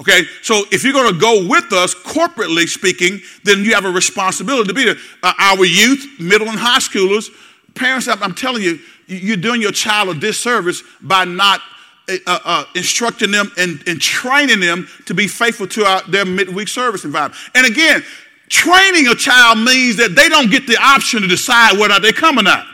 Okay, 0.00 0.22
so 0.42 0.64
if 0.72 0.82
you're 0.82 0.92
going 0.92 1.14
to 1.14 1.20
go 1.20 1.46
with 1.46 1.72
us, 1.72 1.94
corporately 1.94 2.66
speaking, 2.66 3.20
then 3.44 3.62
you 3.62 3.72
have 3.74 3.84
a 3.84 3.90
responsibility 3.90 4.66
to 4.66 4.74
be 4.74 4.84
there. 4.84 4.96
Uh, 5.22 5.32
our 5.38 5.64
youth, 5.64 6.04
middle 6.18 6.48
and 6.48 6.58
high 6.58 6.80
schoolers, 6.80 7.28
parents, 7.76 8.08
I'm 8.08 8.34
telling 8.34 8.62
you, 8.62 8.80
you're 9.06 9.36
doing 9.36 9.62
your 9.62 9.70
child 9.70 10.08
a 10.08 10.18
disservice 10.18 10.82
by 11.00 11.24
not 11.24 11.60
uh, 12.08 12.16
uh, 12.26 12.64
instructing 12.74 13.30
them 13.30 13.52
and, 13.58 13.80
and, 13.86 14.00
training 14.00 14.58
them 14.58 14.88
to 15.06 15.14
be 15.14 15.28
faithful 15.28 15.68
to 15.68 15.84
our, 15.84 16.02
their 16.08 16.24
midweek 16.24 16.66
service 16.66 17.04
environment. 17.04 17.40
And 17.54 17.64
again, 17.64 18.02
training 18.48 19.06
a 19.06 19.14
child 19.14 19.58
means 19.58 19.96
that 19.98 20.16
they 20.16 20.28
don't 20.28 20.50
get 20.50 20.66
the 20.66 20.78
option 20.78 21.22
to 21.22 21.28
decide 21.28 21.78
whether 21.78 22.00
they 22.00 22.10
come 22.10 22.38
or 22.38 22.42
not. 22.42 22.66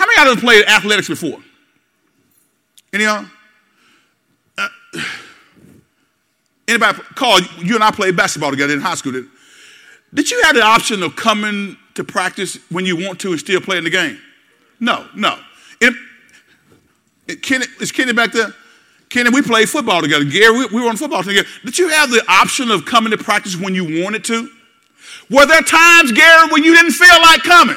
How 0.00 0.06
many 0.06 0.16
of 0.16 0.24
y'all 0.24 0.34
have 0.34 0.42
played 0.42 0.64
athletics 0.64 1.08
before? 1.08 1.38
Any 2.90 3.04
of 3.04 3.28
y'all? 4.56 4.66
Uh, 4.94 4.98
anybody? 6.68 6.98
Carl, 7.16 7.40
you 7.58 7.74
and 7.74 7.84
I 7.84 7.90
played 7.90 8.16
basketball 8.16 8.50
together 8.50 8.72
in 8.72 8.80
high 8.80 8.94
school. 8.94 9.12
Did, 9.12 9.26
did 10.14 10.30
you 10.30 10.42
have 10.44 10.54
the 10.54 10.62
option 10.62 11.02
of 11.02 11.16
coming 11.16 11.76
to 11.96 12.02
practice 12.02 12.56
when 12.70 12.86
you 12.86 12.96
want 12.96 13.20
to 13.20 13.32
and 13.32 13.38
still 13.38 13.60
playing 13.60 13.84
the 13.84 13.90
game? 13.90 14.18
No, 14.80 15.06
no. 15.14 15.38
It, 15.82 15.92
it, 17.28 17.42
Kenny, 17.42 17.66
is 17.78 17.92
Kenny 17.92 18.14
back 18.14 18.32
there? 18.32 18.54
Kenny, 19.10 19.28
we 19.28 19.42
played 19.42 19.68
football 19.68 20.00
together. 20.00 20.24
Gary, 20.24 20.60
we, 20.60 20.66
we 20.68 20.80
were 20.80 20.88
on 20.88 20.96
football 20.96 21.22
together. 21.22 21.46
Did 21.62 21.76
you 21.76 21.88
have 21.88 22.08
the 22.08 22.24
option 22.26 22.70
of 22.70 22.86
coming 22.86 23.10
to 23.10 23.18
practice 23.18 23.54
when 23.54 23.74
you 23.74 24.02
wanted 24.02 24.24
to? 24.24 24.48
Were 25.28 25.44
there 25.44 25.60
times, 25.60 26.10
Gary, 26.12 26.48
when 26.48 26.64
you 26.64 26.74
didn't 26.74 26.92
feel 26.92 27.20
like 27.20 27.42
coming? 27.42 27.76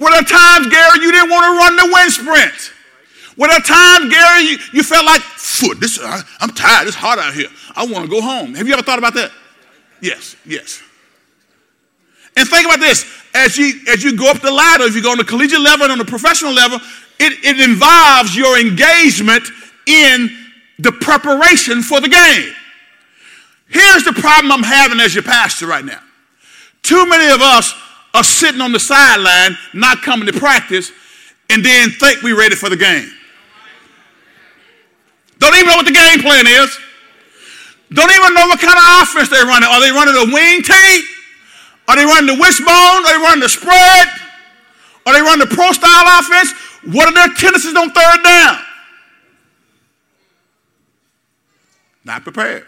Were 0.00 0.10
there 0.10 0.22
times, 0.22 0.66
Gary, 0.68 1.04
you 1.04 1.12
didn't 1.12 1.30
want 1.30 1.44
to 1.44 1.58
run 1.58 1.76
the 1.76 1.92
wind 1.92 2.10
sprint? 2.10 2.72
Were 3.36 3.48
there 3.48 3.60
times, 3.60 4.10
Gary, 4.10 4.42
you, 4.44 4.58
you 4.72 4.82
felt 4.82 5.04
like, 5.04 5.20
foot, 5.20 5.78
this, 5.78 6.00
I, 6.02 6.22
I'm 6.40 6.50
tired, 6.50 6.88
it's 6.88 6.96
hot 6.96 7.18
out 7.18 7.34
here. 7.34 7.48
I 7.76 7.84
want 7.84 8.06
to 8.06 8.10
go 8.10 8.22
home. 8.22 8.54
Have 8.54 8.66
you 8.66 8.72
ever 8.72 8.82
thought 8.82 8.98
about 8.98 9.12
that? 9.14 9.30
Yes, 10.00 10.36
yes. 10.46 10.82
And 12.34 12.48
think 12.48 12.64
about 12.64 12.80
this 12.80 13.04
as 13.34 13.58
you, 13.58 13.74
as 13.88 14.02
you 14.02 14.16
go 14.16 14.30
up 14.30 14.40
the 14.40 14.50
ladder, 14.50 14.84
if 14.84 14.96
you 14.96 15.02
go 15.02 15.10
on 15.10 15.18
the 15.18 15.24
collegiate 15.24 15.60
level 15.60 15.84
and 15.84 15.92
on 15.92 15.98
the 15.98 16.04
professional 16.04 16.52
level, 16.52 16.78
it, 17.18 17.44
it 17.44 17.60
involves 17.60 18.34
your 18.34 18.58
engagement 18.58 19.46
in 19.86 20.30
the 20.78 20.92
preparation 20.92 21.82
for 21.82 22.00
the 22.00 22.08
game. 22.08 22.54
Here's 23.68 24.04
the 24.04 24.14
problem 24.14 24.50
I'm 24.50 24.62
having 24.62 24.98
as 24.98 25.14
your 25.14 25.24
pastor 25.24 25.66
right 25.66 25.84
now. 25.84 26.00
Too 26.82 27.06
many 27.06 27.32
of 27.32 27.42
us 27.42 27.74
are 28.14 28.24
sitting 28.24 28.60
on 28.60 28.72
the 28.72 28.80
sideline, 28.80 29.56
not 29.72 30.02
coming 30.02 30.26
to 30.26 30.38
practice, 30.38 30.90
and 31.48 31.64
then 31.64 31.90
think 31.90 32.22
we're 32.22 32.38
ready 32.38 32.54
for 32.54 32.68
the 32.68 32.76
game. 32.76 33.10
Don't 35.38 35.54
even 35.54 35.68
know 35.68 35.76
what 35.76 35.86
the 35.86 35.92
game 35.92 36.20
plan 36.20 36.46
is. 36.46 36.78
Don't 37.92 38.10
even 38.10 38.34
know 38.34 38.46
what 38.46 38.60
kind 38.60 38.76
of 38.76 39.02
offense 39.02 39.28
they're 39.30 39.46
running. 39.46 39.68
Are 39.68 39.80
they 39.80 39.90
running 39.90 40.14
a 40.14 40.32
wing 40.32 40.62
T? 40.62 40.72
Are 41.88 41.96
they 41.96 42.04
running 42.04 42.26
the 42.36 42.40
wishbone? 42.40 42.70
Are 42.70 43.18
they 43.18 43.22
running 43.24 43.40
the 43.40 43.48
spread? 43.48 44.08
Are 45.06 45.12
they 45.12 45.20
running 45.20 45.48
the 45.48 45.54
pro 45.54 45.72
style 45.72 46.20
offense? 46.20 46.52
What 46.84 47.08
are 47.08 47.14
their 47.14 47.34
tendencies 47.34 47.74
on 47.74 47.90
third 47.90 48.22
down? 48.22 48.58
Not 52.04 52.22
prepared. 52.22 52.66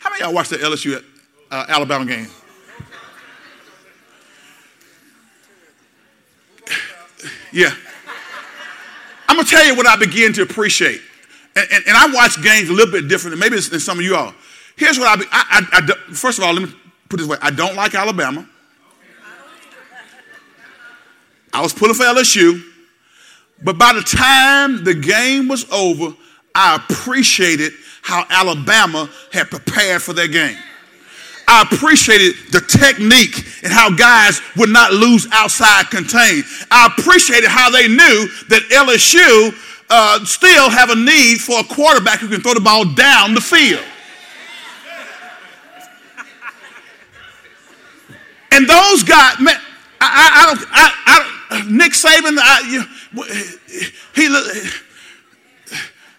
How 0.00 0.10
many 0.10 0.22
y'all 0.22 0.32
watched 0.32 0.50
the 0.50 0.56
LSU 0.56 1.02
uh, 1.50 1.64
Alabama 1.68 2.06
game? 2.06 2.28
Yeah. 7.56 7.74
I'm 9.28 9.36
gonna 9.36 9.48
tell 9.48 9.64
you 9.64 9.74
what 9.74 9.86
I 9.86 9.96
begin 9.96 10.34
to 10.34 10.42
appreciate, 10.42 11.00
and, 11.56 11.66
and, 11.72 11.84
and 11.88 11.96
I 11.96 12.06
watch 12.12 12.40
games 12.42 12.68
a 12.68 12.72
little 12.72 12.92
bit 12.92 13.08
different, 13.08 13.38
maybe 13.38 13.58
than 13.58 13.80
some 13.80 13.98
of 13.98 14.04
you 14.04 14.14
all. 14.14 14.34
Here's 14.76 14.98
what 14.98 15.08
I, 15.08 15.16
be, 15.16 15.24
I, 15.32 15.66
I, 15.72 15.80
I 15.82 16.12
first 16.12 16.38
of 16.38 16.44
all, 16.44 16.52
let 16.52 16.68
me 16.68 16.74
put 17.08 17.16
this 17.16 17.26
way: 17.26 17.38
I 17.40 17.50
don't 17.50 17.74
like 17.74 17.94
Alabama. 17.94 18.46
I 21.52 21.62
was 21.62 21.72
pulling 21.72 21.94
for 21.94 22.02
LSU, 22.02 22.62
but 23.64 23.78
by 23.78 23.94
the 23.94 24.02
time 24.02 24.84
the 24.84 24.92
game 24.92 25.48
was 25.48 25.64
over, 25.72 26.14
I 26.54 26.76
appreciated 26.76 27.72
how 28.02 28.26
Alabama 28.28 29.08
had 29.32 29.50
prepared 29.50 30.02
for 30.02 30.12
their 30.12 30.28
game. 30.28 30.58
I 31.48 31.62
appreciated 31.62 32.34
the 32.50 32.60
technique 32.60 33.46
and 33.62 33.72
how 33.72 33.90
guys 33.94 34.40
would 34.56 34.70
not 34.70 34.92
lose 34.92 35.28
outside 35.32 35.90
contain. 35.90 36.42
I 36.70 36.92
appreciated 36.96 37.48
how 37.48 37.70
they 37.70 37.86
knew 37.86 38.28
that 38.48 38.62
LSU 38.70 39.54
uh, 39.88 40.24
still 40.24 40.70
have 40.70 40.90
a 40.90 40.96
need 40.96 41.36
for 41.36 41.60
a 41.60 41.64
quarterback 41.64 42.18
who 42.18 42.28
can 42.28 42.40
throw 42.40 42.54
the 42.54 42.60
ball 42.60 42.84
down 42.84 43.34
the 43.34 43.40
field. 43.40 43.84
And 48.50 48.66
those 48.66 49.02
guys, 49.02 49.38
man, 49.38 49.56
I, 50.00 50.30
I, 50.32 50.46
don't, 50.46 50.66
I, 50.70 50.92
I, 51.50 51.70
Nick 51.70 51.92
Saban, 51.92 52.38
I, 52.40 52.60
you, 52.70 52.82
he, 54.14 54.28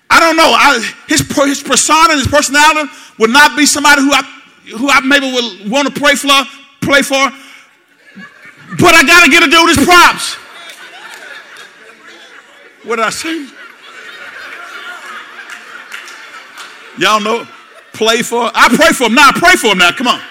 I 0.10 0.20
don't 0.20 0.36
know. 0.38 0.44
I, 0.44 0.80
his, 1.08 1.22
his 1.22 1.64
persona, 1.64 2.14
his 2.14 2.28
personality 2.28 2.92
would 3.18 3.32
not 3.32 3.58
be 3.58 3.66
somebody 3.66 4.02
who 4.02 4.12
I, 4.12 4.37
who 4.76 4.90
I 4.90 5.02
maybe 5.02 5.32
would 5.32 5.72
want 5.72 5.88
to 5.88 6.00
play 6.00 6.16
for, 6.16 6.30
play 6.82 7.02
for. 7.02 7.32
But 8.80 8.94
I 8.94 9.04
got 9.06 9.24
to 9.24 9.32
get 9.32 9.44
a 9.44 9.50
dude 9.50 9.78
his 9.78 9.86
props. 9.86 10.36
What 12.84 12.98
did 12.98 13.06
I 13.06 13.10
say? 13.10 13.48
Y'all 16.98 17.20
know? 17.20 17.48
Play 17.94 18.22
for. 18.22 18.52
I 18.54 18.70
pray 18.70 18.92
for 18.94 19.06
him 19.06 19.16
now. 19.16 19.30
I 19.30 19.32
pray 19.34 19.56
for 19.56 19.68
him 19.68 19.78
now. 19.78 19.92
Come 19.92 20.08
on. 20.08 20.22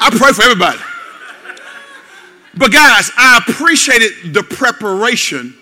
I 0.00 0.10
pray 0.10 0.32
for 0.32 0.42
everybody. 0.42 0.78
But 2.56 2.72
guys, 2.72 3.10
I 3.16 3.42
appreciated 3.46 4.34
the 4.34 4.42
preparation 4.42 5.54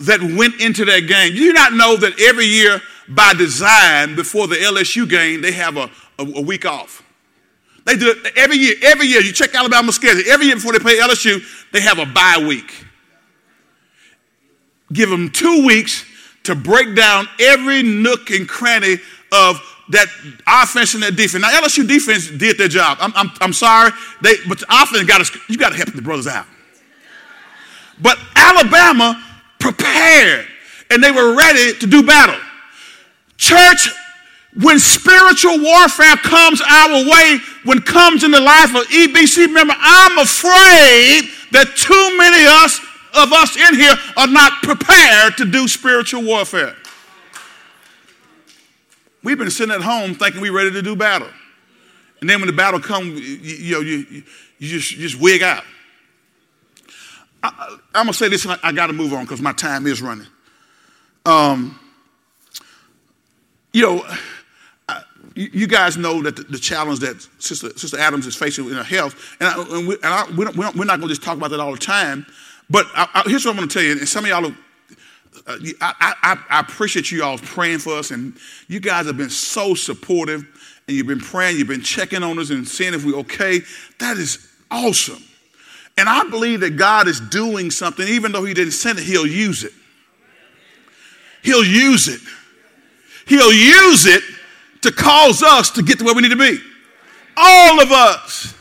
that 0.00 0.20
went 0.20 0.60
into 0.60 0.84
that 0.84 1.06
game. 1.06 1.32
You 1.32 1.38
do 1.38 1.44
you 1.44 1.52
not 1.52 1.72
know 1.72 1.96
that 1.96 2.20
every 2.20 2.46
year, 2.46 2.82
by 3.08 3.34
design, 3.34 4.14
before 4.14 4.46
the 4.46 4.56
LSU 4.56 5.08
game, 5.08 5.40
they 5.40 5.52
have 5.52 5.76
a, 5.76 5.90
a, 6.22 6.38
a 6.38 6.42
week 6.42 6.64
off? 6.64 7.02
They 7.84 7.96
do 7.96 8.10
it 8.10 8.36
every 8.36 8.56
year. 8.56 8.74
Every 8.82 9.06
year, 9.06 9.20
you 9.20 9.32
check 9.32 9.54
Alabama's 9.54 9.96
schedule. 9.96 10.22
Every 10.30 10.46
year 10.46 10.56
before 10.56 10.72
they 10.72 10.78
play 10.78 10.98
LSU, 10.98 11.42
they 11.72 11.80
have 11.80 11.98
a 11.98 12.06
bye 12.06 12.42
week. 12.46 12.86
Give 14.92 15.10
them 15.10 15.30
two 15.30 15.66
weeks 15.66 16.04
to 16.44 16.54
break 16.54 16.94
down 16.94 17.26
every 17.40 17.82
nook 17.82 18.30
and 18.30 18.48
cranny 18.48 18.98
of 19.32 19.60
that 19.90 20.06
offense 20.46 20.94
and 20.94 21.02
that 21.02 21.16
defense. 21.16 21.42
Now 21.42 21.50
LSU 21.50 21.86
defense 21.86 22.28
did 22.30 22.58
their 22.58 22.68
job. 22.68 22.98
I'm, 23.00 23.12
I'm, 23.14 23.30
I'm 23.40 23.52
sorry, 23.52 23.90
they, 24.22 24.34
but 24.48 24.60
the 24.60 24.66
offense 24.70 25.04
got 25.04 25.24
to 25.24 25.38
you 25.48 25.56
got 25.56 25.70
to 25.70 25.76
help 25.76 25.92
the 25.92 26.02
brothers 26.02 26.26
out. 26.26 26.46
But 28.00 28.18
Alabama 28.34 29.22
prepared 29.58 30.46
and 30.90 31.02
they 31.02 31.10
were 31.10 31.36
ready 31.36 31.74
to 31.78 31.86
do 31.86 32.02
battle. 32.02 32.38
Church, 33.36 33.88
when 34.60 34.78
spiritual 34.78 35.58
warfare 35.60 36.16
comes 36.16 36.60
our 36.60 37.08
way, 37.08 37.38
when 37.64 37.80
comes 37.80 38.22
in 38.22 38.30
the 38.30 38.40
life 38.40 38.74
of 38.74 38.86
EBC 38.88 39.52
member, 39.52 39.74
I'm 39.78 40.18
afraid 40.18 41.30
that 41.52 41.74
too 41.74 42.18
many 42.18 42.44
of 42.44 42.50
us, 42.50 42.78
of 43.14 43.32
us 43.32 43.56
in 43.56 43.80
here 43.80 43.94
are 44.16 44.26
not 44.26 44.62
prepared 44.62 45.38
to 45.38 45.46
do 45.46 45.66
spiritual 45.68 46.22
warfare. 46.22 46.76
We've 49.22 49.38
been 49.38 49.50
sitting 49.50 49.74
at 49.74 49.80
home 49.80 50.14
thinking 50.14 50.40
we're 50.42 50.52
ready 50.52 50.72
to 50.72 50.82
do 50.82 50.96
battle. 50.96 51.28
And 52.20 52.28
then 52.28 52.40
when 52.40 52.46
the 52.46 52.52
battle 52.52 52.80
comes, 52.80 53.20
you, 53.20 53.36
you, 53.36 53.74
know, 53.74 53.80
you, 53.80 54.22
you, 54.58 54.68
just, 54.68 54.92
you 54.92 54.98
just 54.98 55.20
wig 55.20 55.42
out. 55.42 55.64
I, 57.42 57.78
am 57.94 58.04
going 58.04 58.08
to 58.08 58.12
say 58.12 58.28
this 58.28 58.44
and 58.44 58.54
I, 58.54 58.68
I 58.68 58.72
got 58.72 58.88
to 58.88 58.92
move 58.92 59.12
on 59.12 59.24
because 59.24 59.40
my 59.40 59.52
time 59.52 59.86
is 59.86 60.02
running. 60.02 60.26
Um, 61.24 61.78
you 63.72 63.82
know, 63.82 64.04
you 65.34 65.66
guys 65.66 65.96
know 65.96 66.22
that 66.22 66.36
the, 66.50 66.58
challenge 66.58 67.00
that 67.00 67.26
Sister, 67.38 67.70
Sister 67.76 67.98
Adams 67.98 68.26
is 68.26 68.36
facing 68.36 68.66
in 68.66 68.74
her 68.74 68.82
health, 68.82 69.36
and, 69.40 69.48
I, 69.48 69.62
and, 69.78 69.88
we, 69.88 69.96
and 70.02 70.36
we 70.36 70.44
are 70.44 70.84
not 70.84 70.98
going 70.98 71.00
to 71.00 71.08
just 71.08 71.22
talk 71.22 71.36
about 71.36 71.50
that 71.50 71.60
all 71.60 71.72
the 71.72 71.78
time, 71.78 72.26
but 72.68 72.86
here's 73.26 73.44
what 73.44 73.52
I'm 73.52 73.56
going 73.56 73.68
to 73.68 73.72
tell 73.72 73.82
you, 73.82 73.92
and 73.92 74.08
some 74.08 74.24
of 74.24 74.30
y'all 74.30 74.46
are 74.46 74.56
uh, 75.46 75.56
I, 75.80 76.14
I, 76.22 76.38
I, 76.50 76.60
appreciate 76.60 77.10
you 77.10 77.24
all 77.24 77.38
praying 77.38 77.78
for 77.78 77.94
us, 77.94 78.10
and 78.10 78.36
you 78.68 78.80
guys 78.80 79.06
have 79.06 79.16
been 79.16 79.30
so 79.30 79.74
supportive, 79.74 80.46
and 80.86 80.96
you've 80.96 81.06
been 81.06 81.20
praying, 81.20 81.58
you've 81.58 81.68
been 81.68 81.82
checking 81.82 82.22
on 82.22 82.38
us 82.38 82.50
and 82.50 82.68
seeing 82.68 82.94
if 82.94 83.04
we're 83.04 83.16
okay. 83.16 83.60
That 83.98 84.18
is 84.18 84.46
awesome. 84.70 85.22
And 85.98 86.08
I 86.08 86.28
believe 86.28 86.60
that 86.60 86.76
God 86.76 87.08
is 87.08 87.18
doing 87.18 87.70
something, 87.70 88.06
even 88.06 88.32
though 88.32 88.44
He 88.44 88.54
didn't 88.54 88.72
send 88.72 88.98
it, 88.98 89.04
He'll 89.04 89.26
use 89.26 89.64
it. 89.64 89.72
He'll 91.42 91.64
use 91.64 92.08
it. 92.08 92.20
He'll 93.26 93.52
use 93.52 94.06
it 94.06 94.22
to 94.82 94.92
cause 94.92 95.42
us 95.42 95.70
to 95.70 95.82
get 95.82 95.98
to 95.98 96.04
where 96.04 96.14
we 96.14 96.22
need 96.22 96.30
to 96.30 96.36
be. 96.36 96.58
All 97.36 97.80
of 97.80 97.90
us. 97.90 98.54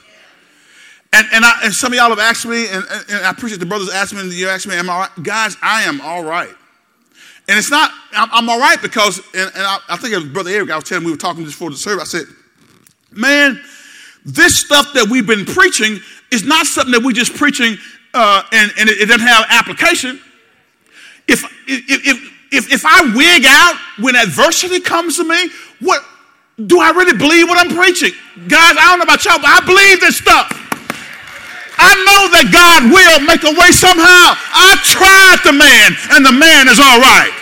And, 1.13 1.27
and, 1.33 1.43
I, 1.43 1.59
and 1.65 1.73
some 1.73 1.91
of 1.91 1.97
y'all 1.97 2.09
have 2.09 2.19
asked 2.19 2.45
me, 2.45 2.67
and, 2.69 2.85
and 3.09 3.25
I 3.25 3.31
appreciate 3.31 3.59
the 3.59 3.65
brothers 3.65 3.89
asking 3.89 4.29
me, 4.29 4.35
you 4.35 4.47
asked 4.47 4.65
me, 4.65 4.75
am 4.75 4.89
I 4.89 4.99
right? 4.99 5.23
Guys, 5.23 5.57
I 5.61 5.83
am 5.83 5.99
all 5.99 6.23
right. 6.23 6.53
And 7.49 7.57
it's 7.57 7.69
not, 7.69 7.91
I'm, 8.13 8.29
I'm 8.31 8.49
all 8.49 8.59
right 8.59 8.81
because, 8.81 9.17
and, 9.33 9.51
and 9.53 9.63
I, 9.63 9.79
I, 9.89 9.97
think 9.97 10.13
it 10.13 10.17
was 10.17 10.27
Brother 10.27 10.51
Eric, 10.51 10.71
I 10.71 10.75
was 10.77 10.85
telling 10.85 11.01
him, 11.01 11.07
we 11.07 11.11
were 11.11 11.17
talking 11.17 11.43
just 11.43 11.57
before 11.57 11.69
the 11.69 11.75
service, 11.75 12.15
I 12.15 12.19
said, 12.19 12.27
man, 13.11 13.61
this 14.23 14.57
stuff 14.57 14.93
that 14.93 15.07
we've 15.09 15.27
been 15.27 15.43
preaching 15.43 15.99
is 16.31 16.45
not 16.45 16.65
something 16.65 16.93
that 16.93 17.03
we're 17.03 17.11
just 17.11 17.35
preaching 17.35 17.75
uh, 18.13 18.43
and, 18.53 18.71
and 18.77 18.89
it, 18.89 19.01
it 19.01 19.05
doesn't 19.07 19.27
have 19.27 19.45
application. 19.49 20.21
If, 21.27 21.43
if, 21.67 22.31
if, 22.51 22.71
if 22.71 22.85
I 22.85 23.13
wig 23.15 23.43
out 23.45 23.75
when 23.99 24.15
adversity 24.15 24.79
comes 24.79 25.17
to 25.17 25.23
me, 25.23 25.49
what 25.79 26.03
do 26.67 26.79
I 26.79 26.91
really 26.91 27.17
believe 27.17 27.47
what 27.47 27.57
I'm 27.57 27.75
preaching? 27.75 28.11
Guys, 28.47 28.75
I 28.77 28.91
don't 28.91 28.99
know 28.99 29.07
about 29.07 29.23
y'all, 29.25 29.39
but 29.39 29.49
I 29.49 29.61
believe 29.65 30.01
this 30.01 30.17
stuff. 30.17 30.49
I 31.81 31.97
know 32.05 32.29
that 32.37 32.53
God 32.53 32.93
will 32.93 33.19
make 33.25 33.41
a 33.41 33.53
way 33.57 33.73
somehow. 33.73 34.37
I 34.37 34.77
tried 34.85 35.41
the 35.41 35.55
man, 35.55 35.97
and 36.13 36.21
the 36.21 36.31
man 36.31 36.69
is 36.69 36.77
all 36.77 37.01
right. 37.01 37.33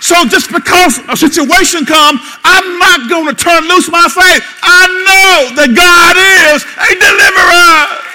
So 0.00 0.24
just 0.24 0.52
because 0.52 1.00
a 1.08 1.16
situation 1.16 1.84
comes, 1.84 2.20
I'm 2.44 2.78
not 2.78 3.10
going 3.10 3.26
to 3.26 3.34
turn 3.34 3.68
loose 3.68 3.90
my 3.90 4.08
faith. 4.08 4.44
I 4.62 4.86
know 5.04 5.56
that 5.60 5.74
God 5.74 6.16
is 6.54 6.62
a 6.62 6.90
deliverer. 6.96 8.06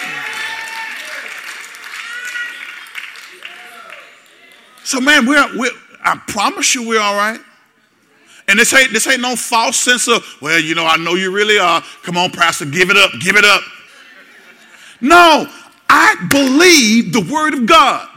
So 4.84 5.00
man, 5.00 5.26
we're, 5.26 5.58
we're 5.58 5.72
I 6.04 6.18
promise 6.28 6.74
you 6.74 6.88
we're 6.88 7.00
all 7.00 7.16
right. 7.16 7.40
And 8.52 8.60
this 8.60 8.74
ain't 8.74 8.92
this 8.92 9.08
ain't 9.08 9.22
no 9.22 9.38
false 9.38 9.78
sense 9.78 10.10
of, 10.10 10.28
well, 10.42 10.60
you 10.60 10.76
know, 10.76 10.86
I 10.86 10.98
know 10.98 11.16
you 11.16 11.32
really 11.32 11.58
are. 11.58 11.82
Come 12.04 12.18
on, 12.18 12.32
Pastor, 12.32 12.66
give 12.66 12.90
it 12.90 12.98
up, 12.98 13.12
give 13.22 13.38
it 13.38 13.46
up. 13.46 13.62
No, 15.00 15.48
I 15.88 16.28
believe 16.30 17.14
the 17.14 17.22
word 17.32 17.54
of 17.54 17.66
God. 17.66 18.10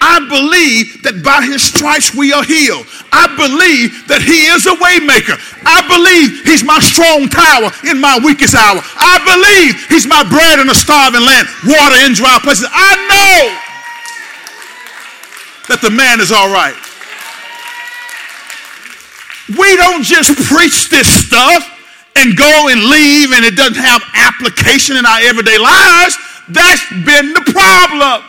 I 0.00 0.24
believe 0.24 1.02
that 1.04 1.20
by 1.20 1.44
his 1.44 1.60
stripes 1.60 2.16
we 2.16 2.32
are 2.32 2.42
healed. 2.42 2.88
I 3.12 3.28
believe 3.36 4.08
that 4.08 4.24
he 4.24 4.48
is 4.48 4.64
a 4.64 4.72
waymaker. 4.80 5.36
I 5.68 5.84
believe 5.84 6.48
he's 6.48 6.64
my 6.64 6.80
strong 6.80 7.28
tower 7.28 7.68
in 7.84 8.00
my 8.00 8.16
weakest 8.24 8.56
hour. 8.56 8.80
I 8.80 9.20
believe 9.20 9.84
he's 9.92 10.08
my 10.08 10.24
bread 10.24 10.64
in 10.64 10.72
a 10.72 10.76
starving 10.76 11.28
land, 11.28 11.44
water 11.68 12.00
in 12.08 12.16
dry 12.16 12.40
places. 12.40 12.72
I 12.72 12.96
know 13.04 13.52
that 15.68 15.84
the 15.84 15.92
man 15.92 16.24
is 16.24 16.32
all 16.32 16.48
right. 16.48 16.76
We 19.48 19.76
don't 19.76 20.02
just 20.02 20.34
preach 20.48 20.88
this 20.88 21.26
stuff 21.26 21.70
and 22.16 22.36
go 22.36 22.68
and 22.68 22.84
leave 22.84 23.32
and 23.32 23.44
it 23.44 23.56
doesn't 23.56 23.82
have 23.82 24.02
application 24.14 24.96
in 24.96 25.04
our 25.04 25.20
everyday 25.20 25.58
lives. 25.58 26.16
That's 26.48 26.88
been 26.90 27.32
the 27.32 27.42
problem. 27.52 28.24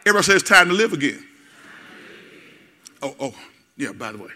Everybody 0.00 0.24
says 0.24 0.42
it's 0.42 0.48
time 0.48 0.68
to 0.68 0.74
live 0.74 0.92
again. 0.92 1.24
Oh, 3.02 3.14
oh, 3.18 3.34
yeah, 3.76 3.92
by 3.92 4.12
the 4.12 4.18
way. 4.18 4.30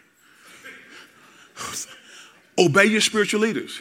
Obey 2.59 2.87
your 2.87 3.01
spiritual 3.01 3.41
leaders. 3.41 3.81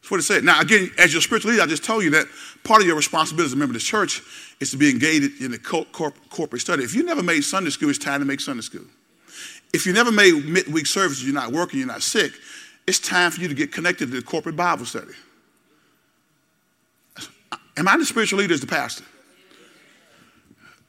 That's 0.00 0.10
what 0.10 0.20
it 0.20 0.22
said. 0.22 0.44
Now, 0.44 0.60
again, 0.60 0.90
as 0.98 1.12
your 1.12 1.20
spiritual 1.20 1.50
leader, 1.50 1.62
I 1.62 1.66
just 1.66 1.84
told 1.84 2.04
you 2.04 2.10
that 2.10 2.26
part 2.62 2.80
of 2.80 2.86
your 2.86 2.96
responsibility 2.96 3.46
as 3.46 3.52
a 3.52 3.56
member 3.56 3.74
of 3.74 3.80
the 3.80 3.84
church 3.84 4.22
is 4.60 4.70
to 4.70 4.76
be 4.76 4.88
engaged 4.88 5.42
in 5.42 5.50
the 5.50 5.58
corporate 5.58 6.62
study. 6.62 6.84
If 6.84 6.94
you 6.94 7.02
never 7.02 7.22
made 7.22 7.42
Sunday 7.42 7.70
school, 7.70 7.90
it's 7.90 7.98
time 7.98 8.20
to 8.20 8.26
make 8.26 8.40
Sunday 8.40 8.62
school. 8.62 8.84
If 9.76 9.84
you 9.84 9.92
never 9.92 10.10
made 10.10 10.32
midweek 10.46 10.86
services, 10.86 11.22
you're 11.22 11.34
not 11.34 11.52
working, 11.52 11.80
you're 11.80 11.86
not 11.86 12.00
sick, 12.00 12.32
it's 12.86 12.98
time 12.98 13.30
for 13.30 13.42
you 13.42 13.48
to 13.48 13.54
get 13.54 13.72
connected 13.72 14.10
to 14.10 14.16
the 14.16 14.22
corporate 14.22 14.56
Bible 14.56 14.86
study. 14.86 15.12
Am 17.76 17.86
I 17.86 17.98
the 17.98 18.06
spiritual 18.06 18.38
leader 18.38 18.54
as 18.54 18.62
the 18.62 18.66
pastor? 18.66 19.04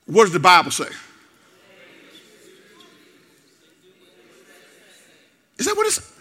What 0.05 0.23
does 0.23 0.31
the 0.31 0.39
Bible 0.39 0.71
say? 0.71 0.87
Is 5.57 5.65
that 5.65 5.75
what 5.75 5.85
it's? 5.85 6.13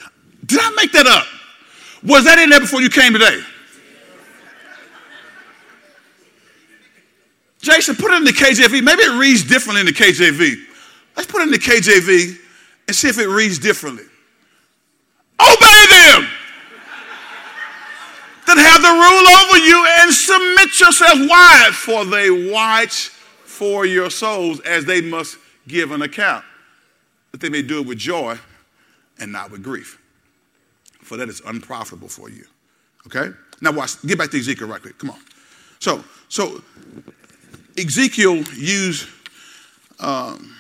Did 0.44 0.58
I 0.60 0.72
make 0.74 0.90
that 0.90 1.06
up? 1.06 1.24
Was 2.02 2.24
that 2.24 2.40
in 2.40 2.50
there 2.50 2.58
before 2.58 2.80
you 2.80 2.90
came 2.90 3.12
today? 3.12 3.40
Jason, 7.60 7.94
put 7.94 8.10
it 8.10 8.16
in 8.16 8.24
the 8.24 8.32
KJV. 8.32 8.82
Maybe 8.82 9.02
it 9.02 9.20
reads 9.20 9.44
differently 9.44 9.82
in 9.82 9.86
the 9.86 9.92
KJV. 9.92 10.56
Let's 11.16 11.30
put 11.30 11.42
it 11.42 11.44
in 11.44 11.50
the 11.52 11.58
KJV 11.58 12.45
and 12.86 12.96
see 12.96 13.08
if 13.08 13.18
it 13.18 13.28
reads 13.28 13.58
differently. 13.58 14.04
Obey 15.40 15.86
them 15.90 16.28
that 18.46 18.56
have 18.58 18.80
the 18.80 18.88
rule 18.88 19.28
over 19.38 19.58
you 19.66 19.86
and 20.00 20.12
submit 20.12 20.80
yourselves. 20.80 21.28
Why? 21.28 21.70
For 21.72 22.04
they 22.04 22.30
watch 22.52 23.10
for 23.44 23.86
your 23.86 24.10
souls 24.10 24.60
as 24.60 24.84
they 24.84 25.00
must 25.00 25.38
give 25.66 25.90
an 25.90 26.02
account, 26.02 26.44
that 27.32 27.40
they 27.40 27.48
may 27.48 27.62
do 27.62 27.80
it 27.80 27.86
with 27.86 27.98
joy 27.98 28.38
and 29.18 29.32
not 29.32 29.50
with 29.50 29.62
grief. 29.62 30.00
For 31.00 31.16
that 31.16 31.28
is 31.28 31.40
unprofitable 31.46 32.08
for 32.08 32.28
you. 32.28 32.44
Okay? 33.06 33.30
Now 33.60 33.72
watch, 33.72 34.00
get 34.06 34.18
back 34.18 34.30
to 34.30 34.38
Ezekiel 34.38 34.68
right 34.68 34.80
quick. 34.80 34.98
Come 34.98 35.10
on. 35.10 35.18
So, 35.78 36.04
so 36.28 36.62
Ezekiel 37.78 38.42
used 38.56 39.08
um, 40.00 40.55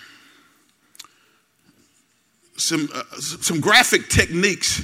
some, 2.56 2.88
uh, 2.94 3.02
some 3.18 3.60
graphic 3.60 4.08
techniques 4.08 4.82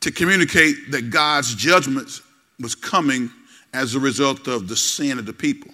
to 0.00 0.10
communicate 0.10 0.90
that 0.90 1.10
God's 1.10 1.54
judgment 1.54 2.20
was 2.60 2.74
coming 2.74 3.30
as 3.72 3.94
a 3.94 4.00
result 4.00 4.46
of 4.46 4.68
the 4.68 4.76
sin 4.76 5.18
of 5.18 5.26
the 5.26 5.32
people. 5.32 5.70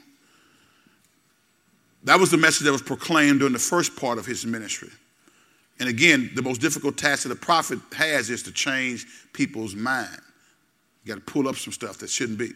That 2.05 2.19
was 2.19 2.31
the 2.31 2.39
message 2.39 2.65
that 2.65 2.73
was 2.73 2.83
proclaimed 2.83 3.41
during 3.41 3.53
the 3.53 3.59
first 3.59 3.95
part 3.97 4.19
of 4.19 4.25
his 4.25 4.47
ministry. 4.47 4.89
And 5.79 5.89
again, 5.89 6.31
the 6.35 6.43
most 6.43 6.61
difficult 6.61 6.97
task 6.97 7.25
that 7.25 7.33
a 7.33 7.37
prophet 7.37 7.79
has 7.95 8.31
is 8.31 8.43
to 8.45 8.53
change 8.53 9.07
people's 9.33 9.75
mind. 9.75 10.19
You 11.05 11.15
got 11.15 11.27
to 11.27 11.33
pull 11.33 11.49
up 11.49 11.57
some 11.57 11.73
stuff 11.73 11.99
that 11.99 12.11
shouldn't 12.11 12.39
be. 12.39 12.53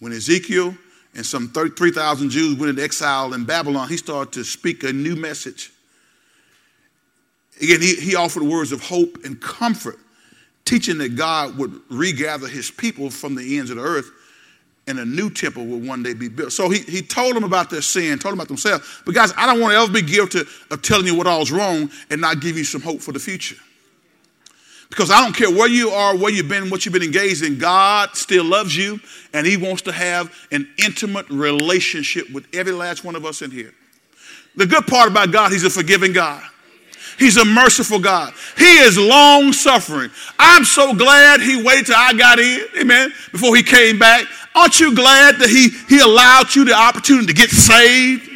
When 0.00 0.12
Ezekiel 0.12 0.74
and 1.14 1.26
some 1.26 1.48
3,000 1.48 2.30
Jews 2.30 2.58
went 2.58 2.70
into 2.70 2.82
exile 2.82 3.34
in 3.34 3.44
Babylon, 3.44 3.88
he 3.88 3.96
started 3.96 4.32
to 4.34 4.44
speak 4.44 4.82
a 4.84 4.92
new 4.92 5.16
message. 5.16 5.72
Again, 7.60 7.80
he, 7.80 7.94
he 7.94 8.16
offered 8.16 8.42
words 8.42 8.72
of 8.72 8.82
hope 8.82 9.18
and 9.24 9.40
comfort, 9.40 9.98
teaching 10.64 10.98
that 10.98 11.16
God 11.16 11.56
would 11.58 11.80
regather 11.90 12.48
his 12.48 12.70
people 12.70 13.10
from 13.10 13.34
the 13.34 13.58
ends 13.58 13.70
of 13.70 13.76
the 13.76 13.82
earth 13.82 14.10
and 14.90 14.98
a 14.98 15.04
new 15.04 15.30
temple 15.30 15.64
will 15.66 15.78
one 15.78 16.02
day 16.02 16.14
be 16.14 16.28
built. 16.28 16.52
So 16.52 16.68
he, 16.68 16.80
he 16.80 17.00
told 17.00 17.36
them 17.36 17.44
about 17.44 17.70
their 17.70 17.80
sin, 17.80 18.18
told 18.18 18.32
them 18.32 18.40
about 18.40 18.48
themselves. 18.48 19.02
But 19.06 19.14
guys, 19.14 19.32
I 19.36 19.46
don't 19.46 19.60
want 19.60 19.72
to 19.72 19.78
ever 19.78 19.92
be 19.92 20.02
guilty 20.02 20.40
of 20.70 20.82
telling 20.82 21.06
you 21.06 21.14
what 21.14 21.26
all's 21.26 21.50
wrong 21.50 21.90
and 22.10 22.20
not 22.20 22.40
give 22.40 22.58
you 22.58 22.64
some 22.64 22.82
hope 22.82 23.00
for 23.00 23.12
the 23.12 23.18
future. 23.18 23.56
Because 24.88 25.12
I 25.12 25.22
don't 25.22 25.34
care 25.34 25.48
where 25.48 25.68
you 25.68 25.90
are, 25.90 26.16
where 26.16 26.32
you've 26.32 26.48
been, 26.48 26.68
what 26.68 26.84
you've 26.84 26.92
been 26.92 27.04
engaged 27.04 27.44
in, 27.44 27.58
God 27.58 28.16
still 28.16 28.44
loves 28.44 28.76
you 28.76 28.98
and 29.32 29.46
He 29.46 29.56
wants 29.56 29.82
to 29.82 29.92
have 29.92 30.34
an 30.50 30.68
intimate 30.84 31.30
relationship 31.30 32.28
with 32.32 32.48
every 32.52 32.72
last 32.72 33.04
one 33.04 33.14
of 33.14 33.24
us 33.24 33.42
in 33.42 33.52
here. 33.52 33.72
The 34.56 34.66
good 34.66 34.88
part 34.88 35.08
about 35.08 35.30
God, 35.30 35.52
He's 35.52 35.62
a 35.62 35.70
forgiving 35.70 36.12
God. 36.12 36.42
He's 37.20 37.36
a 37.36 37.44
merciful 37.44 37.98
God. 37.98 38.32
He 38.56 38.78
is 38.78 38.96
long 38.96 39.52
suffering. 39.52 40.10
I'm 40.38 40.64
so 40.64 40.94
glad 40.94 41.42
he 41.42 41.62
waited 41.62 41.86
till 41.86 41.96
I 41.96 42.14
got 42.14 42.38
in, 42.38 42.64
amen, 42.80 43.12
before 43.30 43.54
he 43.54 43.62
came 43.62 43.98
back. 43.98 44.24
Aren't 44.54 44.80
you 44.80 44.94
glad 44.94 45.36
that 45.36 45.50
he, 45.50 45.68
he 45.94 46.00
allowed 46.00 46.54
you 46.54 46.64
the 46.64 46.72
opportunity 46.72 47.26
to 47.26 47.34
get 47.34 47.50
saved? 47.50 48.28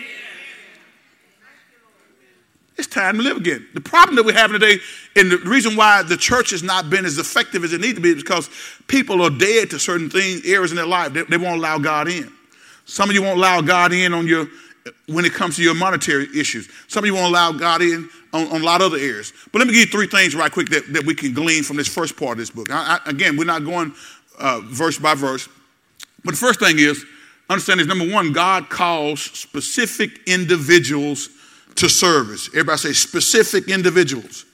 It's 2.76 2.86
time 2.86 3.16
to 3.16 3.22
live 3.22 3.38
again. 3.38 3.66
The 3.72 3.80
problem 3.80 4.16
that 4.16 4.24
we're 4.26 4.34
having 4.34 4.60
today, 4.60 4.80
and 5.16 5.32
the 5.32 5.38
reason 5.38 5.76
why 5.76 6.02
the 6.02 6.18
church 6.18 6.50
has 6.50 6.62
not 6.62 6.90
been 6.90 7.06
as 7.06 7.16
effective 7.16 7.64
as 7.64 7.72
it 7.72 7.80
needs 7.80 7.94
to 7.94 8.02
be, 8.02 8.10
is 8.10 8.16
because 8.16 8.50
people 8.86 9.22
are 9.22 9.30
dead 9.30 9.70
to 9.70 9.78
certain 9.78 10.10
things, 10.10 10.44
areas 10.44 10.72
in 10.72 10.76
their 10.76 10.86
life. 10.86 11.14
They, 11.14 11.22
they 11.22 11.38
won't 11.38 11.56
allow 11.56 11.78
God 11.78 12.06
in. 12.06 12.30
Some 12.84 13.08
of 13.08 13.14
you 13.14 13.22
won't 13.22 13.38
allow 13.38 13.62
God 13.62 13.94
in 13.94 14.12
on 14.12 14.26
your 14.26 14.46
when 15.06 15.24
it 15.24 15.32
comes 15.32 15.56
to 15.56 15.62
your 15.62 15.74
monetary 15.74 16.28
issues. 16.38 16.68
Some 16.88 17.04
of 17.04 17.06
you 17.06 17.14
won't 17.14 17.28
allow 17.28 17.52
God 17.52 17.80
in 17.80 18.08
on, 18.32 18.46
on, 18.48 18.60
a 18.60 18.64
lot 18.64 18.82
of 18.82 18.92
other 18.92 19.02
areas. 19.02 19.32
But 19.52 19.60
let 19.60 19.66
me 19.66 19.74
give 19.74 19.80
you 19.80 19.86
three 19.86 20.06
things 20.06 20.34
right 20.34 20.52
quick 20.52 20.68
that, 20.70 20.92
that 20.92 21.04
we 21.04 21.14
can 21.14 21.32
glean 21.32 21.62
from 21.62 21.76
this 21.76 21.88
first 21.88 22.16
part 22.16 22.32
of 22.32 22.38
this 22.38 22.50
book. 22.50 22.70
I, 22.70 22.98
I, 23.04 23.10
again, 23.10 23.36
we're 23.36 23.44
not 23.44 23.64
going 23.64 23.94
uh, 24.38 24.60
verse 24.64 24.98
by 24.98 25.14
verse. 25.14 25.48
But 26.24 26.32
the 26.32 26.36
first 26.36 26.60
thing 26.60 26.78
is, 26.78 27.04
understand 27.48 27.80
is 27.80 27.86
number 27.86 28.10
one, 28.10 28.32
God 28.32 28.68
calls 28.68 29.22
specific 29.22 30.10
individuals 30.26 31.28
to 31.76 31.88
service. 31.88 32.48
Everybody 32.48 32.78
say 32.78 32.92
specific 32.92 33.68
individuals. 33.68 34.44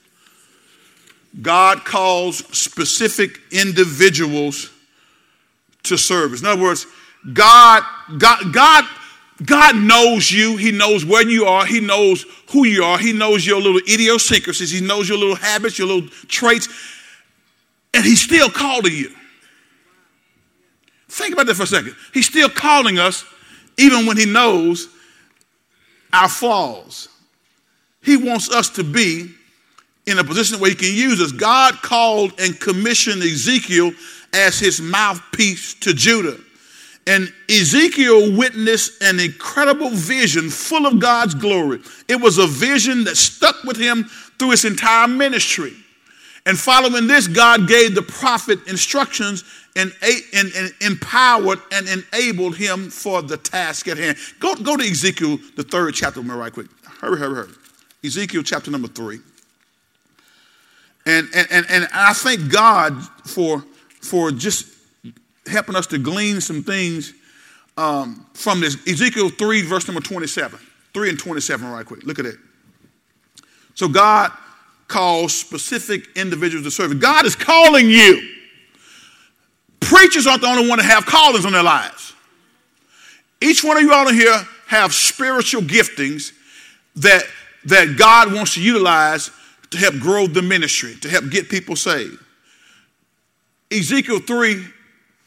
God 1.41 1.85
calls 1.85 2.37
specific 2.57 3.39
individuals 3.51 4.69
to 5.83 5.97
service. 5.97 6.41
In 6.41 6.47
other 6.47 6.61
words, 6.61 6.85
God, 7.33 7.83
God, 8.17 8.53
God 8.53 8.85
God 9.45 9.75
knows 9.75 10.31
you. 10.31 10.57
He 10.57 10.71
knows 10.71 11.03
where 11.03 11.27
you 11.27 11.45
are. 11.45 11.65
He 11.65 11.79
knows 11.79 12.25
who 12.51 12.65
you 12.65 12.83
are. 12.83 12.97
He 12.97 13.13
knows 13.13 13.45
your 13.45 13.61
little 13.61 13.81
idiosyncrasies. 13.87 14.71
He 14.71 14.81
knows 14.81 15.09
your 15.09 15.17
little 15.17 15.35
habits, 15.35 15.79
your 15.79 15.87
little 15.87 16.09
traits. 16.27 16.67
And 17.93 18.03
He's 18.03 18.21
still 18.21 18.49
calling 18.49 18.93
you. 18.93 19.11
Think 21.09 21.33
about 21.33 21.47
that 21.47 21.55
for 21.55 21.63
a 21.63 21.67
second. 21.67 21.95
He's 22.13 22.27
still 22.27 22.49
calling 22.49 22.99
us 22.99 23.25
even 23.77 24.05
when 24.05 24.17
He 24.17 24.25
knows 24.25 24.87
our 26.13 26.29
flaws. 26.29 27.09
He 28.03 28.17
wants 28.17 28.49
us 28.49 28.69
to 28.71 28.83
be 28.83 29.31
in 30.05 30.19
a 30.19 30.23
position 30.23 30.59
where 30.59 30.69
he 30.69 30.75
can 30.75 30.93
use 30.93 31.21
us. 31.21 31.31
God 31.31 31.75
called 31.81 32.33
and 32.39 32.59
commissioned 32.59 33.21
Ezekiel 33.21 33.91
as 34.33 34.59
his 34.59 34.81
mouthpiece 34.81 35.75
to 35.75 35.93
Judah. 35.93 36.37
And 37.07 37.33
Ezekiel 37.49 38.37
witnessed 38.37 39.01
an 39.01 39.19
incredible 39.19 39.89
vision 39.89 40.49
full 40.49 40.85
of 40.85 40.99
God's 40.99 41.33
glory. 41.33 41.81
It 42.07 42.21
was 42.21 42.37
a 42.37 42.45
vision 42.45 43.03
that 43.05 43.17
stuck 43.17 43.63
with 43.63 43.77
him 43.77 44.03
through 44.37 44.51
his 44.51 44.65
entire 44.65 45.07
ministry. 45.07 45.73
And 46.45 46.57
following 46.57 47.07
this, 47.07 47.27
God 47.27 47.67
gave 47.67 47.95
the 47.95 48.01
prophet 48.01 48.67
instructions 48.67 49.43
and, 49.75 49.93
and, 50.33 50.51
and, 50.55 50.73
empowered 50.81 51.59
and 51.71 51.87
enabled 51.87 52.57
him 52.57 52.89
for 52.89 53.21
the 53.21 53.37
task 53.37 53.87
at 53.87 53.97
hand. 53.97 54.17
Go, 54.39 54.55
go 54.55 54.75
to 54.75 54.83
Ezekiel, 54.83 55.37
the 55.55 55.63
third 55.63 55.93
chapter, 55.93 56.19
with 56.19 56.29
me 56.29 56.35
right 56.35 56.51
quick. 56.51 56.67
Hurry, 56.99 57.17
hurry, 57.17 57.35
hurry. 57.35 57.53
Ezekiel 58.03 58.43
chapter 58.43 58.71
number 58.71 58.87
three. 58.87 59.19
And, 61.05 61.27
and, 61.33 61.47
and, 61.51 61.65
and 61.69 61.87
I 61.93 62.13
thank 62.13 62.51
God 62.51 63.01
for, 63.25 63.63
for 64.01 64.31
just 64.31 64.70
helping 65.47 65.75
us 65.75 65.87
to 65.87 65.97
glean 65.97 66.41
some 66.41 66.63
things 66.63 67.13
um, 67.77 68.25
from 68.33 68.59
this. 68.59 68.75
Ezekiel 68.87 69.29
3, 69.29 69.61
verse 69.63 69.87
number 69.87 70.01
27. 70.01 70.59
3 70.93 71.09
and 71.09 71.19
27, 71.19 71.71
right 71.71 71.85
quick. 71.85 72.03
Look 72.03 72.19
at 72.19 72.25
it. 72.25 72.35
So 73.75 73.87
God 73.87 74.31
calls 74.87 75.33
specific 75.33 76.07
individuals 76.15 76.65
to 76.65 76.71
serve. 76.71 76.99
God 76.99 77.25
is 77.25 77.35
calling 77.35 77.89
you. 77.89 78.29
Preachers 79.79 80.27
aren't 80.27 80.41
the 80.41 80.47
only 80.47 80.67
one 80.67 80.77
to 80.79 80.83
have 80.83 81.05
callings 81.05 81.45
on 81.45 81.53
their 81.53 81.63
lives. 81.63 82.13
Each 83.41 83.63
one 83.63 83.77
of 83.77 83.83
you 83.83 83.93
out 83.93 84.07
in 84.07 84.15
here 84.15 84.45
have 84.67 84.93
spiritual 84.93 85.61
giftings 85.61 86.33
that, 86.97 87.23
that 87.65 87.97
God 87.97 88.33
wants 88.33 88.53
to 88.55 88.61
utilize 88.61 89.31
to 89.71 89.77
help 89.77 89.95
grow 89.95 90.27
the 90.27 90.41
ministry, 90.41 90.95
to 90.95 91.09
help 91.09 91.29
get 91.29 91.49
people 91.49 91.75
saved. 91.75 92.17
Ezekiel 93.71 94.19
3 94.19 94.65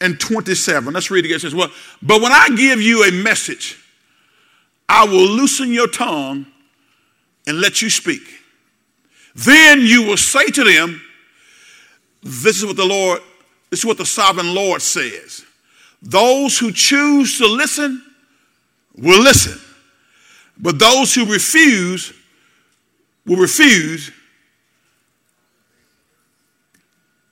and 0.00 0.18
27. 0.18 0.92
Let's 0.92 1.10
read 1.10 1.24
it 1.24 1.28
again. 1.28 1.36
It 1.36 1.40
says, 1.40 1.54
Well, 1.54 1.70
but 2.02 2.20
when 2.20 2.32
I 2.32 2.48
give 2.56 2.80
you 2.80 3.04
a 3.04 3.12
message, 3.12 3.78
I 4.88 5.04
will 5.04 5.26
loosen 5.26 5.72
your 5.72 5.88
tongue 5.88 6.46
and 7.46 7.60
let 7.60 7.82
you 7.82 7.90
speak. 7.90 8.22
Then 9.34 9.80
you 9.80 10.02
will 10.02 10.16
say 10.16 10.46
to 10.46 10.64
them, 10.64 11.00
This 12.22 12.58
is 12.58 12.66
what 12.66 12.76
the 12.76 12.84
Lord, 12.84 13.20
this 13.70 13.80
is 13.80 13.86
what 13.86 13.98
the 13.98 14.06
sovereign 14.06 14.54
Lord 14.54 14.82
says. 14.82 15.44
Those 16.02 16.58
who 16.58 16.70
choose 16.70 17.38
to 17.38 17.46
listen 17.46 18.02
will 18.96 19.22
listen, 19.22 19.58
but 20.58 20.78
those 20.78 21.14
who 21.14 21.24
refuse 21.24 22.12
will 23.26 23.36
refuse 23.36 24.12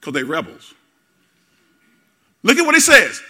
because 0.00 0.14
they're 0.14 0.24
rebels. 0.24 0.74
Look 2.42 2.58
at 2.58 2.66
what 2.66 2.74
he 2.74 2.80
says. 2.80 3.20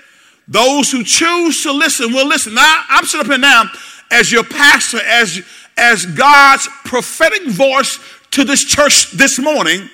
Those 0.48 0.90
who 0.90 1.04
choose 1.04 1.62
to 1.62 1.72
listen 1.72 2.12
will 2.12 2.26
listen. 2.26 2.54
Now, 2.54 2.84
I'm 2.88 3.04
sitting 3.04 3.26
up 3.26 3.30
here 3.30 3.38
now 3.38 3.64
as 4.10 4.32
your 4.32 4.44
pastor, 4.44 5.00
as, 5.04 5.42
as 5.76 6.06
God's 6.06 6.68
prophetic 6.84 7.46
voice 7.48 7.98
to 8.32 8.44
this 8.44 8.64
church 8.64 9.10
this 9.12 9.38
morning. 9.38 9.88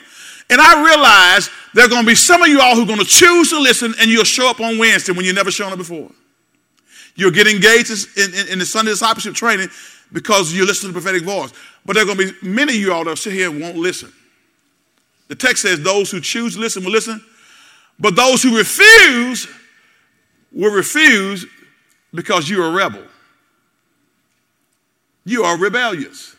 And 0.50 0.60
I 0.60 0.84
realize 0.84 1.50
there 1.74 1.84
are 1.84 1.88
going 1.88 2.02
to 2.02 2.06
be 2.06 2.14
some 2.14 2.42
of 2.42 2.48
you 2.48 2.60
all 2.60 2.74
who 2.74 2.82
are 2.82 2.86
going 2.86 2.98
to 2.98 3.04
choose 3.04 3.50
to 3.50 3.60
listen 3.60 3.94
and 4.00 4.10
you'll 4.10 4.24
show 4.24 4.48
up 4.48 4.60
on 4.60 4.78
Wednesday 4.78 5.12
when 5.12 5.24
you've 5.24 5.34
never 5.34 5.50
shown 5.50 5.72
up 5.72 5.78
before. 5.78 6.10
You'll 7.14 7.32
get 7.32 7.46
engaged 7.46 7.90
in, 8.16 8.32
in, 8.34 8.48
in 8.48 8.58
the 8.58 8.66
Sunday 8.66 8.92
discipleship 8.92 9.34
training 9.34 9.68
because 10.12 10.52
you 10.52 10.64
listen 10.64 10.88
to 10.88 10.94
the 10.94 11.00
prophetic 11.00 11.24
voice. 11.24 11.52
But 11.84 11.94
there 11.94 12.04
are 12.04 12.06
going 12.06 12.18
to 12.18 12.32
be 12.32 12.48
many 12.48 12.74
of 12.74 12.78
you 12.78 12.92
all 12.92 13.04
that 13.04 13.18
sit 13.18 13.32
here 13.32 13.50
and 13.50 13.60
won't 13.60 13.76
listen. 13.76 14.12
The 15.28 15.34
text 15.34 15.62
says 15.62 15.82
those 15.82 16.10
who 16.10 16.20
choose 16.20 16.54
to 16.54 16.60
listen 16.60 16.84
will 16.84 16.92
listen, 16.92 17.22
but 17.98 18.16
those 18.16 18.42
who 18.42 18.56
refuse 18.56 19.48
will 20.52 20.72
refuse 20.72 21.46
because 22.14 22.48
you're 22.48 22.66
a 22.66 22.72
rebel. 22.72 23.02
You 25.24 25.44
are 25.44 25.58
rebellious. 25.58 26.36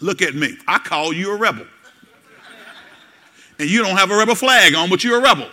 Look 0.00 0.20
at 0.20 0.34
me. 0.34 0.56
I 0.66 0.78
call 0.78 1.12
you 1.12 1.32
a 1.32 1.36
rebel. 1.36 1.66
And 3.58 3.70
you 3.70 3.82
don't 3.82 3.96
have 3.96 4.10
a 4.10 4.16
rebel 4.16 4.34
flag 4.34 4.74
on, 4.74 4.90
but 4.90 5.04
you're 5.04 5.18
a 5.18 5.22
rebel. 5.22 5.48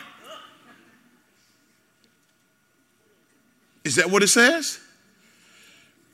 Is 3.84 3.96
that 3.96 4.10
what 4.10 4.24
it 4.24 4.28
says? 4.28 4.80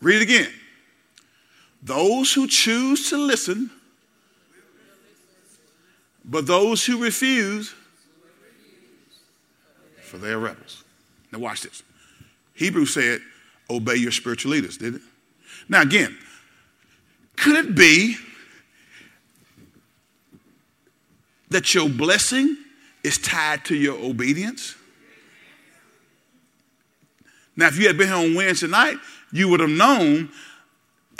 Read 0.01 0.17
it 0.17 0.21
again. 0.23 0.51
Those 1.81 2.33
who 2.33 2.47
choose 2.47 3.09
to 3.09 3.17
listen, 3.17 3.69
but 6.23 6.47
those 6.47 6.85
who 6.85 7.01
refuse, 7.01 7.73
for 10.15 10.25
they 10.25 10.31
are 10.31 10.39
rebels. 10.39 10.83
Now, 11.31 11.39
watch 11.39 11.61
this. 11.61 11.83
Hebrews 12.53 12.93
said, 12.93 13.19
obey 13.69 13.95
your 13.95 14.11
spiritual 14.11 14.51
leaders, 14.51 14.77
did 14.77 14.95
it? 14.95 15.01
Now, 15.67 15.81
again, 15.81 16.17
could 17.35 17.57
it 17.57 17.75
be 17.75 18.15
that 21.49 21.73
your 21.73 21.89
blessing 21.89 22.55
is 23.03 23.17
tied 23.17 23.65
to 23.65 23.75
your 23.75 23.97
obedience? 23.97 24.75
Now, 27.57 27.67
if 27.67 27.77
you 27.77 27.87
had 27.87 27.97
been 27.97 28.07
here 28.07 28.15
on 28.15 28.35
Wednesday 28.35 28.67
night, 28.67 28.97
you 29.33 29.49
would 29.49 29.59
have 29.59 29.69
known 29.69 30.29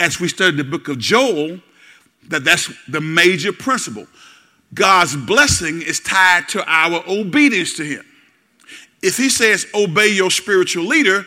as 0.00 0.20
we 0.20 0.28
studied 0.28 0.56
the 0.58 0.64
book 0.64 0.88
of 0.88 0.98
Joel 0.98 1.60
that 2.28 2.44
that's 2.44 2.72
the 2.88 3.00
major 3.00 3.52
principle. 3.52 4.06
God's 4.72 5.16
blessing 5.16 5.82
is 5.82 6.00
tied 6.00 6.48
to 6.48 6.64
our 6.66 7.02
obedience 7.06 7.74
to 7.74 7.84
Him. 7.84 8.05
If 9.02 9.16
He 9.16 9.28
says, 9.28 9.66
obey 9.74 10.08
your 10.08 10.30
spiritual 10.30 10.84
leader, 10.84 11.24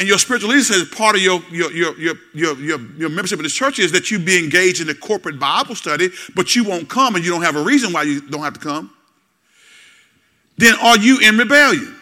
and 0.00 0.08
your 0.08 0.18
spiritual 0.18 0.48
leader 0.48 0.64
says 0.64 0.88
part 0.88 1.14
of 1.14 1.20
your, 1.20 1.42
your, 1.50 1.70
your, 1.72 1.94
your, 1.98 2.16
your, 2.34 2.80
your, 2.96 3.10
membership 3.10 3.38
in 3.38 3.42
this 3.42 3.52
church 3.52 3.78
is 3.78 3.92
that 3.92 4.10
you 4.10 4.18
be 4.18 4.42
engaged 4.42 4.80
in 4.80 4.88
a 4.88 4.94
corporate 4.94 5.38
Bible 5.38 5.74
study, 5.74 6.08
but 6.34 6.56
you 6.56 6.64
won't 6.64 6.88
come 6.88 7.16
and 7.16 7.24
you 7.24 7.30
don't 7.30 7.42
have 7.42 7.54
a 7.54 7.62
reason 7.62 7.92
why 7.92 8.04
you 8.04 8.22
don't 8.22 8.42
have 8.42 8.54
to 8.54 8.60
come, 8.60 8.90
then 10.56 10.74
are 10.82 10.96
you 10.96 11.18
in 11.20 11.36
rebellion? 11.36 11.94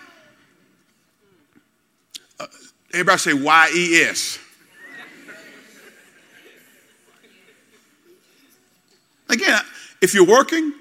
Uh, 2.38 2.46
everybody 2.92 3.18
say 3.18 3.32
Y-E-S. 3.34 4.38
Again, 9.28 9.60
if 10.00 10.14
you're 10.14 10.26
working, 10.26 10.72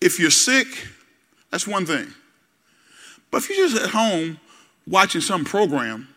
if 0.00 0.20
you're 0.20 0.30
sick, 0.30 0.86
that's 1.50 1.66
one 1.66 1.84
thing. 1.84 2.06
But 3.30 3.38
if 3.42 3.50
you're 3.50 3.68
just 3.68 3.82
at 3.82 3.90
home 3.90 4.38
watching 4.86 5.20
some 5.20 5.44
program, 5.44 6.08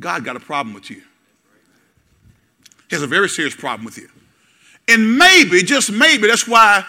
God 0.00 0.24
got 0.24 0.36
a 0.36 0.40
problem 0.40 0.74
with 0.74 0.90
you. 0.90 1.02
He 2.88 2.96
has 2.96 3.02
a 3.02 3.06
very 3.06 3.28
serious 3.28 3.54
problem 3.54 3.84
with 3.84 3.98
you. 3.98 4.08
And 4.88 5.18
maybe, 5.18 5.62
just 5.62 5.92
maybe, 5.92 6.26
that's 6.26 6.48
why 6.48 6.84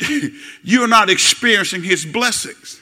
you're 0.62 0.88
not 0.88 1.08
experiencing 1.08 1.82
his 1.82 2.04
blessings. 2.04 2.80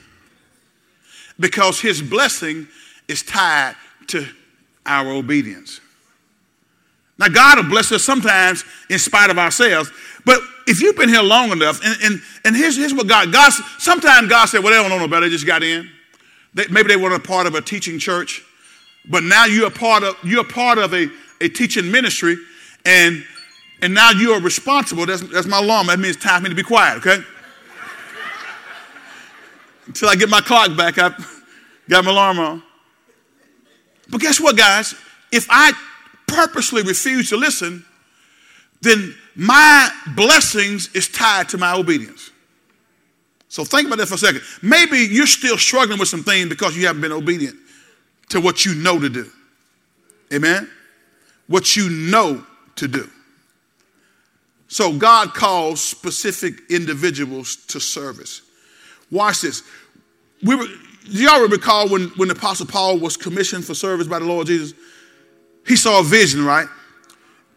Because 1.39 1.79
his 1.79 2.01
blessing 2.01 2.67
is 3.07 3.21
tied 3.21 3.75
to 4.07 4.25
our 4.85 5.11
obedience. 5.11 5.79
Now, 7.17 7.29
God 7.29 7.57
will 7.57 7.69
bless 7.69 7.91
us 7.91 8.03
sometimes 8.03 8.65
in 8.89 8.99
spite 8.99 9.29
of 9.29 9.37
ourselves, 9.37 9.89
but 10.25 10.41
if 10.67 10.81
you've 10.81 10.97
been 10.97 11.09
here 11.09 11.21
long 11.21 11.51
enough, 11.51 11.83
and, 11.83 11.95
and, 12.03 12.21
and 12.43 12.55
here's, 12.55 12.75
here's 12.75 12.93
what 12.93 13.07
God, 13.07 13.31
God, 13.31 13.53
sometimes 13.77 14.27
God 14.27 14.47
said, 14.47 14.63
well, 14.63 14.71
they 14.71 14.81
don't 14.81 14.89
know 14.89 14.99
no 14.99 15.07
better, 15.07 15.25
they 15.25 15.31
just 15.31 15.45
got 15.45 15.63
in. 15.63 15.89
They, 16.53 16.65
maybe 16.69 16.87
they 16.87 16.95
weren't 16.95 17.15
a 17.15 17.25
part 17.25 17.47
of 17.47 17.55
a 17.55 17.61
teaching 17.61 17.99
church, 17.99 18.43
but 19.09 19.23
now 19.23 19.45
you're 19.45 19.67
a 19.67 19.71
part 19.71 20.03
of 20.03 20.15
you're 20.23 20.41
a 20.41 20.47
part 20.47 20.77
of 20.77 20.93
a, 20.93 21.07
a 21.41 21.49
teaching 21.49 21.91
ministry, 21.91 22.37
and 22.85 23.23
and 23.81 23.93
now 23.93 24.11
you 24.11 24.31
are 24.31 24.41
responsible. 24.41 25.05
That's, 25.05 25.21
that's 25.21 25.47
my 25.47 25.59
alarm. 25.59 25.87
That 25.87 25.99
means 25.99 26.15
it's 26.15 26.25
time 26.25 26.39
for 26.39 26.43
me 26.43 26.49
to 26.49 26.55
be 26.55 26.63
quiet, 26.63 26.97
okay? 26.97 27.17
Until 29.85 30.09
I 30.09 30.15
get 30.15 30.29
my 30.29 30.39
clock 30.39 30.75
back, 30.77 30.97
I 30.97 31.09
got 31.89 32.05
my 32.05 32.11
alarm 32.11 32.39
on. 32.39 32.63
But 34.09 34.21
guess 34.21 34.39
what, 34.39 34.55
guys? 34.55 34.95
If 35.31 35.47
I 35.49 35.73
purposely 36.27 36.83
refuse 36.83 37.29
to 37.29 37.37
listen, 37.37 37.85
then 38.81 39.15
my 39.35 39.89
blessings 40.15 40.93
is 40.93 41.07
tied 41.07 41.49
to 41.49 41.57
my 41.57 41.73
obedience. 41.73 42.31
So 43.47 43.63
think 43.63 43.87
about 43.87 43.99
that 43.99 44.07
for 44.07 44.15
a 44.15 44.17
second. 44.17 44.41
Maybe 44.61 44.97
you're 44.97 45.27
still 45.27 45.57
struggling 45.57 45.99
with 45.99 46.09
some 46.09 46.23
things 46.23 46.49
because 46.49 46.75
you 46.75 46.87
haven't 46.87 47.01
been 47.01 47.11
obedient 47.11 47.55
to 48.29 48.41
what 48.41 48.65
you 48.65 48.75
know 48.75 48.99
to 48.99 49.09
do. 49.09 49.29
Amen? 50.33 50.69
What 51.47 51.75
you 51.75 51.89
know 51.89 52.43
to 52.75 52.87
do. 52.87 53.09
So 54.67 54.97
God 54.97 55.33
calls 55.33 55.81
specific 55.81 56.55
individuals 56.69 57.55
to 57.67 57.79
service. 57.79 58.41
Watch 59.11 59.41
this. 59.41 59.63
We 60.43 60.55
were, 60.55 60.65
y'all 61.05 61.47
recall 61.47 61.87
when, 61.87 62.09
when 62.17 62.27
the 62.27 62.35
Apostle 62.35 62.65
Paul 62.65 62.97
was 62.97 63.15
commissioned 63.15 63.63
for 63.63 63.73
service 63.73 64.07
by 64.07 64.19
the 64.19 64.25
Lord 64.25 64.47
Jesus? 64.47 64.73
He 65.65 65.75
saw 65.75 65.99
a 65.99 66.03
vision, 66.03 66.45
right? 66.45 66.67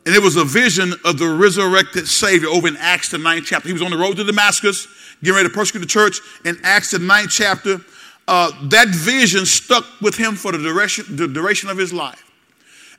And 0.07 0.17
it 0.17 0.23
was 0.23 0.37
a 0.37 0.45
vision 0.45 0.95
of 1.05 1.19
the 1.19 1.29
resurrected 1.29 2.09
Savior 2.09 2.49
over 2.49 2.67
in 2.67 2.77
Acts, 2.79 3.11
the 3.11 3.19
ninth 3.19 3.45
chapter. 3.47 3.69
He 3.69 3.75
was 3.75 3.83
on 3.83 3.91
the 3.91 3.99
road 3.99 4.17
to 4.17 4.25
Damascus, 4.25 4.89
getting 5.23 5.37
ready 5.37 5.49
to 5.49 5.55
persecute 5.55 5.81
the 5.81 5.87
church. 5.87 6.21
In 6.47 6.57
Acts, 6.63 6.93
the 6.93 6.99
ninth 6.99 7.31
chapter, 7.31 7.81
uh, 8.27 8.51
that 8.69 8.89
vision 8.89 9.45
stuck 9.45 9.85
with 10.01 10.17
him 10.17 10.35
for 10.35 10.53
the 10.53 10.59
duration, 10.59 11.05
the 11.17 11.29
duration 11.29 11.69
of 11.69 11.77
his 11.77 11.93
life. 11.93 12.25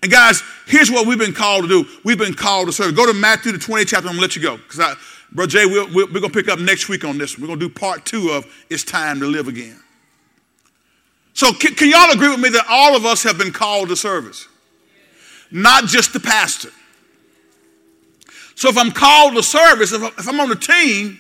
And 0.02 0.12
guys, 0.12 0.44
here's 0.68 0.90
what 0.92 1.08
we've 1.08 1.20
been 1.20 1.34
called 1.34 1.64
to 1.64 1.68
do. 1.68 1.90
We've 2.06 2.18
been 2.18 2.34
called 2.34 2.68
to 2.68 2.74
serve. 2.74 2.96
Go 2.96 3.06
to 3.06 3.14
Matthew, 3.14 3.52
the 3.52 3.58
20th 3.58 3.88
chapter. 3.88 4.08
I'm 4.08 4.16
to 4.16 4.22
let 4.22 4.36
you 4.36 4.42
go. 4.42 4.58
Because, 4.58 4.80
I, 4.80 4.94
Brother 5.32 5.50
Jay, 5.50 5.66
we 5.66 5.84
we 5.86 6.04
are 6.04 6.08
going 6.08 6.24
to 6.24 6.30
pick 6.30 6.48
up 6.48 6.60
next 6.60 6.90
week 6.90 7.04
on 7.04 7.18
this. 7.18 7.38
We're 7.38 7.48
to 7.48 7.58
do 7.58 7.70
part 7.70 8.06
two 8.06 8.30
of 8.30 8.46
It's 8.70 8.84
Time 8.84 9.20
to 9.20 9.26
Live 9.28 9.48
Again. 9.48 9.80
So, 11.34 11.54
can, 11.54 11.76
can 11.76 11.90
y'all 11.90 12.12
agree 12.12 12.30
with 12.30 12.40
me 12.40 12.50
that 12.50 12.66
all 12.70 12.96
of 12.96 13.06
us 13.06 13.24
have 13.24 13.38
been 13.38 13.52
called 13.52 13.90
to 13.90 13.96
service? 13.96 14.48
Not 15.52 15.86
just 15.86 16.14
the 16.14 16.20
pastor. 16.20 16.70
So, 18.56 18.70
if 18.70 18.78
I'm 18.78 18.92
called 18.92 19.36
to 19.36 19.44
service, 19.44 19.94
if, 19.94 20.28
I'm 20.28 20.40
on 20.40 20.50
the 20.50 20.56
team, 20.56 21.20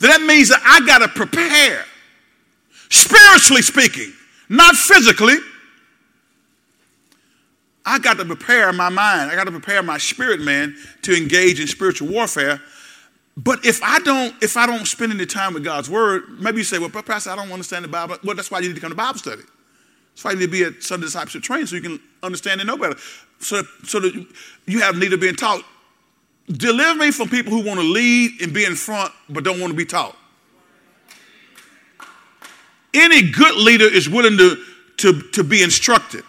then 0.00 0.10
that 0.10 0.22
means 0.22 0.48
that 0.48 0.62
I 0.64 0.84
got 0.86 0.98
to 0.98 1.08
prepare, 1.08 1.84
spiritually 2.88 3.62
speaking, 3.62 4.12
not 4.48 4.74
physically. 4.74 5.36
I 7.84 7.98
got 7.98 8.18
to 8.18 8.24
prepare 8.24 8.72
my 8.72 8.90
mind. 8.90 9.30
I 9.30 9.34
got 9.34 9.44
to 9.44 9.50
prepare 9.50 9.82
my 9.82 9.98
spirit 9.98 10.40
man 10.40 10.76
to 11.02 11.16
engage 11.16 11.60
in 11.60 11.66
spiritual 11.66 12.08
warfare. 12.08 12.60
But 13.36 13.64
if 13.64 13.82
I 13.82 13.98
don't, 14.00 14.34
if 14.42 14.56
I 14.56 14.66
don't 14.66 14.86
spend 14.86 15.12
any 15.12 15.24
time 15.24 15.54
with 15.54 15.64
God's 15.64 15.88
word, 15.88 16.40
maybe 16.40 16.58
you 16.58 16.64
say, 16.64 16.78
well, 16.78 16.90
Pastor, 16.90 17.30
I 17.30 17.36
don't 17.36 17.50
understand 17.50 17.84
the 17.84 17.88
Bible. 17.88 18.16
Well, 18.24 18.34
that's 18.34 18.50
why 18.50 18.58
you 18.58 18.68
need 18.68 18.74
to 18.74 18.80
come 18.80 18.90
to 18.90 18.96
Bible 18.96 19.18
study. 19.18 19.42
That's 20.18 20.24
why 20.24 20.32
you 20.32 20.38
need 20.38 20.46
to 20.46 20.50
be 20.50 20.64
at 20.64 20.82
Sunday 20.82 21.06
discipleship 21.06 21.44
training 21.44 21.66
so 21.66 21.76
you 21.76 21.82
can 21.82 22.00
understand 22.24 22.60
and 22.60 22.66
know 22.66 22.76
better. 22.76 22.96
So, 23.38 23.62
so 23.84 24.00
that 24.00 24.26
you 24.66 24.80
have 24.80 24.96
need 24.96 25.12
of 25.12 25.20
being 25.20 25.36
taught. 25.36 25.62
Deliver 26.48 26.98
me 26.98 27.12
from 27.12 27.28
people 27.28 27.52
who 27.52 27.64
want 27.64 27.78
to 27.78 27.86
lead 27.86 28.42
and 28.42 28.52
be 28.52 28.64
in 28.64 28.74
front 28.74 29.12
but 29.28 29.44
don't 29.44 29.60
want 29.60 29.70
to 29.70 29.76
be 29.76 29.84
taught. 29.84 30.16
Any 32.92 33.30
good 33.30 33.54
leader 33.58 33.84
is 33.84 34.08
willing 34.08 34.36
to, 34.38 34.56
to, 34.96 35.22
to 35.30 35.44
be 35.44 35.62
instructed. 35.62 36.24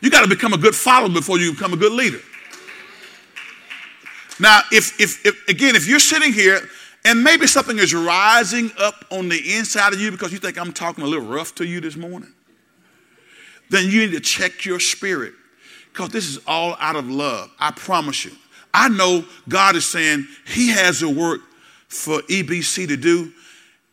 You 0.00 0.08
got 0.08 0.22
to 0.22 0.30
become 0.30 0.54
a 0.54 0.58
good 0.58 0.74
follower 0.74 1.10
before 1.10 1.38
you 1.38 1.52
become 1.52 1.74
a 1.74 1.76
good 1.76 1.92
leader. 1.92 2.20
Now, 4.40 4.60
if, 4.72 4.98
if, 4.98 5.26
if, 5.26 5.46
again, 5.46 5.76
if 5.76 5.86
you're 5.86 5.98
sitting 5.98 6.32
here 6.32 6.66
and 7.04 7.22
maybe 7.22 7.46
something 7.46 7.78
is 7.78 7.92
rising 7.92 8.70
up 8.78 9.04
on 9.10 9.28
the 9.28 9.56
inside 9.58 9.92
of 9.92 10.00
you 10.00 10.10
because 10.10 10.32
you 10.32 10.38
think 10.38 10.58
I'm 10.58 10.72
talking 10.72 11.04
a 11.04 11.06
little 11.06 11.26
rough 11.26 11.54
to 11.56 11.66
you 11.66 11.82
this 11.82 11.96
morning, 11.96 12.32
then 13.70 13.90
you 13.90 14.06
need 14.06 14.12
to 14.12 14.20
check 14.20 14.64
your 14.64 14.80
spirit 14.80 15.32
because 15.92 16.10
this 16.10 16.26
is 16.26 16.38
all 16.46 16.76
out 16.78 16.96
of 16.96 17.08
love. 17.08 17.50
I 17.58 17.70
promise 17.70 18.24
you. 18.24 18.32
I 18.72 18.88
know 18.88 19.24
God 19.48 19.76
is 19.76 19.86
saying 19.86 20.26
He 20.46 20.68
has 20.68 21.02
a 21.02 21.08
work 21.08 21.40
for 21.88 22.20
EBC 22.22 22.88
to 22.88 22.96
do. 22.96 23.32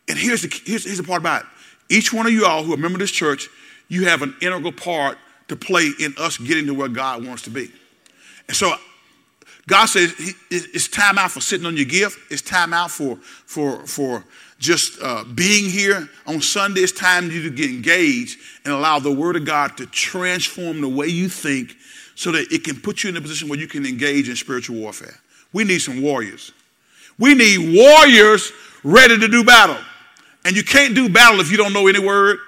And 0.08 0.18
here's 0.18 0.42
the, 0.42 0.62
here's, 0.64 0.84
here's 0.84 0.98
the 0.98 1.04
part 1.04 1.22
about 1.22 1.42
it. 1.42 1.48
Each 1.88 2.12
one 2.12 2.26
of 2.26 2.32
you 2.32 2.44
all 2.46 2.62
who 2.62 2.74
are 2.74 2.76
member 2.76 2.96
of 2.96 3.00
this 3.00 3.10
church, 3.10 3.48
you 3.88 4.06
have 4.06 4.22
an 4.22 4.34
integral 4.42 4.72
part 4.72 5.18
to 5.48 5.56
play 5.56 5.90
in 6.00 6.14
us 6.18 6.38
getting 6.38 6.66
to 6.66 6.74
where 6.74 6.88
God 6.88 7.26
wants 7.26 7.42
to 7.42 7.50
be. 7.50 7.70
And 8.48 8.56
so 8.56 8.74
God 9.66 9.86
says 9.86 10.12
it's 10.50 10.88
time 10.88 11.18
out 11.18 11.30
for 11.30 11.40
sitting 11.40 11.66
on 11.66 11.76
your 11.76 11.86
gift. 11.86 12.18
It's 12.30 12.42
time 12.42 12.74
out 12.74 12.90
for, 12.90 13.16
for, 13.16 13.86
for 13.86 14.24
just 14.64 15.00
uh, 15.02 15.24
being 15.34 15.68
here 15.68 16.08
on 16.26 16.40
Sunday. 16.40 16.80
It's 16.80 16.92
time 16.92 17.28
for 17.28 17.34
you 17.34 17.42
to 17.42 17.50
get 17.50 17.70
engaged 17.70 18.38
and 18.64 18.72
allow 18.72 18.98
the 18.98 19.12
Word 19.12 19.36
of 19.36 19.44
God 19.44 19.76
to 19.76 19.86
transform 19.86 20.80
the 20.80 20.88
way 20.88 21.06
you 21.06 21.28
think 21.28 21.76
so 22.14 22.32
that 22.32 22.50
it 22.50 22.64
can 22.64 22.80
put 22.80 23.02
you 23.02 23.10
in 23.10 23.16
a 23.16 23.20
position 23.20 23.48
where 23.48 23.58
you 23.58 23.68
can 23.68 23.84
engage 23.84 24.28
in 24.28 24.36
spiritual 24.36 24.76
warfare. 24.76 25.14
We 25.52 25.64
need 25.64 25.80
some 25.80 26.00
warriors. 26.00 26.52
We 27.18 27.34
need 27.34 27.76
warriors 27.76 28.52
ready 28.82 29.18
to 29.18 29.28
do 29.28 29.44
battle. 29.44 29.78
And 30.44 30.56
you 30.56 30.64
can't 30.64 30.94
do 30.94 31.08
battle 31.08 31.40
if 31.40 31.50
you 31.50 31.56
don't 31.56 31.72
know 31.72 31.86
any 31.86 32.00
word 32.00 32.38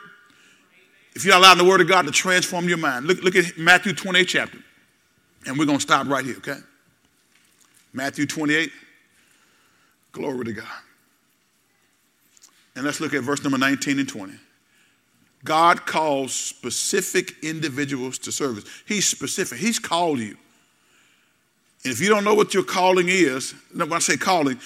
if 1.15 1.25
you're 1.25 1.35
allowing 1.35 1.57
the 1.57 1.65
Word 1.65 1.81
of 1.81 1.89
God 1.89 2.05
to 2.05 2.13
transform 2.13 2.69
your 2.69 2.77
mind. 2.77 3.07
Look, 3.07 3.23
look 3.23 3.37
at 3.37 3.57
Matthew 3.57 3.95
28 3.95 4.25
chapter. 4.27 4.59
And 5.47 5.59
we're 5.59 5.65
going 5.65 5.79
to 5.79 5.83
stop 5.83 6.07
right 6.09 6.25
here, 6.25 6.37
okay? 6.37 6.59
Matthew 7.95 8.27
28. 8.27 8.71
Glory 10.13 10.45
to 10.45 10.53
God. 10.53 10.67
And 12.77 12.85
let's 12.85 13.01
look 13.01 13.15
at 13.15 13.23
verse 13.23 13.43
number 13.43 13.59
19 13.59 13.99
and 13.99 14.09
20. 14.09 14.35
God 15.45 15.87
calls 15.87 16.33
specific 16.33 17.43
individuals 17.43 18.19
to 18.19 18.33
service. 18.33 18.65
He's 18.87 19.09
specific. 19.09 19.59
He's 19.59 19.79
called 19.79 20.19
you. 20.19 20.37
And 21.85 21.93
if 21.93 22.01
you 22.01 22.09
don't 22.09 22.25
know 22.25 22.35
what 22.35 22.55
your 22.55 22.65
calling 22.65 23.09
is, 23.09 23.55
when 23.75 23.93
I 23.93 23.99
say 23.99 24.17
calling, 24.17 24.61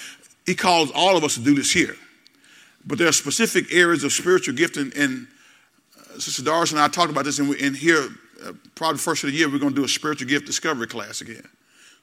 He 0.45 0.55
calls 0.55 0.91
all 0.95 1.17
of 1.17 1.25
us 1.25 1.35
to 1.35 1.41
do 1.41 1.55
this 1.55 1.71
here. 1.71 1.97
But 2.85 2.99
there 2.99 3.09
are 3.09 3.13
specific 3.13 3.73
areas 3.73 4.05
of 4.05 4.13
spiritual 4.13 4.55
gift 4.55 4.77
and, 4.77 4.95
and 4.95 5.27
Sister 6.19 6.43
Doris 6.43 6.73
and 6.73 6.81
I 6.81 6.89
talked 6.89 7.11
about 7.11 7.25
this, 7.25 7.39
and, 7.39 7.49
we, 7.49 7.61
and 7.61 7.77
here, 7.77 8.09
uh, 8.45 8.53
probably 8.75 8.99
first 8.99 9.25
of 9.25 9.31
the 9.31 9.37
year, 9.37 9.49
we're 9.49 9.59
going 9.59 9.75
to 9.75 9.81
do 9.81 9.85
a 9.85 9.89
spiritual 9.89 10.29
gift 10.29 10.47
discovery 10.47 10.87
class 10.87 11.21
again, 11.21 11.47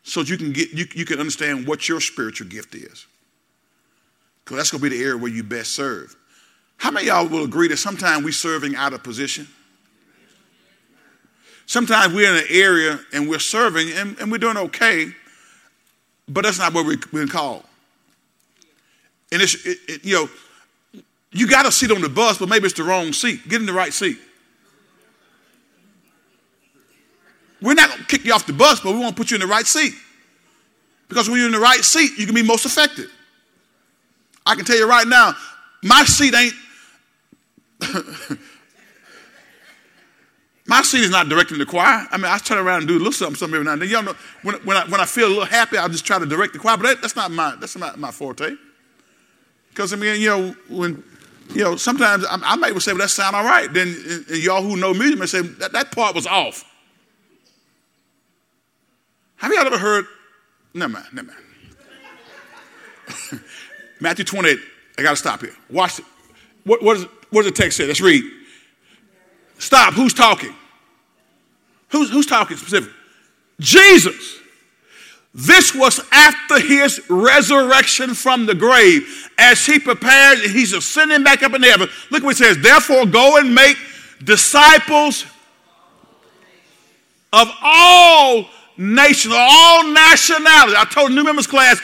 so 0.04 0.22
that 0.22 0.30
you 0.30 0.38
can 0.38 0.54
get 0.54 0.72
you, 0.72 0.86
you 0.94 1.06
can 1.06 1.20
understand 1.20 1.68
what 1.68 1.90
your 1.90 2.00
spiritual 2.00 2.48
gift 2.48 2.76
is, 2.76 3.06
because 4.48 4.56
that's 4.56 4.72
going 4.72 4.82
to 4.82 4.90
be 4.90 4.98
the 4.98 5.04
area 5.04 5.18
where 5.18 5.30
you 5.30 5.44
best 5.44 5.76
serve. 5.76 6.16
How 6.78 6.90
many 6.90 7.08
y'all 7.08 7.28
will 7.28 7.44
agree 7.44 7.68
that 7.68 7.76
sometimes 7.76 8.24
we're 8.24 8.32
serving 8.32 8.78
out 8.78 8.94
of 8.94 9.04
position? 9.04 9.46
Sometimes 11.66 12.14
we're 12.14 12.32
in 12.32 12.38
an 12.38 12.50
area 12.50 12.98
and 13.12 13.28
we're 13.28 13.40
serving 13.40 13.90
and, 13.92 14.18
and 14.20 14.32
we're 14.32 14.38
doing 14.38 14.56
okay, 14.56 15.08
but 16.30 16.46
that's 16.46 16.60
not 16.60 16.74
what 16.74 16.86
we've 16.86 17.12
been 17.12 17.28
called. 17.28 17.66
And 19.34 19.42
it's, 19.42 19.56
it, 19.66 19.80
it, 19.90 20.06
you 20.06 20.14
know, 20.14 20.30
you 21.34 21.46
got 21.46 21.66
a 21.66 21.72
seat 21.72 21.92
on 21.92 22.00
the 22.00 22.08
bus, 22.08 22.38
but 22.38 22.48
maybe 22.48 22.68
it's 22.68 22.78
the 22.78 22.84
wrong 22.84 23.12
seat. 23.12 23.50
Get 23.50 23.60
in 23.60 23.66
the 23.66 23.74
right 23.74 23.92
seat. 23.92 24.18
We're 27.62 27.74
not 27.74 27.90
going 27.90 28.00
to 28.00 28.08
kick 28.08 28.24
you 28.24 28.32
off 28.32 28.48
the 28.48 28.54
bus, 28.54 28.80
but 28.80 28.94
we 28.94 29.00
want 29.00 29.18
to 29.18 29.22
put 29.22 29.30
you 29.30 29.36
in 29.36 29.42
the 29.42 29.48
right 29.48 29.68
seat. 29.68 29.94
Because 31.10 31.28
when 31.28 31.38
you're 31.40 31.48
in 31.48 31.54
the 31.54 31.60
right 31.60 31.84
seat, 31.84 32.18
you 32.18 32.26
can 32.26 32.34
be 32.36 32.44
most 32.44 32.66
effective. 32.66 33.12
I 34.48 34.56
can 34.56 34.66
tell 34.66 34.78
you 34.78 34.88
right 34.90 35.08
now, 35.08 35.34
my 35.84 36.04
seat 36.06 36.34
ain't. 36.34 36.54
my 40.66 40.82
seat 40.82 41.02
is 41.02 41.10
not 41.10 41.30
directing 41.30 41.60
the 41.60 41.66
choir. 41.66 42.08
I 42.10 42.18
mean, 42.18 42.26
I 42.26 42.38
turn 42.40 42.58
around 42.58 42.80
and 42.80 42.88
do 42.88 42.96
a 42.96 42.98
little 42.98 43.14
something, 43.14 43.36
something 43.36 43.56
every 43.56 43.66
now 43.66 43.74
and 43.74 43.82
then. 43.82 43.90
Y'all 43.90 44.04
know, 44.04 44.16
when, 44.42 44.56
when, 44.66 44.78
I, 44.78 44.86
when 44.86 45.00
I 45.00 45.06
feel 45.06 45.28
a 45.28 45.30
little 45.30 45.46
happy, 45.46 45.78
I'll 45.78 45.90
just 45.90 46.06
try 46.06 46.18
to 46.18 46.26
direct 46.26 46.54
the 46.54 46.60
choir, 46.60 46.78
but 46.78 46.88
that, 46.88 47.02
that's 47.02 47.16
not 47.16 47.30
my, 47.30 47.56
that's 47.60 47.78
not 47.78 48.00
my 48.00 48.12
forte. 48.12 48.56
Because, 49.70 49.94
I 49.94 49.98
mean, 49.98 50.20
you 50.20 50.30
know, 50.30 50.56
when 50.70 51.04
you 51.54 51.64
know, 51.64 51.76
sometimes 51.76 52.26
I, 52.26 52.40
I 52.44 52.56
may 52.56 52.78
say, 52.80 52.92
well, 52.92 53.00
that 53.00 53.10
sound 53.10 53.36
all 53.36 53.44
right. 53.44 53.72
Then 53.72 53.88
and 54.30 54.38
y'all 54.38 54.62
who 54.62 54.76
know 54.76 54.94
me 54.94 55.16
may 55.16 55.26
say, 55.26 55.42
that, 55.42 55.72
that 55.72 55.92
part 55.92 56.16
was 56.16 56.28
off. 56.28 56.66
Have 59.38 59.52
y'all 59.52 59.66
ever 59.66 59.78
heard? 59.78 60.06
Never 60.74 60.94
mind, 60.94 61.06
never 61.14 61.28
mind. 61.28 61.44
Matthew 64.00 64.26
28. 64.26 64.60
I 64.98 65.02
got 65.04 65.12
to 65.12 65.16
stop 65.16 65.42
here. 65.42 65.54
Watch 65.70 66.00
it. 66.00 66.06
What, 66.64 66.84
what, 66.84 66.98
is, 66.98 67.04
what 67.30 67.44
does 67.44 67.52
the 67.52 67.58
text 67.58 67.78
say? 67.78 67.86
Let's 67.86 68.02
read. 68.02 68.24
Stop. 69.60 69.94
Who's 69.94 70.14
talking? 70.14 70.54
Who's, 71.90 72.10
who's 72.10 72.26
talking 72.26 72.58
specifically? 72.58 72.94
Jesus. 73.60 74.38
This 75.34 75.76
was 75.76 76.00
after 76.12 76.60
his 76.60 77.02
resurrection 77.10 78.14
from 78.14 78.46
the 78.46 78.56
grave. 78.56 79.30
As 79.38 79.66
he 79.66 79.78
prepared, 79.78 80.40
he's 80.40 80.74
ascending 80.74 81.24
back 81.24 81.44
up 81.44 81.54
in 81.54 81.62
heaven. 81.62 81.90
Look 82.10 82.24
what 82.24 82.32
it 82.32 82.38
says. 82.38 82.58
Therefore, 82.58 83.06
go 83.06 83.38
and 83.38 83.54
make 83.54 83.78
disciples 84.24 85.26
of 87.32 87.50
all 87.62 88.50
nations, 88.78 89.34
all 89.38 89.84
nationalities. 89.84 90.76
I 90.76 90.86
told 90.90 91.12
new 91.12 91.24
members 91.24 91.46
class, 91.46 91.80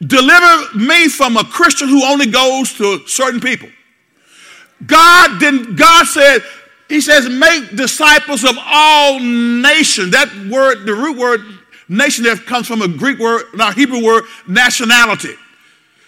deliver 0.00 0.78
me 0.78 1.08
from 1.08 1.36
a 1.36 1.44
Christian 1.44 1.88
who 1.88 2.04
only 2.04 2.26
goes 2.26 2.72
to 2.74 3.06
certain 3.06 3.40
people. 3.40 3.68
God 4.86 5.40
didn't, 5.40 5.76
God 5.76 6.06
said, 6.06 6.40
He 6.88 7.00
says, 7.00 7.28
make 7.28 7.76
disciples 7.76 8.44
of 8.44 8.56
all 8.64 9.20
nations. 9.20 10.10
That 10.10 10.28
word, 10.50 10.84
the 10.84 10.94
root 10.94 11.16
word 11.16 11.40
Nation 11.88 12.24
there 12.24 12.36
comes 12.36 12.66
from 12.66 12.82
a 12.82 12.88
Greek 12.88 13.18
word, 13.18 13.44
not 13.54 13.74
Hebrew 13.74 14.02
word, 14.02 14.24
nationality. 14.48 15.34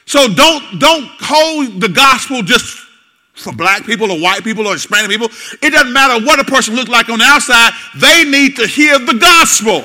So 0.06 0.28
don't, 0.28 0.78
don't 0.78 1.06
hold 1.20 1.80
the 1.80 1.88
gospel 1.88 2.42
just 2.42 2.64
for 3.34 3.52
black 3.52 3.84
people 3.84 4.10
or 4.10 4.18
white 4.18 4.42
people 4.42 4.66
or 4.66 4.72
Hispanic 4.72 5.10
people. 5.10 5.28
It 5.60 5.70
doesn't 5.70 5.92
matter 5.92 6.24
what 6.24 6.40
a 6.40 6.44
person 6.44 6.74
looks 6.74 6.88
like 6.88 7.10
on 7.10 7.18
the 7.18 7.24
outside, 7.24 7.72
they 7.96 8.24
need 8.24 8.56
to 8.56 8.66
hear 8.66 8.98
the 8.98 9.14
gospel. 9.14 9.84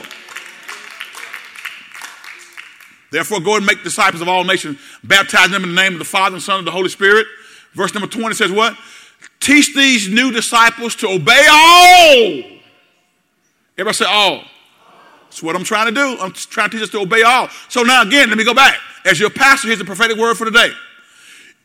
Therefore, 3.12 3.41
go 3.41 3.57
and 3.57 3.66
make 3.66 3.84
disciples 3.84 4.22
of 4.22 4.30
all 4.30 4.43
nations, 4.43 4.80
baptize 5.03 5.51
them 5.51 5.64
in 5.64 5.76
the 5.76 5.82
name 5.82 5.93
of 5.93 5.99
the 5.99 6.05
Father 6.05 6.36
and 6.36 6.43
Son 6.43 6.59
and 6.59 6.68
the 6.68 6.72
Holy 6.72 6.89
Spirit. 6.89 7.28
Verse 7.74 7.93
number 7.93 8.07
20 8.07 8.34
says 8.36 8.51
what? 8.51 8.76
Teach 9.39 9.76
these 9.76 10.07
new 10.09 10.32
disciples 10.32 10.95
to 10.95 11.07
obey 11.07 11.45
all. 11.49 12.59
Everybody 13.78 13.95
say 13.95 14.05
all 14.05 14.43
That's 15.24 15.43
what 15.43 15.55
I'm 15.55 15.64
trying 15.64 15.88
to 15.88 15.91
do. 15.91 16.18
I'm 16.22 16.32
trying 16.32 16.70
to 16.70 16.78
teach 16.78 16.84
us 16.84 16.91
to 16.91 16.99
obey 16.99 17.24
all. 17.24 17.49
So 17.68 17.84
now 17.84 18.01
again, 18.03 18.30
let 18.30 18.38
me 18.38 18.43
go 18.43 18.53
back. 18.53 18.78
As 19.05 19.20
your 19.20 19.30
pastor, 19.30 19.68
here's 19.68 19.80
the 19.80 19.86
prophetic 19.86 20.18
word 20.18 20.36
for 20.36 20.45
today. 20.45 20.72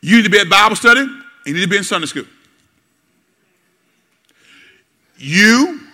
You 0.01 0.17
need 0.17 0.23
to 0.23 0.29
be 0.29 0.39
at 0.39 0.49
Bible 0.49 0.75
study, 0.75 1.01
and 1.01 1.23
you 1.45 1.53
need 1.53 1.61
to 1.61 1.67
be 1.67 1.77
in 1.77 1.83
Sunday 1.83 2.07
school. 2.07 2.25
You 5.17 5.86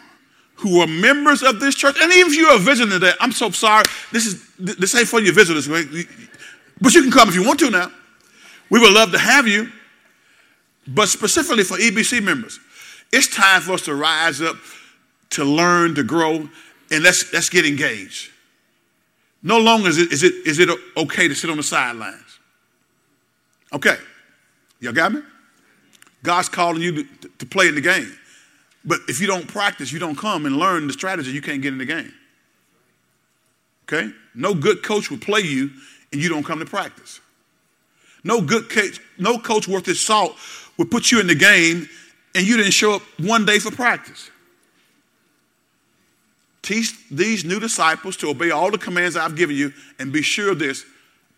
who 0.64 0.80
are 0.80 0.88
members 0.88 1.44
of 1.44 1.60
this 1.60 1.76
church, 1.76 1.98
and 2.00 2.12
even 2.14 2.32
if 2.32 2.38
you're 2.38 2.56
a 2.56 2.58
visitor 2.58 2.92
today, 2.92 3.12
I'm 3.20 3.34
so 3.34 3.52
sorry. 3.52 3.84
This 4.14 4.26
is 4.26 4.56
this 4.58 4.96
ain't 4.96 5.10
for 5.10 5.20
your 5.20 5.34
visitors, 5.34 5.68
but 5.68 6.94
you 6.94 7.02
can 7.02 7.12
come 7.12 7.28
if 7.28 7.36
you 7.36 7.46
want 7.46 7.60
to 7.60 7.70
now. 7.70 7.92
We 8.70 8.80
would 8.80 8.94
love 8.94 9.12
to 9.12 9.20
have 9.20 9.46
you, 9.46 9.70
but 10.88 11.10
specifically 11.10 11.66
for 11.66 11.78
EBC 11.78 12.24
members, 12.24 12.62
it's 13.12 13.28
time 13.28 13.60
for 13.60 13.74
us 13.74 13.82
to 13.84 13.94
rise 13.94 14.42
up, 14.42 14.56
to 15.32 15.44
learn, 15.44 15.96
to 15.96 16.04
grow, 16.04 16.50
and 16.90 17.04
let's 17.04 17.34
let's 17.34 17.50
get 17.50 17.66
engaged. 17.66 18.32
No 19.44 19.60
longer 19.60 19.90
is 19.90 19.98
it 19.98 20.14
is 20.14 20.24
it 20.24 20.34
is 20.46 20.60
it 20.60 20.70
okay 20.96 21.28
to 21.28 21.36
sit 21.36 21.50
on 21.50 21.58
the 21.58 21.64
sidelines. 21.64 22.40
Okay, 23.74 23.98
y'all 24.80 24.94
got 24.94 25.12
me? 25.12 25.22
God's 26.24 26.48
calling 26.48 26.82
you 26.82 27.04
to, 27.04 27.30
to 27.40 27.46
play 27.46 27.68
in 27.68 27.76
the 27.76 27.82
game. 27.82 28.18
But 28.86 29.00
if 29.08 29.22
you 29.22 29.28
don't 29.28 29.48
practice, 29.48 29.92
you 29.92 30.00
don't 30.00 30.18
come 30.18 30.46
and 30.46 30.58
learn 30.58 30.88
the 30.88 30.94
strategy, 30.94 31.32
you 31.32 31.42
can't 31.42 31.62
get 31.62 31.74
in 31.74 31.80
the 31.80 31.86
game. 31.86 32.14
Okay? 33.88 34.12
No 34.36 34.54
good 34.54 34.84
coach 34.84 35.10
will 35.10 35.20
play 35.20 35.42
you 35.42 35.70
and 36.12 36.22
you 36.22 36.30
don't 36.30 36.44
come 36.44 36.60
to 36.60 36.66
practice. 36.66 37.22
No 38.24 38.42
good 38.42 38.70
coach, 38.70 39.00
no 39.18 39.38
coach 39.38 39.68
worth 39.68 39.86
his 39.86 40.00
salt 40.00 40.36
would 40.78 40.90
put 40.90 41.12
you 41.12 41.20
in 41.20 41.28
the 41.28 41.36
game 41.36 41.88
and 42.36 42.48
you 42.48 42.58
didn't 42.58 42.72
show 42.72 42.96
up 42.96 43.02
one 43.20 43.46
day 43.46 43.60
for 43.60 43.72
practice. 43.72 44.30
Teach 46.62 46.94
these 47.10 47.44
new 47.44 47.60
disciples 47.60 48.16
to 48.18 48.30
obey 48.30 48.52
all 48.52 48.72
the 48.72 48.78
commands 48.78 49.18
I've 49.18 49.36
given 49.36 49.56
you 49.56 49.74
and 50.00 50.12
be 50.12 50.22
sure 50.22 50.52
of 50.52 50.60
this 50.60 50.86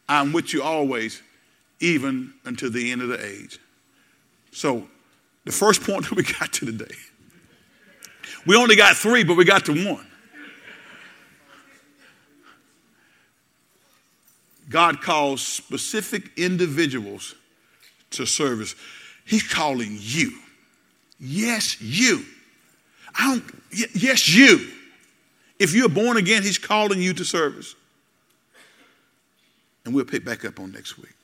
I'm 0.08 0.34
with 0.34 0.54
you 0.54 0.62
always, 0.62 1.24
even 1.80 2.34
until 2.46 2.70
the 2.70 2.92
end 2.92 3.02
of 3.02 3.08
the 3.08 3.26
age. 3.26 3.58
So, 4.52 4.88
the 5.46 5.52
first 5.52 5.82
point 5.82 6.06
that 6.10 6.16
we 6.16 6.24
got 6.24 6.54
to 6.54 6.66
today 6.68 6.96
we 8.46 8.56
only 8.56 8.76
got 8.76 8.96
three, 8.96 9.24
but 9.24 9.36
we 9.36 9.46
got 9.46 9.66
to 9.66 9.86
one. 9.88 10.06
God 14.70 15.02
calls 15.02 15.42
specific 15.42 16.32
individuals 16.38 17.36
to 18.12 18.26
service. 18.26 18.76
He's 19.26 19.44
calling 19.44 19.98
you. 20.00 20.32
Yes, 21.20 21.82
you. 21.82 22.26
I 23.18 23.36
don't, 23.36 23.64
yes, 23.94 24.28
you. 24.28 24.68
If 25.60 25.74
you're 25.74 25.90
born 25.90 26.18
again, 26.18 26.44
He's 26.44 26.58
calling 26.58 27.02
you 27.02 27.14
to 27.14 27.24
service. 27.24 27.76
And 29.86 29.94
we'll 29.94 30.06
pick 30.06 30.26
back 30.26 30.44
up 30.44 30.60
on 30.60 30.72
next 30.72 30.98
week. 30.98 31.15